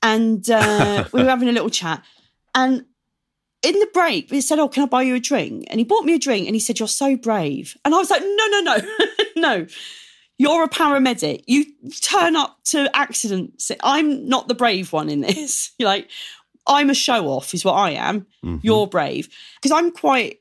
And 0.02 0.48
uh, 0.50 1.04
we 1.12 1.22
were 1.22 1.28
having 1.28 1.48
a 1.48 1.52
little 1.52 1.70
chat. 1.70 2.02
And 2.54 2.84
in 3.62 3.78
the 3.78 3.88
break, 3.92 4.30
he 4.30 4.40
said, 4.40 4.58
Oh, 4.58 4.68
can 4.68 4.84
I 4.84 4.86
buy 4.86 5.02
you 5.02 5.14
a 5.14 5.20
drink? 5.20 5.66
And 5.70 5.80
he 5.80 5.84
bought 5.84 6.04
me 6.04 6.14
a 6.14 6.18
drink 6.18 6.46
and 6.46 6.54
he 6.54 6.60
said, 6.60 6.78
You're 6.78 6.88
so 6.88 7.16
brave. 7.16 7.76
And 7.84 7.94
I 7.94 7.98
was 7.98 8.10
like, 8.10 8.22
No, 8.22 8.46
no, 8.48 8.60
no, 8.60 8.76
no. 9.36 9.66
You're 10.36 10.64
a 10.64 10.68
paramedic. 10.68 11.44
You 11.46 11.64
turn 12.00 12.34
up 12.34 12.58
to 12.64 12.90
accidents. 12.94 13.70
I'm 13.82 14.28
not 14.28 14.48
the 14.48 14.54
brave 14.54 14.92
one 14.92 15.08
in 15.08 15.20
this. 15.20 15.72
You're 15.78 15.88
like, 15.88 16.10
I'm 16.66 16.90
a 16.90 16.94
show 16.94 17.28
off, 17.28 17.54
is 17.54 17.64
what 17.64 17.74
I 17.74 17.92
am. 17.92 18.22
Mm-hmm. 18.44 18.58
You're 18.62 18.86
brave. 18.86 19.28
Because 19.56 19.70
I'm 19.70 19.92
quite 19.92 20.40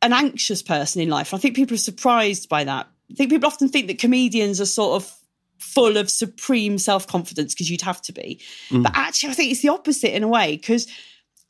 an 0.00 0.12
anxious 0.12 0.62
person 0.62 1.02
in 1.02 1.08
life. 1.08 1.34
I 1.34 1.38
think 1.38 1.56
people 1.56 1.74
are 1.74 1.78
surprised 1.78 2.48
by 2.48 2.64
that. 2.64 2.88
I 3.10 3.14
think 3.14 3.30
people 3.30 3.46
often 3.48 3.68
think 3.68 3.88
that 3.88 3.98
comedians 3.98 4.60
are 4.60 4.66
sort 4.66 5.02
of 5.02 5.12
full 5.58 5.96
of 5.96 6.10
supreme 6.10 6.76
self 6.78 7.06
confidence 7.06 7.54
because 7.54 7.70
you'd 7.70 7.82
have 7.82 8.02
to 8.02 8.12
be. 8.12 8.40
Mm. 8.70 8.82
But 8.82 8.92
actually, 8.94 9.30
I 9.30 9.34
think 9.34 9.52
it's 9.52 9.62
the 9.62 9.68
opposite 9.68 10.14
in 10.14 10.22
a 10.22 10.28
way 10.28 10.56
because 10.56 10.86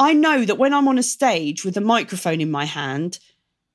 I 0.02 0.12
know 0.12 0.44
that 0.44 0.58
when 0.58 0.74
I'm 0.74 0.88
on 0.88 0.98
a 0.98 1.02
stage 1.02 1.64
with 1.64 1.76
a 1.76 1.80
microphone 1.80 2.40
in 2.40 2.50
my 2.50 2.64
hand, 2.64 3.18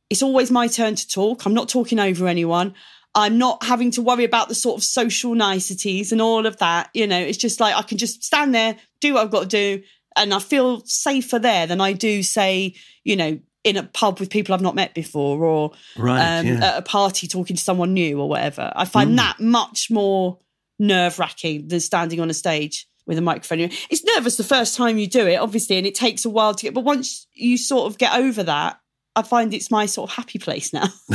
it's 0.10 0.22
always 0.22 0.52
my 0.52 0.68
turn 0.68 0.96
to 0.96 1.08
talk. 1.08 1.46
I'm 1.46 1.54
not 1.54 1.70
talking 1.70 2.00
over 2.00 2.28
anyone. 2.28 2.74
I'm 3.16 3.38
not 3.38 3.64
having 3.64 3.92
to 3.92 4.02
worry 4.02 4.26
about 4.26 4.50
the 4.50 4.56
sort 4.56 4.78
of 4.78 4.84
social 4.84 5.34
niceties 5.36 6.12
and 6.12 6.22
all 6.22 6.46
of 6.46 6.58
that. 6.58 6.90
You 6.94 7.08
know, 7.08 7.20
it's 7.20 7.38
just 7.38 7.60
like 7.60 7.76
I 7.76 7.82
can 7.82 7.98
just 7.98 8.24
stand 8.24 8.54
there, 8.54 8.76
do 9.02 9.14
what 9.14 9.24
I've 9.24 9.32
got 9.32 9.50
to 9.50 9.78
do, 9.78 9.84
and 10.16 10.34
I 10.34 10.40
feel 10.40 10.82
safer 10.86 11.40
there 11.40 11.66
than 11.66 11.80
I 11.80 11.94
do, 11.94 12.22
say, 12.24 12.76
you 13.04 13.16
know, 13.16 13.40
in 13.64 13.78
a 13.78 13.84
pub 13.84 14.20
with 14.20 14.30
people 14.30 14.54
I've 14.54 14.62
not 14.62 14.76
met 14.76 14.94
before 14.94 15.44
or 15.44 15.72
Right, 15.98 16.40
um, 16.40 16.46
yeah. 16.46 16.66
at 16.66 16.78
a 16.78 16.82
party 16.82 17.28
talking 17.28 17.56
to 17.56 17.64
someone 17.64 17.94
new 17.94 18.20
or 18.20 18.30
whatever. 18.30 18.72
I 18.76 18.86
find 18.86 19.18
that 19.18 19.40
much 19.40 19.90
more 19.90 20.40
nerve 20.78 21.20
wracking 21.20 21.68
than 21.70 21.80
standing 21.80 22.20
on 22.20 22.30
a 22.30 22.34
stage 22.34 22.88
with 23.08 23.18
a 23.18 23.22
microphone. 23.22 23.62
It's 23.90 24.04
nervous 24.16 24.38
the 24.38 24.44
first 24.44 24.76
time 24.76 24.98
you 25.00 25.08
do 25.08 25.26
it, 25.26 25.38
obviously, 25.38 25.78
and 25.78 25.88
it 25.88 25.96
takes 25.96 26.26
a 26.26 26.30
while 26.30 26.54
to 26.54 26.64
get, 26.64 26.74
but 26.74 26.84
once 26.84 27.26
you 27.34 27.58
sort 27.58 27.92
of 27.92 27.98
get 27.98 28.14
over 28.14 28.44
that, 28.44 28.80
I 29.16 29.24
find 29.24 29.52
it's 29.54 29.72
my 29.72 29.88
sort 29.88 30.12
of 30.12 30.16
happy 30.16 30.38
place 30.38 30.72
now. 30.74 30.90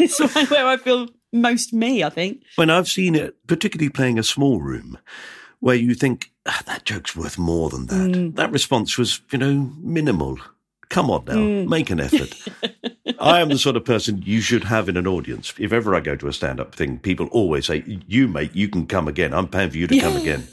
it's 0.00 0.18
where- 0.50 0.66
I 0.66 0.76
feel 0.76 1.08
most 1.32 1.72
me, 1.72 2.02
I 2.02 2.10
think. 2.10 2.42
When 2.56 2.70
I've 2.70 2.88
seen 2.88 3.14
it, 3.14 3.36
particularly 3.46 3.90
playing 3.90 4.18
a 4.18 4.22
small 4.24 4.60
room, 4.60 4.98
where 5.60 5.76
you 5.76 5.94
think 5.94 6.32
"Ah, 6.46 6.62
that 6.66 6.84
joke's 6.84 7.14
worth 7.14 7.38
more 7.38 7.68
than 7.68 7.86
that. 7.86 8.10
Mm. 8.12 8.36
That 8.36 8.50
response 8.50 8.96
was, 8.96 9.20
you 9.30 9.38
know, 9.38 9.70
minimal. 9.80 10.38
Come 10.88 11.10
on 11.10 11.24
now, 11.26 11.34
Mm. 11.34 11.68
make 11.68 11.90
an 11.90 12.00
effort. 12.00 12.34
I 13.20 13.40
am 13.40 13.50
the 13.50 13.58
sort 13.58 13.76
of 13.76 13.84
person 13.84 14.22
you 14.24 14.40
should 14.40 14.64
have 14.64 14.88
in 14.88 14.96
an 14.96 15.06
audience. 15.06 15.52
If 15.58 15.72
ever 15.72 15.94
I 15.94 16.00
go 16.00 16.16
to 16.16 16.28
a 16.28 16.32
stand-up 16.32 16.74
thing, 16.74 16.98
people 16.98 17.26
always 17.26 17.66
say, 17.66 17.84
"You 18.06 18.26
mate, 18.28 18.54
you 18.54 18.68
can 18.68 18.86
come 18.86 19.06
again. 19.06 19.34
I'm 19.34 19.48
paying 19.48 19.70
for 19.70 19.76
you 19.76 19.86
to 19.86 19.98
come 20.00 20.16
again." 20.16 20.48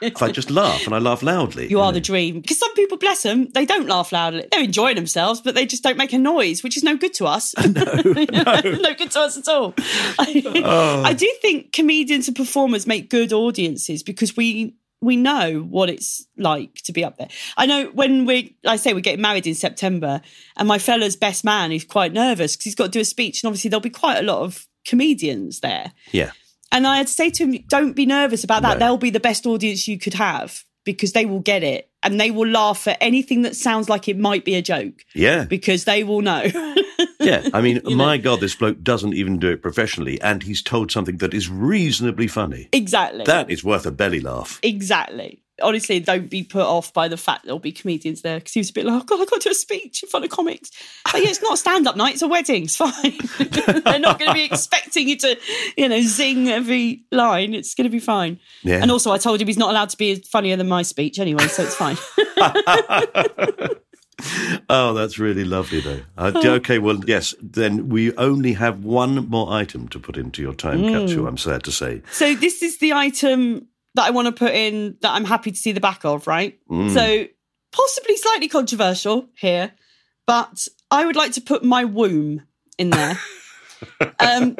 If 0.00 0.22
I 0.22 0.30
just 0.30 0.50
laugh 0.50 0.84
and 0.86 0.94
I 0.94 0.98
laugh 0.98 1.22
loudly, 1.22 1.68
You 1.68 1.80
are 1.80 1.92
the 1.92 2.00
dream. 2.00 2.40
Because 2.40 2.58
some 2.58 2.74
people, 2.74 2.96
bless 2.98 3.22
them, 3.22 3.48
they 3.52 3.64
don't 3.64 3.86
laugh 3.86 4.12
loudly. 4.12 4.46
They're 4.50 4.62
enjoying 4.64 4.96
themselves, 4.96 5.40
but 5.40 5.54
they 5.54 5.66
just 5.66 5.82
don't 5.82 5.96
make 5.96 6.12
a 6.12 6.18
noise, 6.18 6.62
which 6.62 6.76
is 6.76 6.82
no 6.82 6.96
good 6.96 7.14
to 7.14 7.26
us. 7.26 7.54
No, 7.66 7.82
no. 7.84 8.94
good 8.94 9.10
to 9.12 9.20
us 9.20 9.36
at 9.38 9.48
all. 9.48 9.74
Oh. 10.18 11.02
I 11.04 11.12
do 11.12 11.30
think 11.42 11.72
comedians 11.72 12.28
and 12.28 12.36
performers 12.36 12.86
make 12.86 13.10
good 13.10 13.32
audiences 13.32 14.02
because 14.02 14.36
we 14.36 14.74
we 15.02 15.16
know 15.16 15.60
what 15.68 15.90
it's 15.90 16.26
like 16.38 16.74
to 16.84 16.92
be 16.92 17.04
up 17.04 17.18
there. 17.18 17.28
I 17.56 17.66
know 17.66 17.86
when 17.92 18.24
we, 18.24 18.56
I 18.66 18.76
say 18.76 18.94
we're 18.94 19.00
getting 19.00 19.20
married 19.20 19.46
in 19.46 19.54
September, 19.54 20.22
and 20.56 20.66
my 20.66 20.78
fella's 20.78 21.16
best 21.16 21.44
man 21.44 21.70
is 21.70 21.84
quite 21.84 22.12
nervous 22.14 22.54
because 22.56 22.64
he's 22.64 22.74
got 22.74 22.84
to 22.86 22.90
do 22.90 23.00
a 23.00 23.04
speech, 23.04 23.42
and 23.42 23.48
obviously 23.48 23.68
there'll 23.68 23.80
be 23.82 23.90
quite 23.90 24.18
a 24.18 24.22
lot 24.22 24.40
of 24.42 24.66
comedians 24.86 25.60
there. 25.60 25.92
yeah. 26.12 26.30
And 26.72 26.86
I'd 26.86 27.08
say 27.08 27.30
to 27.30 27.44
him, 27.44 27.64
don't 27.68 27.92
be 27.94 28.06
nervous 28.06 28.44
about 28.44 28.62
that. 28.62 28.78
No. 28.78 28.86
They'll 28.86 28.96
be 28.98 29.10
the 29.10 29.20
best 29.20 29.46
audience 29.46 29.86
you 29.88 29.98
could 29.98 30.14
have 30.14 30.64
because 30.84 31.12
they 31.12 31.26
will 31.26 31.40
get 31.40 31.62
it 31.62 31.90
and 32.02 32.20
they 32.20 32.30
will 32.30 32.48
laugh 32.48 32.86
at 32.86 32.98
anything 33.00 33.42
that 33.42 33.56
sounds 33.56 33.88
like 33.88 34.08
it 34.08 34.18
might 34.18 34.44
be 34.44 34.54
a 34.54 34.62
joke 34.62 35.04
Yeah, 35.14 35.44
because 35.44 35.84
they 35.84 36.04
will 36.04 36.20
know. 36.22 36.42
yeah. 37.20 37.48
I 37.52 37.60
mean, 37.60 37.80
my 37.96 38.16
God, 38.18 38.40
this 38.40 38.54
bloke 38.54 38.82
doesn't 38.82 39.14
even 39.14 39.38
do 39.38 39.50
it 39.50 39.62
professionally, 39.62 40.20
and 40.20 40.42
he's 40.42 40.62
told 40.62 40.92
something 40.92 41.16
that 41.18 41.34
is 41.34 41.48
reasonably 41.48 42.28
funny. 42.28 42.68
exactly. 42.72 43.24
That 43.24 43.50
is 43.50 43.64
worth 43.64 43.86
a 43.86 43.90
belly 43.90 44.20
laugh. 44.20 44.60
exactly. 44.62 45.42
Honestly, 45.62 46.00
don't 46.00 46.28
be 46.28 46.42
put 46.42 46.66
off 46.66 46.92
by 46.92 47.08
the 47.08 47.16
fact 47.16 47.44
there'll 47.44 47.58
be 47.58 47.72
comedians 47.72 48.22
there 48.22 48.38
because 48.38 48.52
he 48.52 48.60
was 48.60 48.70
a 48.70 48.72
bit 48.74 48.84
like, 48.84 49.02
oh, 49.02 49.04
God, 49.04 49.20
I've 49.22 49.30
got 49.30 49.40
to 49.40 49.48
do 49.48 49.52
a 49.52 49.54
speech 49.54 50.02
in 50.02 50.08
front 50.08 50.24
of 50.24 50.30
comics. 50.30 50.70
But 51.10 51.22
yeah, 51.22 51.30
it's 51.30 51.40
not 51.42 51.54
a 51.54 51.56
stand 51.56 51.88
up 51.88 51.96
night, 51.96 52.14
it's 52.14 52.22
a 52.22 52.28
wedding. 52.28 52.64
It's 52.64 52.76
fine. 52.76 52.92
They're 53.84 53.98
not 53.98 54.18
going 54.18 54.30
to 54.30 54.34
be 54.34 54.44
expecting 54.44 55.08
you 55.08 55.16
to, 55.18 55.38
you 55.76 55.88
know, 55.88 56.00
zing 56.02 56.48
every 56.48 57.04
line. 57.10 57.54
It's 57.54 57.74
going 57.74 57.86
to 57.86 57.90
be 57.90 58.00
fine. 58.00 58.38
Yeah. 58.62 58.82
And 58.82 58.90
also, 58.90 59.12
I 59.12 59.18
told 59.18 59.40
him 59.40 59.46
he's 59.48 59.56
not 59.56 59.70
allowed 59.70 59.88
to 59.90 59.96
be 59.96 60.16
funnier 60.16 60.56
than 60.56 60.68
my 60.68 60.82
speech 60.82 61.18
anyway, 61.18 61.46
so 61.48 61.62
it's 61.62 61.74
fine. 61.74 61.96
Oh, 64.70 64.94
that's 64.94 65.18
really 65.18 65.44
lovely, 65.44 65.80
though. 65.80 66.00
Uh, 66.16 66.32
okay, 66.42 66.78
well, 66.78 67.00
yes, 67.06 67.34
then 67.40 67.90
we 67.90 68.14
only 68.16 68.54
have 68.54 68.82
one 68.82 69.28
more 69.28 69.52
item 69.52 69.88
to 69.88 69.98
put 69.98 70.16
into 70.16 70.40
your 70.40 70.54
time 70.54 70.80
Mm. 70.80 70.90
capsule, 71.00 71.26
I'm 71.26 71.36
sad 71.36 71.62
to 71.64 71.70
say. 71.72 72.02
So 72.12 72.34
this 72.34 72.62
is 72.62 72.78
the 72.78 72.94
item 72.94 73.68
that 73.96 74.06
I 74.06 74.10
want 74.10 74.26
to 74.26 74.32
put 74.32 74.54
in 74.54 74.96
that 75.00 75.12
I'm 75.12 75.24
happy 75.24 75.50
to 75.50 75.56
see 75.56 75.72
the 75.72 75.80
back 75.80 76.04
of, 76.04 76.26
right? 76.26 76.58
So 76.94 77.26
possibly 77.72 78.16
slightly 78.16 78.48
controversial 78.48 79.28
here, 79.36 79.72
but 80.26 80.68
I 80.90 81.04
would 81.04 81.16
like 81.16 81.32
to 81.32 81.40
put 81.40 81.64
my 81.64 81.84
womb 81.84 82.42
in 82.78 82.90
there. 82.90 83.18
um, 84.20 84.56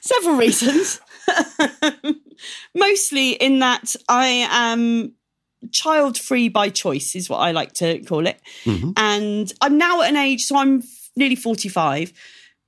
several 0.00 0.36
reasons. 0.36 1.00
Mostly 2.74 3.32
in 3.32 3.58
that 3.60 3.94
I 4.08 4.46
am 4.50 5.14
child 5.70 6.18
free 6.18 6.48
by 6.48 6.68
choice, 6.70 7.14
is 7.14 7.30
what 7.30 7.38
I 7.38 7.52
like 7.52 7.72
to 7.74 8.00
call 8.04 8.26
it. 8.26 8.40
And 8.96 9.52
I'm 9.60 9.78
now 9.78 10.02
at 10.02 10.10
an 10.10 10.16
age, 10.16 10.44
so 10.44 10.56
I'm 10.56 10.82
nearly 11.16 11.36
45. 11.36 12.12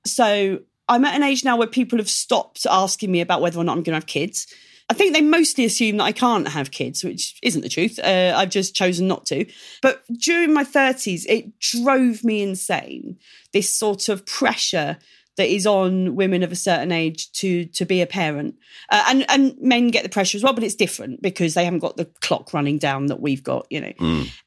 So 0.05 0.59
I'm 0.87 1.05
at 1.05 1.15
an 1.15 1.23
age 1.23 1.43
now 1.43 1.57
where 1.57 1.67
people 1.67 1.97
have 1.99 2.09
stopped 2.09 2.65
asking 2.69 3.11
me 3.11 3.21
about 3.21 3.41
whether 3.41 3.59
or 3.59 3.63
not 3.63 3.73
I'm 3.73 3.83
going 3.83 3.93
to 3.93 3.95
have 3.95 4.05
kids. 4.05 4.47
I 4.89 4.93
think 4.93 5.13
they 5.13 5.21
mostly 5.21 5.65
assume 5.65 5.97
that 5.97 6.03
I 6.03 6.11
can't 6.11 6.47
have 6.47 6.71
kids, 6.71 7.03
which 7.03 7.39
isn't 7.41 7.61
the 7.61 7.69
truth. 7.69 7.99
Uh, 7.99 8.33
I've 8.35 8.51
just 8.51 8.75
chosen 8.75 9.07
not 9.07 9.25
to. 9.27 9.45
But 9.81 10.03
during 10.19 10.53
my 10.53 10.63
30s, 10.63 11.25
it 11.27 11.59
drove 11.59 12.23
me 12.23 12.43
insane. 12.43 13.17
This 13.51 13.73
sort 13.73 14.09
of 14.09 14.25
pressure 14.25 14.97
that 15.37 15.49
is 15.49 15.65
on 15.65 16.15
women 16.15 16.43
of 16.43 16.51
a 16.51 16.55
certain 16.55 16.91
age 16.91 17.31
to 17.33 17.65
to 17.65 17.85
be 17.85 18.01
a 18.01 18.07
parent, 18.07 18.55
uh, 18.89 19.03
and 19.09 19.25
and 19.29 19.55
men 19.59 19.89
get 19.89 20.03
the 20.03 20.09
pressure 20.09 20.37
as 20.37 20.43
well, 20.43 20.53
but 20.53 20.63
it's 20.63 20.75
different 20.75 21.21
because 21.21 21.55
they 21.55 21.65
haven't 21.65 21.79
got 21.79 21.97
the 21.97 22.05
clock 22.21 22.53
running 22.53 22.77
down 22.77 23.07
that 23.07 23.19
we've 23.19 23.43
got, 23.43 23.67
you 23.69 23.81
know. 23.81 23.91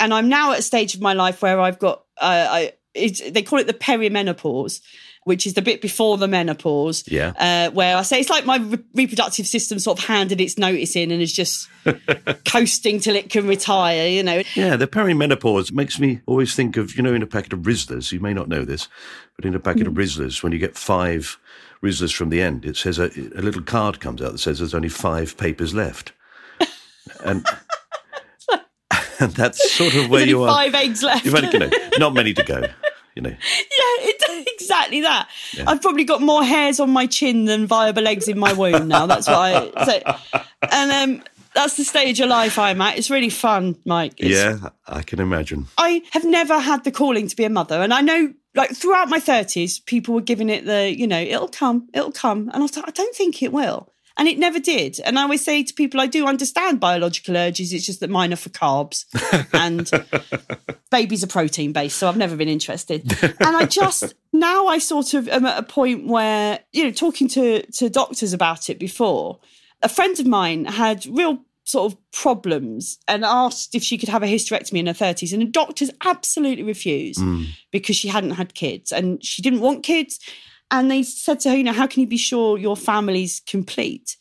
And 0.01 0.15
I'm 0.15 0.29
now 0.31 0.53
at 0.53 0.61
a 0.61 0.63
stage 0.63 0.95
of 0.95 1.03
my 1.03 1.13
life 1.13 1.43
where 1.43 1.61
I've 1.61 1.79
got 1.79 2.05
uh, 2.21 2.47
I, 2.49 2.73
it's, 2.95 3.31
they 3.31 3.43
call 3.43 3.59
it 3.59 3.67
the 3.67 3.75
perimenopause, 3.75 4.81
which 5.25 5.47
is 5.47 5.55
the 5.55 5.63
bit 5.63 5.81
before 5.81 6.17
the 6.17 6.29
menopause. 6.29 7.05
Yeah. 7.07 7.33
Uh, 7.39 7.71
where 7.73 7.97
I 7.97 8.03
say 8.03 8.21
it's 8.21 8.31
like 8.31 8.47
my 8.47 8.57
re- 8.57 8.79
reproductive 8.95 9.47
system 9.47 9.79
sort 9.79 9.99
of 9.99 10.05
handed 10.05 10.41
its 10.41 10.59
notice 10.59 10.97
in 10.97 11.11
and 11.11 11.21
is 11.21 11.33
just 11.33 11.69
coasting 12.47 13.01
till 13.01 13.17
it 13.17 13.31
can 13.31 13.47
retire, 13.47 14.09
you 14.09 14.23
know. 14.23 14.43
Yeah, 14.55 14.77
the 14.77 14.87
perimenopause 14.87 15.73
makes 15.73 15.99
me 15.99 16.21
always 16.27 16.55
think 16.55 16.77
of, 16.77 16.97
you 16.97 17.03
know, 17.03 17.15
in 17.15 17.23
a 17.23 17.27
packet 17.27 17.53
of 17.53 17.61
Rizlas, 17.61 18.13
you 18.13 18.21
may 18.21 18.33
not 18.33 18.49
know 18.49 18.65
this, 18.65 18.89
but 19.37 19.45
in 19.45 19.55
a 19.55 19.61
packet 19.61 19.87
of 19.87 19.95
Rizlas, 19.95 20.43
when 20.43 20.53
you 20.53 20.59
get 20.59 20.77
five 20.77 21.39
Rizlas 21.83 22.15
from 22.15 22.31
the 22.31 22.41
end, 22.41 22.65
it 22.65 22.77
says 22.77 22.99
a, 22.99 23.07
a 23.37 23.43
little 23.43 23.63
card 23.63 24.01
comes 24.01 24.21
out 24.23 24.33
that 24.33 24.39
says 24.39 24.59
there's 24.59 24.75
only 24.75 24.89
five 24.89 25.37
papers 25.37 25.75
left. 25.75 26.13
And, 27.25 27.45
and 29.21 29.33
that's 29.33 29.73
sort 29.73 29.95
of 29.95 30.11
where 30.11 30.27
you 30.27 30.43
are. 30.43 30.49
five 30.49 30.75
eggs 30.75 31.03
left. 31.03 31.25
You've 31.25 31.35
only, 31.35 31.51
you 31.53 31.59
know, 31.59 31.71
not 31.99 32.15
many 32.15 32.35
to 32.35 32.43
go, 32.45 32.63
you 33.19 33.23
know. 33.23 33.31
Yeah, 33.31 34.07
it, 34.07 34.15
exactly. 34.15 34.47
exactly 34.59 35.01
that. 35.01 35.29
I've 35.67 35.83
probably 35.83 36.05
got 36.05 36.23
more 36.23 36.45
hairs 36.45 36.79
on 36.79 36.91
my 36.91 37.07
chin 37.07 37.47
than 37.47 37.67
viable 37.67 38.07
eggs 38.07 38.29
in 38.29 38.39
my 38.39 38.53
womb 38.53 38.87
now. 38.87 39.07
That's 39.07 39.27
I 39.29 39.73
say. 39.85 40.03
And 40.71 40.93
um, 40.93 41.25
that's 41.53 41.77
the 41.77 41.83
stage 41.83 42.21
of 42.21 42.29
life 42.29 42.61
I'm 42.61 42.81
at. 42.81 42.97
It's 42.97 43.11
really 43.11 43.31
fun, 43.31 43.77
Mike. 43.85 44.15
It's, 44.19 44.31
yeah, 44.31 44.71
I 44.87 45.03
can 45.03 45.19
imagine. 45.19 45.67
I 45.77 46.03
have 46.13 46.25
never 46.25 46.61
had 46.61 46.85
the 46.85 46.93
calling 46.93 47.27
to 47.27 47.35
be 47.35 47.45
a 47.45 47.51
mother. 47.51 47.83
And 47.83 47.93
I 47.93 48.03
know, 48.03 48.33
like, 48.55 48.71
throughout 48.71 49.09
my 49.09 49.19
30s, 49.19 49.85
people 49.85 50.15
were 50.15 50.21
giving 50.21 50.49
it 50.49 50.65
the, 50.65 50.95
you 50.97 51.09
know, 51.09 51.21
it'll 51.21 51.49
come, 51.49 51.89
it'll 51.93 52.13
come. 52.13 52.51
And 52.51 52.57
I 52.57 52.61
was 52.61 52.77
like, 52.77 52.87
I 52.87 52.93
don't 52.93 53.17
think 53.17 53.43
it 53.43 53.53
will. 53.53 53.93
And 54.19 54.27
it 54.27 54.37
never 54.37 54.59
did. 54.59 54.99
And 55.05 55.17
I 55.17 55.23
always 55.23 55.45
say 55.45 55.63
to 55.63 55.73
people, 55.73 56.01
I 56.01 56.07
do 56.07 56.27
understand 56.27 56.81
biological 56.81 57.37
urges. 57.37 57.73
It's 57.73 57.87
just 57.87 58.01
that 58.01 58.11
mine 58.11 58.33
are 58.33 58.37
for 58.37 58.49
carbs 58.49 59.05
and 59.53 59.89
babies 60.91 61.23
are 61.23 61.29
protein 61.29 61.73
based. 61.73 61.99
So 61.99 62.09
I've 62.09 62.17
never 62.17 62.35
been 62.35 62.49
interested. 62.49 63.11
And 63.23 63.57
I 63.57 63.65
just, 63.65 64.15
now 64.33 64.67
I 64.67 64.79
sort 64.79 65.15
of 65.15 65.29
am 65.29 65.47
at 65.47 65.57
a 65.57 65.63
point 65.63 66.09
where, 66.09 66.59
you 66.73 66.83
know, 66.83 66.91
talking 66.91 67.29
to, 67.29 67.63
to 67.63 67.89
doctors 67.89 68.33
about 68.33 68.69
it 68.69 68.81
before, 68.81 69.39
a 69.83 69.89
friend 69.89 70.19
of 70.19 70.27
mine 70.27 70.65
had 70.65 71.07
real 71.07 71.39
sort 71.63 71.93
of 71.93 71.99
problems 72.11 72.99
and 73.07 73.25
asked 73.25 73.75
if 73.75 73.83
she 73.83 73.99
could 73.99 74.09
have 74.09 74.23
a 74.23 74.27
hysterectomy 74.27 74.79
in 74.79 74.87
her 74.87 74.95
30s. 74.95 75.33
And 75.33 75.43
the 75.43 75.47
doctors 75.47 75.91
absolutely 76.05 76.65
refused 76.65 77.21
mm. 77.21 77.47
because 77.71 77.95
she 77.95 78.09
hadn't 78.09 78.33
had 78.33 78.55
kids 78.55 78.91
and 78.91 79.23
she 79.23 79.43
didn't 79.43 79.61
want 79.61 79.85
kids. 79.85 80.19
And 80.71 80.91
they 80.91 81.03
said 81.03 81.41
to 81.41 81.51
her, 81.51 81.57
you 81.57 81.65
know, 81.65 81.73
how 81.73 81.87
can 81.87 82.01
you 82.01 82.07
be 82.07 82.17
sure 82.17 82.59
your 82.59 82.77
family's 82.77 83.41
complete? 83.47 84.17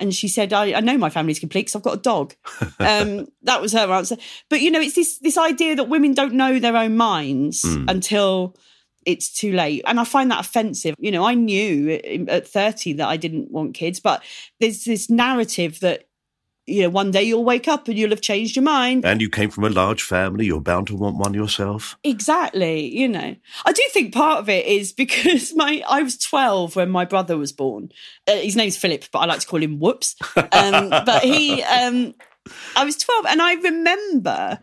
And 0.00 0.14
she 0.14 0.28
said, 0.28 0.52
I, 0.52 0.74
I 0.74 0.80
know 0.80 0.96
my 0.96 1.10
family's 1.10 1.40
complete 1.40 1.62
because 1.62 1.76
I've 1.76 1.82
got 1.82 1.98
a 1.98 2.02
dog. 2.02 2.34
Um, 2.80 3.26
that 3.42 3.60
was 3.60 3.72
her 3.72 3.90
answer. 3.92 4.16
But, 4.48 4.60
you 4.60 4.70
know, 4.70 4.80
it's 4.80 4.94
this, 4.94 5.18
this 5.18 5.36
idea 5.36 5.74
that 5.74 5.88
women 5.88 6.14
don't 6.14 6.34
know 6.34 6.60
their 6.60 6.76
own 6.76 6.96
minds 6.96 7.64
until 7.64 8.56
it's 9.04 9.32
too 9.32 9.52
late. 9.52 9.82
And 9.86 9.98
I 9.98 10.04
find 10.04 10.30
that 10.30 10.40
offensive. 10.40 10.94
You 10.98 11.10
know, 11.10 11.24
I 11.24 11.34
knew 11.34 11.90
at 12.28 12.46
30 12.46 12.94
that 12.94 13.08
I 13.08 13.16
didn't 13.16 13.50
want 13.50 13.74
kids, 13.74 14.00
but 14.00 14.22
there's 14.60 14.84
this 14.84 15.10
narrative 15.10 15.80
that, 15.80 16.07
you 16.68 16.82
know, 16.82 16.90
one 16.90 17.10
day 17.10 17.22
you'll 17.22 17.44
wake 17.44 17.66
up 17.66 17.88
and 17.88 17.98
you'll 17.98 18.10
have 18.10 18.20
changed 18.20 18.54
your 18.54 18.62
mind. 18.62 19.04
And 19.04 19.20
you 19.20 19.30
came 19.30 19.50
from 19.50 19.64
a 19.64 19.70
large 19.70 20.02
family, 20.02 20.46
you're 20.46 20.60
bound 20.60 20.88
to 20.88 20.96
want 20.96 21.16
one 21.16 21.34
yourself. 21.34 21.96
Exactly, 22.04 22.94
you 22.94 23.08
know. 23.08 23.34
I 23.64 23.72
do 23.72 23.82
think 23.92 24.12
part 24.12 24.38
of 24.38 24.48
it 24.48 24.66
is 24.66 24.92
because 24.92 25.54
my 25.56 25.82
I 25.88 26.02
was 26.02 26.18
12 26.18 26.76
when 26.76 26.90
my 26.90 27.04
brother 27.04 27.38
was 27.38 27.52
born. 27.52 27.90
Uh, 28.26 28.36
his 28.36 28.56
name's 28.56 28.76
Philip, 28.76 29.04
but 29.12 29.20
I 29.20 29.24
like 29.26 29.40
to 29.40 29.46
call 29.46 29.62
him 29.62 29.78
Whoops. 29.78 30.14
Um, 30.36 30.90
but 30.90 31.22
he 31.22 31.62
um 31.82 32.14
I 32.76 32.84
was 32.84 32.96
12 32.96 33.26
and 33.26 33.42
I 33.42 33.54
remember 33.54 34.58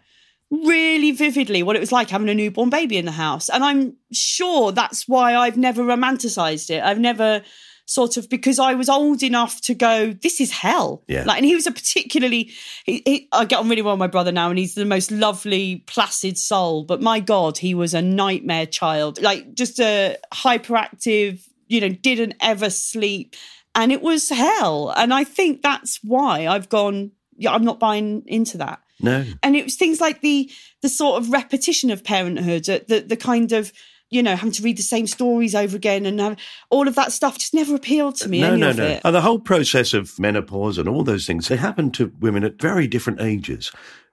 really 0.51 1.11
vividly 1.11 1.63
what 1.63 1.75
it 1.75 1.79
was 1.79 1.91
like 1.91 2.09
having 2.09 2.29
a 2.29 2.33
newborn 2.33 2.69
baby 2.69 2.97
in 2.97 3.05
the 3.05 3.11
house. 3.11 3.49
And 3.49 3.63
I'm 3.63 3.95
sure 4.11 4.71
that's 4.71 5.07
why 5.07 5.35
I've 5.35 5.57
never 5.57 5.83
romanticized 5.83 6.69
it. 6.69 6.83
I've 6.83 6.99
never 6.99 7.41
sort 7.85 8.17
of 8.17 8.29
because 8.29 8.59
I 8.59 8.73
was 8.73 8.89
old 8.89 9.21
enough 9.21 9.61
to 9.61 9.75
go, 9.75 10.13
this 10.13 10.41
is 10.41 10.51
hell. 10.51 11.03
Yeah. 11.07 11.23
Like, 11.25 11.37
and 11.37 11.45
he 11.45 11.55
was 11.55 11.67
a 11.67 11.71
particularly, 11.71 12.51
he, 12.83 13.01
he, 13.05 13.27
I 13.31 13.45
get 13.45 13.59
on 13.59 13.69
really 13.69 13.81
well 13.81 13.93
with 13.93 13.99
my 13.99 14.07
brother 14.07 14.31
now, 14.31 14.49
and 14.49 14.57
he's 14.57 14.75
the 14.75 14.85
most 14.85 15.11
lovely, 15.11 15.83
placid 15.85 16.37
soul. 16.37 16.83
But 16.83 17.01
my 17.01 17.19
God, 17.19 17.57
he 17.57 17.75
was 17.75 17.93
a 17.93 18.01
nightmare 18.01 18.65
child, 18.65 19.21
like 19.21 19.53
just 19.53 19.79
a 19.79 20.17
hyperactive, 20.33 21.47
you 21.67 21.81
know, 21.81 21.89
didn't 21.89 22.35
ever 22.41 22.69
sleep. 22.69 23.35
And 23.75 23.91
it 23.91 24.01
was 24.01 24.29
hell. 24.29 24.93
And 24.95 25.13
I 25.13 25.23
think 25.23 25.61
that's 25.61 25.99
why 26.01 26.47
I've 26.47 26.69
gone, 26.69 27.11
yeah, 27.37 27.53
I'm 27.53 27.65
not 27.65 27.79
buying 27.79 28.23
into 28.25 28.57
that. 28.57 28.79
No. 29.01 29.25
And 29.43 29.55
it 29.55 29.65
was 29.65 29.75
things 29.75 29.99
like 29.99 30.21
the 30.21 30.49
the 30.81 30.87
sort 30.87 31.21
of 31.21 31.29
repetition 31.29 31.91
of 31.91 32.03
parenthood, 32.03 32.69
uh, 32.69 32.79
the 32.87 33.01
the 33.01 33.17
kind 33.17 33.51
of 33.51 33.73
you 34.09 34.21
know 34.23 34.35
having 34.35 34.51
to 34.53 34.63
read 34.63 34.77
the 34.77 34.83
same 34.83 35.07
stories 35.07 35.55
over 35.55 35.75
again, 35.75 36.05
and 36.05 36.19
have, 36.19 36.37
all 36.69 36.87
of 36.87 36.95
that 36.95 37.11
stuff 37.11 37.37
just 37.37 37.53
never 37.53 37.75
appealed 37.75 38.15
to 38.17 38.29
me. 38.29 38.41
No, 38.41 38.51
any 38.51 38.61
no, 38.61 38.69
of 38.69 38.77
no. 38.77 38.85
it. 38.85 39.01
And 39.03 39.15
the 39.15 39.21
whole 39.21 39.39
process 39.39 39.93
of 39.93 40.17
menopause 40.19 40.77
and 40.77 40.87
all 40.89 41.03
those 41.03 41.25
things, 41.25 41.47
they 41.47 41.57
happen 41.57 41.91
to 41.91 42.11
women 42.19 42.43
at 42.43 42.61
very 42.61 42.87
different 42.87 43.21
ages. 43.21 43.71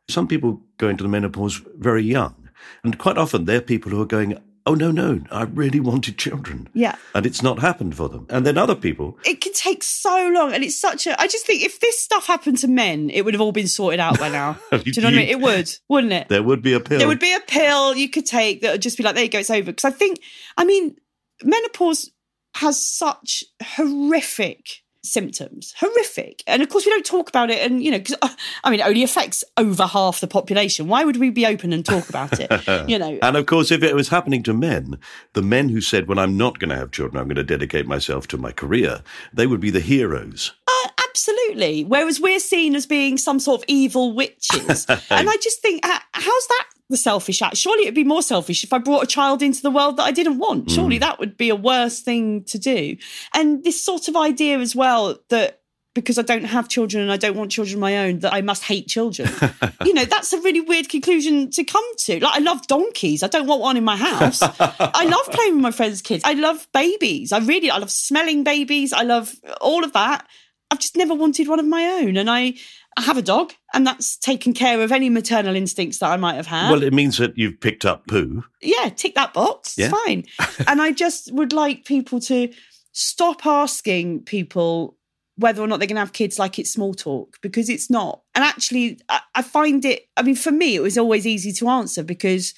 Some 0.09 0.27
people 0.27 0.61
go 0.79 0.89
into 0.89 1.03
the 1.03 1.09
menopause 1.09 1.63
very 1.79 2.03
young. 2.03 2.37
And 2.85 2.99
quite 2.99 3.19
often 3.19 3.45
they're 3.45 3.61
people 3.61 3.91
who 3.91 4.01
are 4.01 4.07
going, 4.07 4.39
oh, 4.67 4.75
no, 4.75 4.91
no, 4.91 5.21
I 5.31 5.43
really 5.45 5.81
wanted 5.81 6.19
children. 6.19 6.69
Yeah. 6.75 6.97
And 7.15 7.27
it's 7.27 7.43
not 7.43 7.59
happened 7.59 7.97
for 7.97 8.09
them. 8.09 8.27
And 8.31 8.47
then 8.47 8.59
other 8.59 8.75
people, 8.75 9.19
It 9.25 9.41
can 9.41 9.53
take 9.53 9.83
so 9.83 10.31
long, 10.35 10.53
and 10.53 10.63
it's 10.65 10.79
such 10.81 11.07
a. 11.07 11.21
I 11.21 11.27
just 11.27 11.47
think 11.47 11.63
if 11.63 11.81
this 11.81 11.99
stuff 11.99 12.27
happened 12.27 12.59
to 12.59 12.69
men, 12.69 13.11
it 13.11 13.25
would 13.25 13.35
have 13.35 13.41
all 13.41 13.53
been 13.53 13.69
sorted 13.69 14.01
out 14.01 14.19
by 14.19 14.29
now. 14.29 14.59
Do 14.71 14.83
you 14.85 15.03
know 15.03 15.09
what 15.09 15.15
I 15.15 15.17
mean? 15.19 15.29
It 15.29 15.41
would, 15.41 15.71
wouldn't 15.89 16.13
it? 16.13 16.29
there 16.29 16.43
would 16.43 16.63
be 16.63 16.75
a 16.75 16.81
pill. 16.81 16.99
There 16.99 17.09
would 17.09 17.19
be 17.21 17.35
a 17.35 17.41
pill 17.41 17.97
you 17.97 18.09
could 18.09 18.27
take 18.27 18.61
that 18.63 18.73
would 18.73 18.83
just 18.83 18.97
be 18.97 19.03
like, 19.03 19.15
there 19.15 19.25
you 19.25 19.31
go, 19.31 19.39
it's 19.39 19.51
over. 19.51 19.73
Because 19.73 19.85
I 19.85 19.91
think, 19.91 20.21
I 20.57 20.65
mean, 20.65 20.97
menopause 21.43 22.11
has 22.57 22.85
such 22.85 23.45
horrific 23.63 24.82
symptoms, 25.03 25.75
horrific. 25.79 26.43
And 26.47 26.63
of 26.63 26.69
course, 26.69 26.87
we 26.87 26.93
don't 26.93 27.05
talk 27.05 27.29
about 27.29 27.51
it. 27.51 27.59
And, 27.59 27.83
you 27.83 27.91
know, 27.91 27.99
because 27.99 28.17
I 28.65 28.71
mean, 28.71 28.81
it 28.81 28.87
only 28.87 29.03
affects 29.03 29.45
over 29.57 29.87
half 29.87 30.21
the 30.21 30.27
population. 30.27 30.89
Why 30.89 31.05
would 31.05 31.17
we 31.17 31.31
be 31.31 31.47
open 31.47 31.73
and 31.73 31.85
talk 31.85 32.09
about 32.09 32.39
it? 32.39 32.51
you 32.89 32.99
know, 32.99 33.19
And 33.23 33.37
of 33.37 33.47
course, 33.47 33.71
if 33.71 33.83
it 33.83 33.95
was 33.95 34.09
happening 34.09 34.43
to 34.45 34.55
men, 34.55 34.99
the 35.33 35.43
men 35.43 35.69
who 35.69 35.81
said, 35.81 36.09
Well, 36.09 36.19
I'm 36.19 36.37
not 36.37 36.59
going 36.59 36.71
to 36.71 36.77
have 36.77 36.91
children, 36.91 37.21
I'm 37.21 37.29
going 37.29 37.37
to 37.37 37.45
dedicate 37.45 37.87
myself 37.87 38.29
to 38.29 38.39
my 38.39 38.53
career, 38.53 39.03
they 39.33 39.47
would 39.47 39.61
be 39.61 39.71
the 39.71 39.81
heroes. 39.81 40.53
Uh, 40.67 40.89
absolutely. 41.09 41.85
Whereas 41.85 42.21
we're 42.21 42.41
seen 42.41 42.75
as 42.75 42.87
being 42.87 43.19
some 43.19 43.41
sort 43.41 43.61
of 43.61 43.65
evil 43.69 44.15
witches. 44.15 44.87
and 44.89 45.29
I 45.29 45.37
just 45.41 45.61
think, 45.61 45.87
uh, 45.87 45.99
how's 46.13 46.47
that 46.49 46.67
the 46.93 46.97
selfish 46.97 47.43
act? 47.43 47.57
Surely 47.57 47.83
it'd 47.83 47.95
be 47.95 48.05
more 48.05 48.23
selfish 48.23 48.63
if 48.63 48.73
I 48.73 48.79
brought 48.79 49.03
a 49.03 49.07
child 49.07 49.43
into 49.43 49.63
the 49.63 49.71
world 49.71 49.97
that 49.97 50.05
I 50.05 50.13
didn't 50.13 50.39
want. 50.39 50.71
Surely 50.71 50.99
mm. 50.99 51.01
that 51.01 51.19
would 51.19 51.37
be 51.37 51.49
a 51.49 51.57
worse 51.57 52.01
thing 52.01 52.45
to 52.45 52.59
do. 52.59 52.97
And 53.35 53.65
this 53.65 53.83
sort 53.83 54.07
of 54.09 54.17
idea 54.17 54.59
as 54.59 54.77
well 54.77 55.19
that 55.31 55.63
because 55.95 56.19
I 56.19 56.23
don't 56.23 56.45
have 56.45 56.69
children 56.69 57.03
and 57.03 57.13
I 57.13 57.17
don't 57.17 57.37
want 57.37 57.51
children 57.51 57.77
of 57.77 57.81
my 57.81 57.99
own, 57.99 58.21
that 58.21 58.33
I 58.33 58.41
must 58.41 58.63
hate 58.63 58.89
children. 58.89 59.29
you 59.85 59.93
know, 59.93 60.05
that's 60.05 60.33
a 60.33 60.41
really 60.41 60.61
weird 60.61 60.89
conclusion 60.89 61.51
to 61.51 61.65
come 61.65 61.85
to. 61.99 62.21
Like, 62.21 62.35
I 62.35 62.39
love 62.39 62.67
donkeys. 62.67 63.23
I 63.23 63.27
don't 63.27 63.47
want 63.47 63.61
one 63.61 63.77
in 63.77 63.85
my 63.85 63.97
house. 63.97 64.41
I 64.61 65.05
love 65.05 65.27
playing 65.31 65.57
with 65.57 65.63
my 65.63 65.71
friends' 65.71 66.01
kids. 66.01 66.23
I 66.25 66.33
love 66.33 66.67
babies. 66.73 67.33
I 67.33 67.39
really, 67.41 67.71
I 67.71 67.77
love 67.77 67.91
smelling 67.91 68.43
babies. 68.43 68.93
I 68.93 69.03
love 69.03 69.35
all 69.61 69.85
of 69.85 69.93
that. 69.93 70.27
I've 70.71 70.79
just 70.79 70.97
never 70.97 71.15
wanted 71.15 71.49
one 71.49 71.61
of 71.61 71.67
my 71.67 71.85
own. 71.85 72.17
And 72.17 72.31
I, 72.31 72.55
I 72.97 73.03
have 73.03 73.17
a 73.17 73.23
dog, 73.23 73.53
and 73.73 73.87
that's 73.87 74.17
taken 74.17 74.53
care 74.53 74.81
of 74.83 74.93
any 74.93 75.09
maternal 75.09 75.57
instincts 75.57 75.99
that 75.99 76.11
I 76.11 76.17
might 76.17 76.35
have 76.35 76.47
had. 76.47 76.71
Well, 76.71 76.83
it 76.83 76.93
means 76.93 77.19
that 77.19 77.37
you've 77.39 77.61
picked 77.61 77.85
up 77.85 78.07
poo. 78.07 78.45
yeah, 78.61 78.91
tick 78.91 79.15
that 79.15 79.33
box. 79.33 79.77
Yeah. 79.79 79.87
It's 79.87 80.05
fine. 80.05 80.25
and 80.69 80.83
I 80.83 80.93
just 80.93 81.33
would 81.33 81.53
like 81.53 81.85
people 81.85 82.21
to 82.21 82.53
stop 82.93 83.47
asking 83.47 84.25
people 84.25 84.97
whether 85.37 85.63
or 85.63 85.67
not 85.67 85.79
they're 85.79 85.89
going 85.89 85.97
to 85.97 86.01
have 86.01 86.13
kids 86.13 86.39
like 86.39 86.59
it's 86.59 86.73
small 86.73 86.93
talk 86.93 87.39
because 87.41 87.69
it's 87.69 87.89
not. 87.89 88.23
And 88.35 88.45
actually, 88.45 89.01
I, 89.09 89.21
I 89.35 89.43
find 89.43 89.85
it, 89.85 90.09
I 90.17 90.23
mean, 90.23 90.37
for 90.37 90.53
me, 90.53 90.75
it 90.77 90.83
was 90.83 90.99
always 90.99 91.27
easy 91.27 91.53
to 91.53 91.69
answer 91.69 92.03
because 92.03 92.53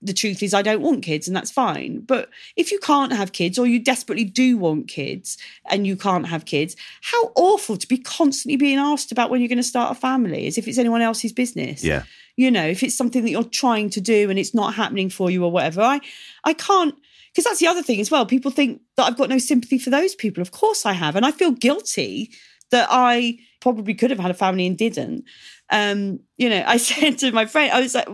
the 0.00 0.12
truth 0.12 0.42
is 0.42 0.54
I 0.54 0.62
don't 0.62 0.82
want 0.82 1.02
kids 1.02 1.26
and 1.26 1.36
that's 1.36 1.50
fine. 1.50 2.00
But 2.00 2.28
if 2.56 2.70
you 2.70 2.78
can't 2.78 3.12
have 3.12 3.32
kids 3.32 3.58
or 3.58 3.66
you 3.66 3.80
desperately 3.82 4.24
do 4.24 4.56
want 4.56 4.88
kids 4.88 5.36
and 5.68 5.86
you 5.86 5.96
can't 5.96 6.28
have 6.28 6.44
kids, 6.44 6.76
how 7.02 7.32
awful 7.34 7.76
to 7.76 7.86
be 7.86 7.98
constantly 7.98 8.56
being 8.56 8.78
asked 8.78 9.10
about 9.10 9.30
when 9.30 9.40
you're 9.40 9.48
going 9.48 9.56
to 9.58 9.62
start 9.64 9.96
a 9.96 10.00
family 10.00 10.46
as 10.46 10.56
if 10.56 10.68
it's 10.68 10.78
anyone 10.78 11.02
else's 11.02 11.32
business. 11.32 11.82
Yeah. 11.82 12.04
you 12.36 12.50
know 12.50 12.64
if 12.64 12.82
it's 12.82 12.96
something 12.96 13.22
that 13.24 13.30
you're 13.30 13.42
trying 13.42 13.90
to 13.90 14.00
do 14.00 14.30
and 14.30 14.38
it's 14.38 14.54
not 14.54 14.74
happening 14.74 15.10
for 15.10 15.30
you 15.30 15.44
or 15.44 15.50
whatever. 15.50 15.82
I 15.82 16.00
i 16.44 16.52
can't 16.52 16.94
because 17.32 17.44
that's 17.44 17.60
the 17.60 17.66
other 17.66 17.82
thing 17.82 18.00
as 18.00 18.10
well. 18.10 18.24
People 18.24 18.52
think 18.52 18.80
that 18.96 19.04
i've 19.04 19.18
got 19.18 19.28
no 19.28 19.38
sympathy 19.38 19.78
for 19.78 19.90
those 19.90 20.14
people. 20.14 20.40
Of 20.40 20.52
course 20.52 20.86
i 20.86 20.92
have. 20.92 21.16
And 21.16 21.26
i 21.26 21.32
feel 21.32 21.50
guilty 21.50 22.30
that 22.70 22.86
i 22.90 23.38
probably 23.60 23.94
could 23.94 24.10
have 24.10 24.20
had 24.20 24.30
a 24.30 24.34
family 24.34 24.66
and 24.66 24.78
didn't. 24.78 25.24
Um 25.70 26.20
you 26.36 26.48
know 26.48 26.62
i 26.66 26.76
said 26.88 27.18
to 27.18 27.32
my 27.32 27.46
friend 27.46 27.72
i 27.72 27.80
was 27.80 27.96
like 27.96 28.08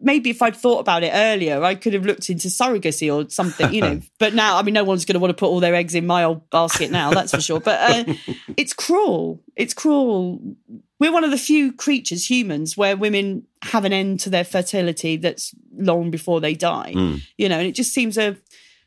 maybe 0.00 0.30
if 0.30 0.42
I'd 0.42 0.56
thought 0.56 0.78
about 0.80 1.02
it 1.02 1.12
earlier, 1.14 1.62
I 1.62 1.74
could 1.74 1.92
have 1.92 2.06
looked 2.06 2.30
into 2.30 2.48
surrogacy 2.48 3.12
or 3.14 3.28
something, 3.30 3.72
you 3.72 3.80
know. 3.80 4.00
but 4.18 4.34
now, 4.34 4.56
I 4.56 4.62
mean, 4.62 4.74
no 4.74 4.84
one's 4.84 5.04
going 5.04 5.14
to 5.14 5.20
want 5.20 5.30
to 5.30 5.34
put 5.34 5.48
all 5.48 5.60
their 5.60 5.74
eggs 5.74 5.94
in 5.94 6.06
my 6.06 6.24
old 6.24 6.48
basket 6.50 6.90
now, 6.90 7.10
that's 7.10 7.32
for 7.32 7.40
sure. 7.40 7.60
But 7.60 7.80
uh, 7.80 8.14
it's 8.56 8.72
cruel. 8.72 9.42
It's 9.56 9.74
cruel. 9.74 10.40
We're 10.98 11.12
one 11.12 11.24
of 11.24 11.30
the 11.30 11.38
few 11.38 11.72
creatures, 11.72 12.28
humans, 12.28 12.76
where 12.76 12.96
women 12.96 13.46
have 13.62 13.84
an 13.84 13.92
end 13.92 14.20
to 14.20 14.30
their 14.30 14.44
fertility 14.44 15.16
that's 15.16 15.54
long 15.76 16.10
before 16.10 16.40
they 16.40 16.54
die, 16.54 16.90
you 17.36 17.48
know, 17.48 17.58
and 17.58 17.66
it 17.66 17.72
just 17.72 17.92
seems 17.92 18.18
a 18.18 18.36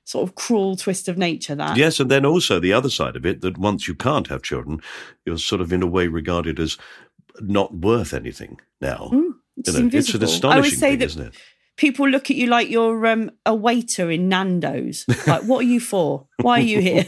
sort 0.06 0.28
of 0.28 0.36
cruel 0.36 0.76
twist 0.76 1.08
of 1.08 1.18
nature 1.18 1.56
that. 1.56 1.78
Yes, 1.78 2.00
and 2.00 2.12
then 2.12 2.26
also 2.26 2.60
the 2.60 2.74
other 2.74 2.90
side 2.90 3.16
of 3.16 3.26
it 3.26 3.42
that 3.42 3.58
once 3.58 3.88
you 3.88 3.96
can't 3.96 4.28
have 4.28 4.44
children, 4.44 4.82
you're 5.26 5.38
sort 5.38 5.62
of 5.62 5.72
in 5.72 5.82
a 5.82 5.88
way 5.88 6.08
regarded 6.08 6.60
as 6.60 6.78
not 7.40 7.74
worth 7.74 8.14
anything 8.14 8.60
now. 8.82 9.10
It's 9.68 9.78
You 9.78 9.84
know, 9.84 9.98
it's 9.98 10.14
an 10.14 10.22
I 10.22 10.26
astonishing 10.26 10.80
thing, 10.80 11.00
that 11.00 11.06
isn't 11.06 11.28
it? 11.28 11.36
people 11.76 12.08
look 12.08 12.30
at 12.30 12.38
you 12.38 12.48
like 12.48 12.70
you're 12.70 13.06
um, 13.08 13.32
a 13.46 13.56
waiter 13.56 14.12
in 14.12 14.30
Nando's. 14.30 15.06
Like, 15.28 15.44
what 15.44 15.60
are 15.60 15.68
you 15.68 15.80
for? 15.80 16.28
Why 16.42 16.60
are 16.60 16.64
you 16.64 16.80
here? 16.82 17.06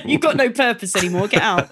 You've 0.04 0.20
got 0.20 0.36
no 0.36 0.50
purpose 0.50 0.96
anymore. 0.96 1.28
Get 1.28 1.42
out. 1.42 1.70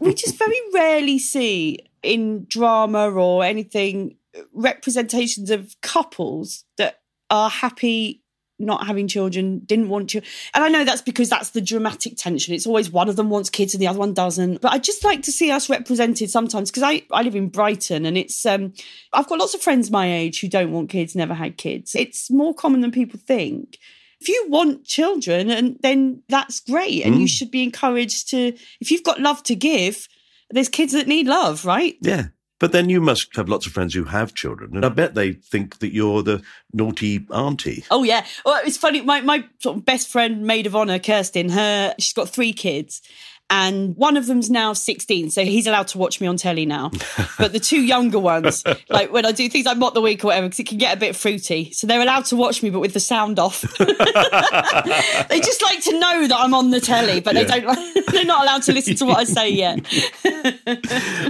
We 0.00 0.14
just 0.14 0.38
very 0.38 0.60
rarely 0.72 1.18
see 1.18 1.78
in 2.02 2.46
drama 2.48 3.10
or 3.10 3.44
anything 3.44 4.16
representations 4.52 5.50
of 5.50 5.74
couples 5.80 6.64
that 6.78 7.00
are 7.30 7.50
happy 7.50 8.22
not 8.60 8.86
having 8.86 9.08
children, 9.08 9.60
didn't 9.60 9.88
want 9.88 10.10
to. 10.10 10.18
And 10.54 10.62
I 10.62 10.68
know 10.68 10.84
that's 10.84 11.02
because 11.02 11.28
that's 11.28 11.50
the 11.50 11.60
dramatic 11.60 12.16
tension. 12.16 12.54
It's 12.54 12.66
always 12.66 12.90
one 12.90 13.08
of 13.08 13.16
them 13.16 13.30
wants 13.30 13.50
kids 13.50 13.74
and 13.74 13.82
the 13.82 13.88
other 13.88 13.98
one 13.98 14.14
doesn't. 14.14 14.60
But 14.60 14.72
I 14.72 14.78
just 14.78 15.02
like 15.02 15.22
to 15.22 15.32
see 15.32 15.50
us 15.50 15.70
represented 15.70 16.30
sometimes 16.30 16.70
because 16.70 16.82
I, 16.82 17.02
I 17.10 17.22
live 17.22 17.34
in 17.34 17.48
Brighton 17.48 18.06
and 18.06 18.16
it's, 18.16 18.44
um, 18.46 18.74
I've 19.12 19.28
got 19.28 19.38
lots 19.38 19.54
of 19.54 19.62
friends 19.62 19.90
my 19.90 20.12
age 20.12 20.40
who 20.40 20.48
don't 20.48 20.72
want 20.72 20.90
kids, 20.90 21.16
never 21.16 21.34
had 21.34 21.56
kids. 21.56 21.94
It's 21.94 22.30
more 22.30 22.54
common 22.54 22.80
than 22.80 22.92
people 22.92 23.18
think. 23.18 23.78
If 24.20 24.28
you 24.28 24.46
want 24.50 24.84
children, 24.84 25.48
and 25.48 25.78
then 25.80 26.22
that's 26.28 26.60
great. 26.60 27.06
And 27.06 27.18
you 27.18 27.26
should 27.26 27.50
be 27.50 27.62
encouraged 27.62 28.28
to, 28.30 28.54
if 28.78 28.90
you've 28.90 29.02
got 29.02 29.18
love 29.18 29.42
to 29.44 29.54
give, 29.54 30.06
there's 30.50 30.68
kids 30.68 30.92
that 30.92 31.08
need 31.08 31.26
love, 31.26 31.64
right? 31.64 31.96
Yeah. 32.02 32.26
But 32.60 32.72
then 32.72 32.88
you 32.88 33.00
must 33.00 33.34
have 33.36 33.48
lots 33.48 33.66
of 33.66 33.72
friends 33.72 33.94
who 33.94 34.04
have 34.04 34.34
children, 34.34 34.76
and 34.76 34.84
I 34.84 34.90
bet 34.90 35.14
they 35.14 35.32
think 35.32 35.78
that 35.78 35.92
you're 35.92 36.22
the 36.22 36.42
naughty 36.72 37.26
auntie. 37.34 37.84
Oh 37.90 38.04
yeah. 38.04 38.24
Well, 38.44 38.60
it's 38.64 38.76
funny. 38.76 39.00
My 39.00 39.22
my 39.22 39.44
sort 39.58 39.78
of 39.78 39.84
best 39.84 40.08
friend, 40.08 40.42
maid 40.42 40.66
of 40.66 40.76
honor, 40.76 40.98
Kirsten. 40.98 41.48
Her 41.48 41.94
she's 41.98 42.12
got 42.12 42.28
three 42.28 42.52
kids, 42.52 43.02
and 43.50 43.96
one 43.96 44.16
of 44.16 44.26
them's 44.26 44.48
now 44.50 44.72
sixteen, 44.72 45.30
so 45.30 45.44
he's 45.44 45.66
allowed 45.66 45.88
to 45.88 45.98
watch 45.98 46.20
me 46.20 46.26
on 46.26 46.36
telly 46.36 46.64
now. 46.66 46.90
but 47.38 47.52
the 47.52 47.60
two 47.60 47.82
younger 47.82 48.18
ones, 48.18 48.64
like 48.88 49.12
when 49.12 49.26
I 49.26 49.32
do 49.32 49.48
things 49.48 49.66
like 49.66 49.76
mock 49.76 49.94
the 49.94 50.00
week 50.00 50.24
or 50.24 50.28
whatever, 50.28 50.46
because 50.46 50.60
it 50.60 50.66
can 50.68 50.78
get 50.78 50.96
a 50.96 51.00
bit 51.00 51.16
fruity, 51.16 51.72
so 51.72 51.86
they're 51.86 52.00
allowed 52.00 52.24
to 52.26 52.36
watch 52.36 52.62
me, 52.62 52.70
but 52.70 52.80
with 52.80 52.94
the 52.94 53.00
sound 53.00 53.38
off. 53.38 53.60
they 53.78 55.40
just 55.40 55.62
like 55.62 55.82
to 55.84 55.98
know 55.98 56.26
that 56.28 56.36
I'm 56.38 56.54
on 56.54 56.70
the 56.70 56.80
telly, 56.80 57.20
but 57.20 57.34
they 57.34 57.42
Yeah. 57.42 57.60
don't. 57.60 58.06
They're 58.10 58.24
not 58.24 58.42
allowed 58.42 58.62
to 58.64 58.72
listen 58.72 58.96
to 58.96 59.04
what 59.06 59.18
I 59.18 59.24
say 59.24 59.50
yet. 59.50 59.78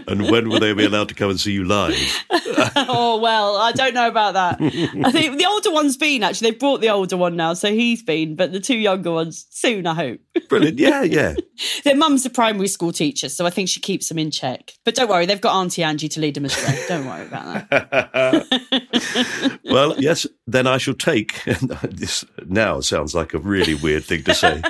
And 0.09 0.31
when 0.31 0.49
will 0.49 0.61
they 0.61 0.73
be 0.73 0.85
allowed 0.85 1.09
to 1.11 1.15
come 1.15 1.31
and 1.31 1.39
see 1.41 1.53
you 1.53 1.65
live? 1.65 1.95
oh 2.31 3.19
well, 3.23 3.57
I 3.57 3.73
don't 3.73 3.95
know 3.95 4.09
about 4.09 4.35
that. 4.35 4.61
I 4.61 5.13
think 5.13 5.39
the 5.39 5.47
older 5.47 5.71
one's 5.71 5.97
been 5.97 6.23
actually. 6.23 6.51
They've 6.51 6.59
brought 6.61 6.81
the 6.81 6.89
older 6.91 7.17
one 7.17 7.37
now, 7.37 7.55
so 7.55 7.73
he's 7.73 8.03
been. 8.03 8.35
But 8.37 8.53
the 8.53 8.61
two 8.61 8.77
younger 8.79 9.11
ones 9.13 9.47
soon, 9.51 9.87
I 9.87 9.95
hope. 9.95 10.21
Brilliant. 10.49 10.79
Yeah, 10.79 11.03
yeah. 11.03 11.35
Their 11.85 11.97
mum's 11.97 12.25
a 12.27 12.31
primary 12.31 12.69
school 12.69 12.93
teacher, 12.93 13.29
so 13.29 13.47
I 13.47 13.51
think 13.51 13.69
she 13.69 13.81
keeps 13.81 14.09
them 14.09 14.19
in 14.19 14.31
check. 14.31 14.73
But 14.85 14.95
don't 14.95 15.09
worry, 15.09 15.27
they've 15.27 15.41
got 15.41 15.55
Auntie 15.61 15.83
Angie 15.83 16.09
to 16.09 16.21
lead 16.21 16.35
them 16.35 16.45
astray. 16.45 16.79
don't 16.89 17.07
worry 17.07 17.27
about 17.27 17.69
that. 17.71 18.47
Well, 19.65 19.95
yes, 20.01 20.27
then 20.49 20.67
I 20.67 20.79
shall 20.79 20.95
take. 20.95 21.45
this 21.83 22.25
now 22.47 22.81
sounds 22.81 23.15
like 23.15 23.35
a 23.35 23.39
really 23.39 23.75
weird 23.75 24.05
thing 24.05 24.25
to 24.25 24.35
say. 24.35 24.61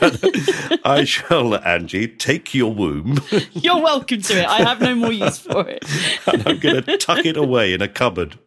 but 0.00 0.80
I 0.84 1.04
shall, 1.04 1.54
Angie, 1.64 2.08
take 2.08 2.54
your 2.54 2.72
womb 2.74 3.20
You're 3.52 3.80
welcome 3.80 4.20
to 4.22 4.40
it. 4.40 4.46
I 4.46 4.58
have 4.62 4.80
no 4.80 4.94
more 4.96 5.12
use 5.12 5.38
for 5.38 5.68
it. 5.68 5.84
and 6.26 6.46
I'm 6.48 6.58
going 6.58 6.82
to 6.82 6.98
tuck 6.98 7.24
it 7.24 7.36
away 7.36 7.72
in 7.72 7.80
a 7.82 7.88
cupboard 7.88 8.38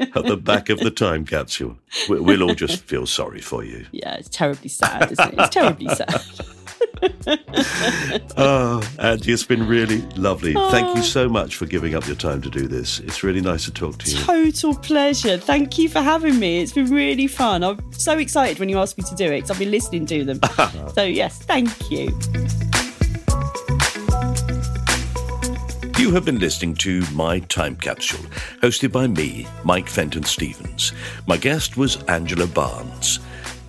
at 0.00 0.24
the 0.24 0.36
back 0.36 0.68
of 0.68 0.80
the 0.80 0.90
time 0.90 1.24
capsule. 1.24 1.78
We- 2.08 2.20
We'll 2.32 2.42
all 2.44 2.54
just 2.54 2.84
feel 2.84 3.04
sorry 3.06 3.40
for 3.42 3.62
you. 3.62 3.84
Yeah, 3.92 4.14
it's 4.14 4.28
terribly 4.30 4.68
sad, 4.70 5.12
isn't 5.12 5.34
it? 5.38 5.41
It's 5.42 5.54
terribly 5.54 5.88
sad. 5.88 6.22
Oh, 8.36 8.82
Angie, 8.98 9.32
it's 9.32 9.44
been 9.44 9.66
really 9.66 10.00
lovely. 10.16 10.54
Thank 10.54 10.94
you 10.94 11.02
oh. 11.02 11.04
so 11.04 11.28
much 11.28 11.56
for 11.56 11.66
giving 11.66 11.94
up 11.94 12.06
your 12.06 12.16
time 12.16 12.40
to 12.42 12.50
do 12.50 12.66
this. 12.68 13.00
It's 13.00 13.22
really 13.22 13.40
nice 13.40 13.64
to 13.64 13.72
talk 13.72 13.98
to 13.98 14.10
you. 14.10 14.18
Total 14.18 14.74
pleasure. 14.74 15.36
Thank 15.36 15.78
you 15.78 15.88
for 15.88 16.00
having 16.00 16.38
me. 16.38 16.60
It's 16.60 16.72
been 16.72 16.90
really 16.90 17.26
fun. 17.26 17.62
I'm 17.64 17.92
so 17.92 18.18
excited 18.18 18.58
when 18.58 18.68
you 18.68 18.78
asked 18.78 18.96
me 18.98 19.04
to 19.04 19.14
do 19.14 19.26
it 19.26 19.42
because 19.42 19.50
I've 19.50 19.58
been 19.58 19.70
listening 19.70 20.06
to 20.06 20.24
them. 20.24 20.40
so, 20.94 21.02
yes, 21.02 21.38
thank 21.42 21.90
you. 21.90 22.06
You 25.98 26.10
have 26.12 26.24
been 26.24 26.38
listening 26.38 26.74
to 26.76 27.04
My 27.12 27.40
Time 27.40 27.76
Capsule, 27.76 28.24
hosted 28.60 28.92
by 28.92 29.06
me, 29.06 29.46
Mike 29.64 29.88
Fenton 29.88 30.24
Stevens. 30.24 30.92
My 31.26 31.36
guest 31.36 31.76
was 31.76 32.02
Angela 32.04 32.46
Barnes. 32.46 33.20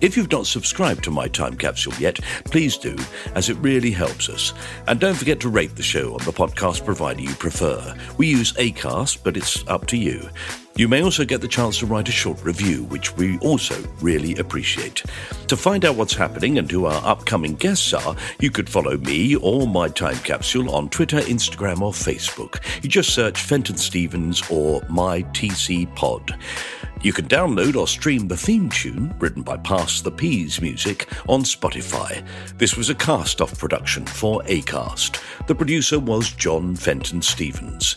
If 0.04 0.18
you've 0.18 0.30
not 0.30 0.46
subscribed 0.46 1.02
to 1.04 1.10
My 1.10 1.28
Time 1.28 1.56
Capsule 1.56 1.94
yet, 1.94 2.20
please 2.44 2.76
do, 2.76 2.94
as 3.34 3.48
it 3.48 3.56
really 3.56 3.90
helps 3.90 4.28
us. 4.28 4.52
And 4.86 5.00
don't 5.00 5.14
forget 5.14 5.40
to 5.40 5.48
rate 5.48 5.76
the 5.76 5.82
show 5.82 6.12
on 6.12 6.22
the 6.26 6.30
podcast 6.30 6.84
provider 6.84 7.22
you 7.22 7.32
prefer. 7.36 7.96
We 8.18 8.26
use 8.26 8.52
Acast, 8.52 9.24
but 9.24 9.34
it's 9.34 9.66
up 9.66 9.86
to 9.86 9.96
you. 9.96 10.28
You 10.76 10.88
may 10.88 11.02
also 11.02 11.24
get 11.24 11.40
the 11.40 11.48
chance 11.48 11.78
to 11.78 11.86
write 11.86 12.10
a 12.10 12.12
short 12.12 12.44
review, 12.44 12.82
which 12.84 13.16
we 13.16 13.38
also 13.38 13.82
really 14.02 14.36
appreciate. 14.36 15.04
To 15.48 15.56
find 15.56 15.86
out 15.86 15.96
what's 15.96 16.14
happening 16.14 16.58
and 16.58 16.70
who 16.70 16.84
our 16.84 17.02
upcoming 17.02 17.54
guests 17.54 17.94
are, 17.94 18.14
you 18.40 18.50
could 18.50 18.68
follow 18.68 18.98
me 18.98 19.36
or 19.36 19.66
My 19.66 19.88
Time 19.88 20.18
Capsule 20.18 20.74
on 20.74 20.90
Twitter, 20.90 21.20
Instagram, 21.20 21.80
or 21.80 21.92
Facebook. 21.92 22.62
You 22.82 22.90
just 22.90 23.14
search 23.14 23.40
Fenton 23.40 23.78
Stevens 23.78 24.42
or 24.50 24.82
My 24.90 25.22
TC 25.32 25.86
Pod. 25.94 26.36
You 27.04 27.12
can 27.12 27.28
download 27.28 27.76
or 27.76 27.86
stream 27.86 28.28
the 28.28 28.36
theme 28.36 28.70
tune, 28.70 29.14
written 29.18 29.42
by 29.42 29.58
Pass 29.58 30.00
the 30.00 30.10
Peas 30.10 30.62
Music, 30.62 31.06
on 31.28 31.42
Spotify. 31.42 32.26
This 32.56 32.78
was 32.78 32.88
a 32.88 32.94
cast 32.94 33.42
off 33.42 33.58
production 33.58 34.06
for 34.06 34.40
Acast. 34.44 35.22
The 35.46 35.54
producer 35.54 36.00
was 36.00 36.32
John 36.32 36.74
Fenton 36.74 37.20
Stevens. 37.20 37.96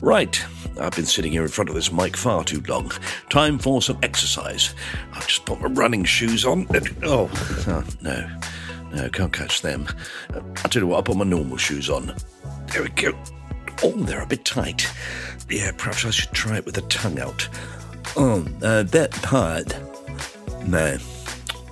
Right, 0.00 0.40
I've 0.80 0.94
been 0.94 1.04
sitting 1.04 1.32
here 1.32 1.42
in 1.42 1.48
front 1.48 1.68
of 1.68 1.74
this 1.74 1.90
mic 1.90 2.16
far 2.16 2.44
too 2.44 2.62
long. 2.68 2.92
Time 3.28 3.58
for 3.58 3.82
some 3.82 3.98
exercise. 4.04 4.72
I'll 5.12 5.22
just 5.22 5.44
put 5.46 5.60
my 5.60 5.66
running 5.66 6.04
shoes 6.04 6.44
on. 6.44 6.68
Oh, 7.02 7.28
oh, 7.66 7.84
no. 8.02 8.40
No, 8.92 9.08
can't 9.08 9.32
catch 9.32 9.62
them. 9.62 9.88
Uh, 10.32 10.42
I'll 10.58 10.70
tell 10.70 10.82
you 10.82 10.86
what, 10.86 10.98
I'll 10.98 11.02
put 11.02 11.16
my 11.16 11.24
normal 11.24 11.56
shoes 11.56 11.90
on. 11.90 12.14
There 12.68 12.84
we 12.84 12.90
go. 12.90 13.18
Oh, 13.82 13.90
they're 13.90 14.22
a 14.22 14.26
bit 14.28 14.44
tight. 14.44 14.88
Yeah, 15.50 15.72
perhaps 15.76 16.04
I 16.04 16.10
should 16.10 16.30
try 16.30 16.58
it 16.58 16.64
with 16.64 16.76
the 16.76 16.82
tongue 16.82 17.18
out. 17.18 17.48
Oh, 18.16 18.46
uh, 18.62 18.82
that 18.84 19.10
part. 19.22 19.74
No. 20.66 20.96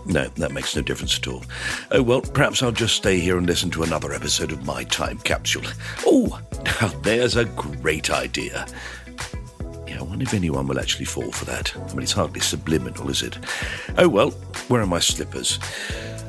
No, 0.05 0.27
that 0.29 0.51
makes 0.51 0.75
no 0.75 0.83
difference 0.83 1.17
at 1.17 1.29
all. 1.29 1.45
Oh, 1.93 2.03
well, 2.03 2.21
perhaps 2.21 2.63
I'll 2.63 2.73
just 2.73 2.97
stay 2.97 3.21
here 3.21 3.39
and 3.39 3.47
listen 3.47 3.71
to 3.71 3.85
another 3.85 4.13
episode 4.13 4.51
of 4.51 4.67
My 4.67 4.83
Time 4.85 5.19
Capsule. 5.19 5.63
Oh, 6.05 6.41
now 6.81 6.89
there's 7.03 7.37
a 7.37 7.45
great 7.45 8.11
idea. 8.11 8.67
Yeah, 9.87 10.01
I 10.01 10.03
wonder 10.03 10.25
if 10.25 10.35
anyone 10.35 10.67
will 10.67 10.81
actually 10.81 11.05
fall 11.05 11.31
for 11.31 11.45
that. 11.45 11.73
I 11.77 11.93
mean, 11.95 12.03
it's 12.03 12.13
hardly 12.13 12.41
subliminal, 12.41 13.09
is 13.11 13.23
it? 13.23 13.39
Oh, 13.97 14.09
well, 14.09 14.31
where 14.69 14.81
are 14.83 14.87
my 14.87 14.99
slippers? 14.99 15.61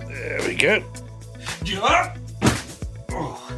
There 0.08 0.40
we 0.48 0.54
go. 0.56 0.84
Oh, 3.10 3.52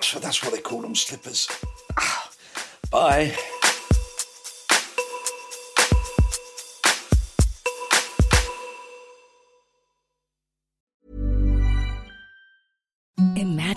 so 0.00 0.18
that's 0.18 0.42
why 0.42 0.50
they 0.50 0.60
call 0.60 0.80
them 0.82 0.96
slippers. 0.96 1.48
Ah, 1.96 2.30
Bye. 2.90 3.36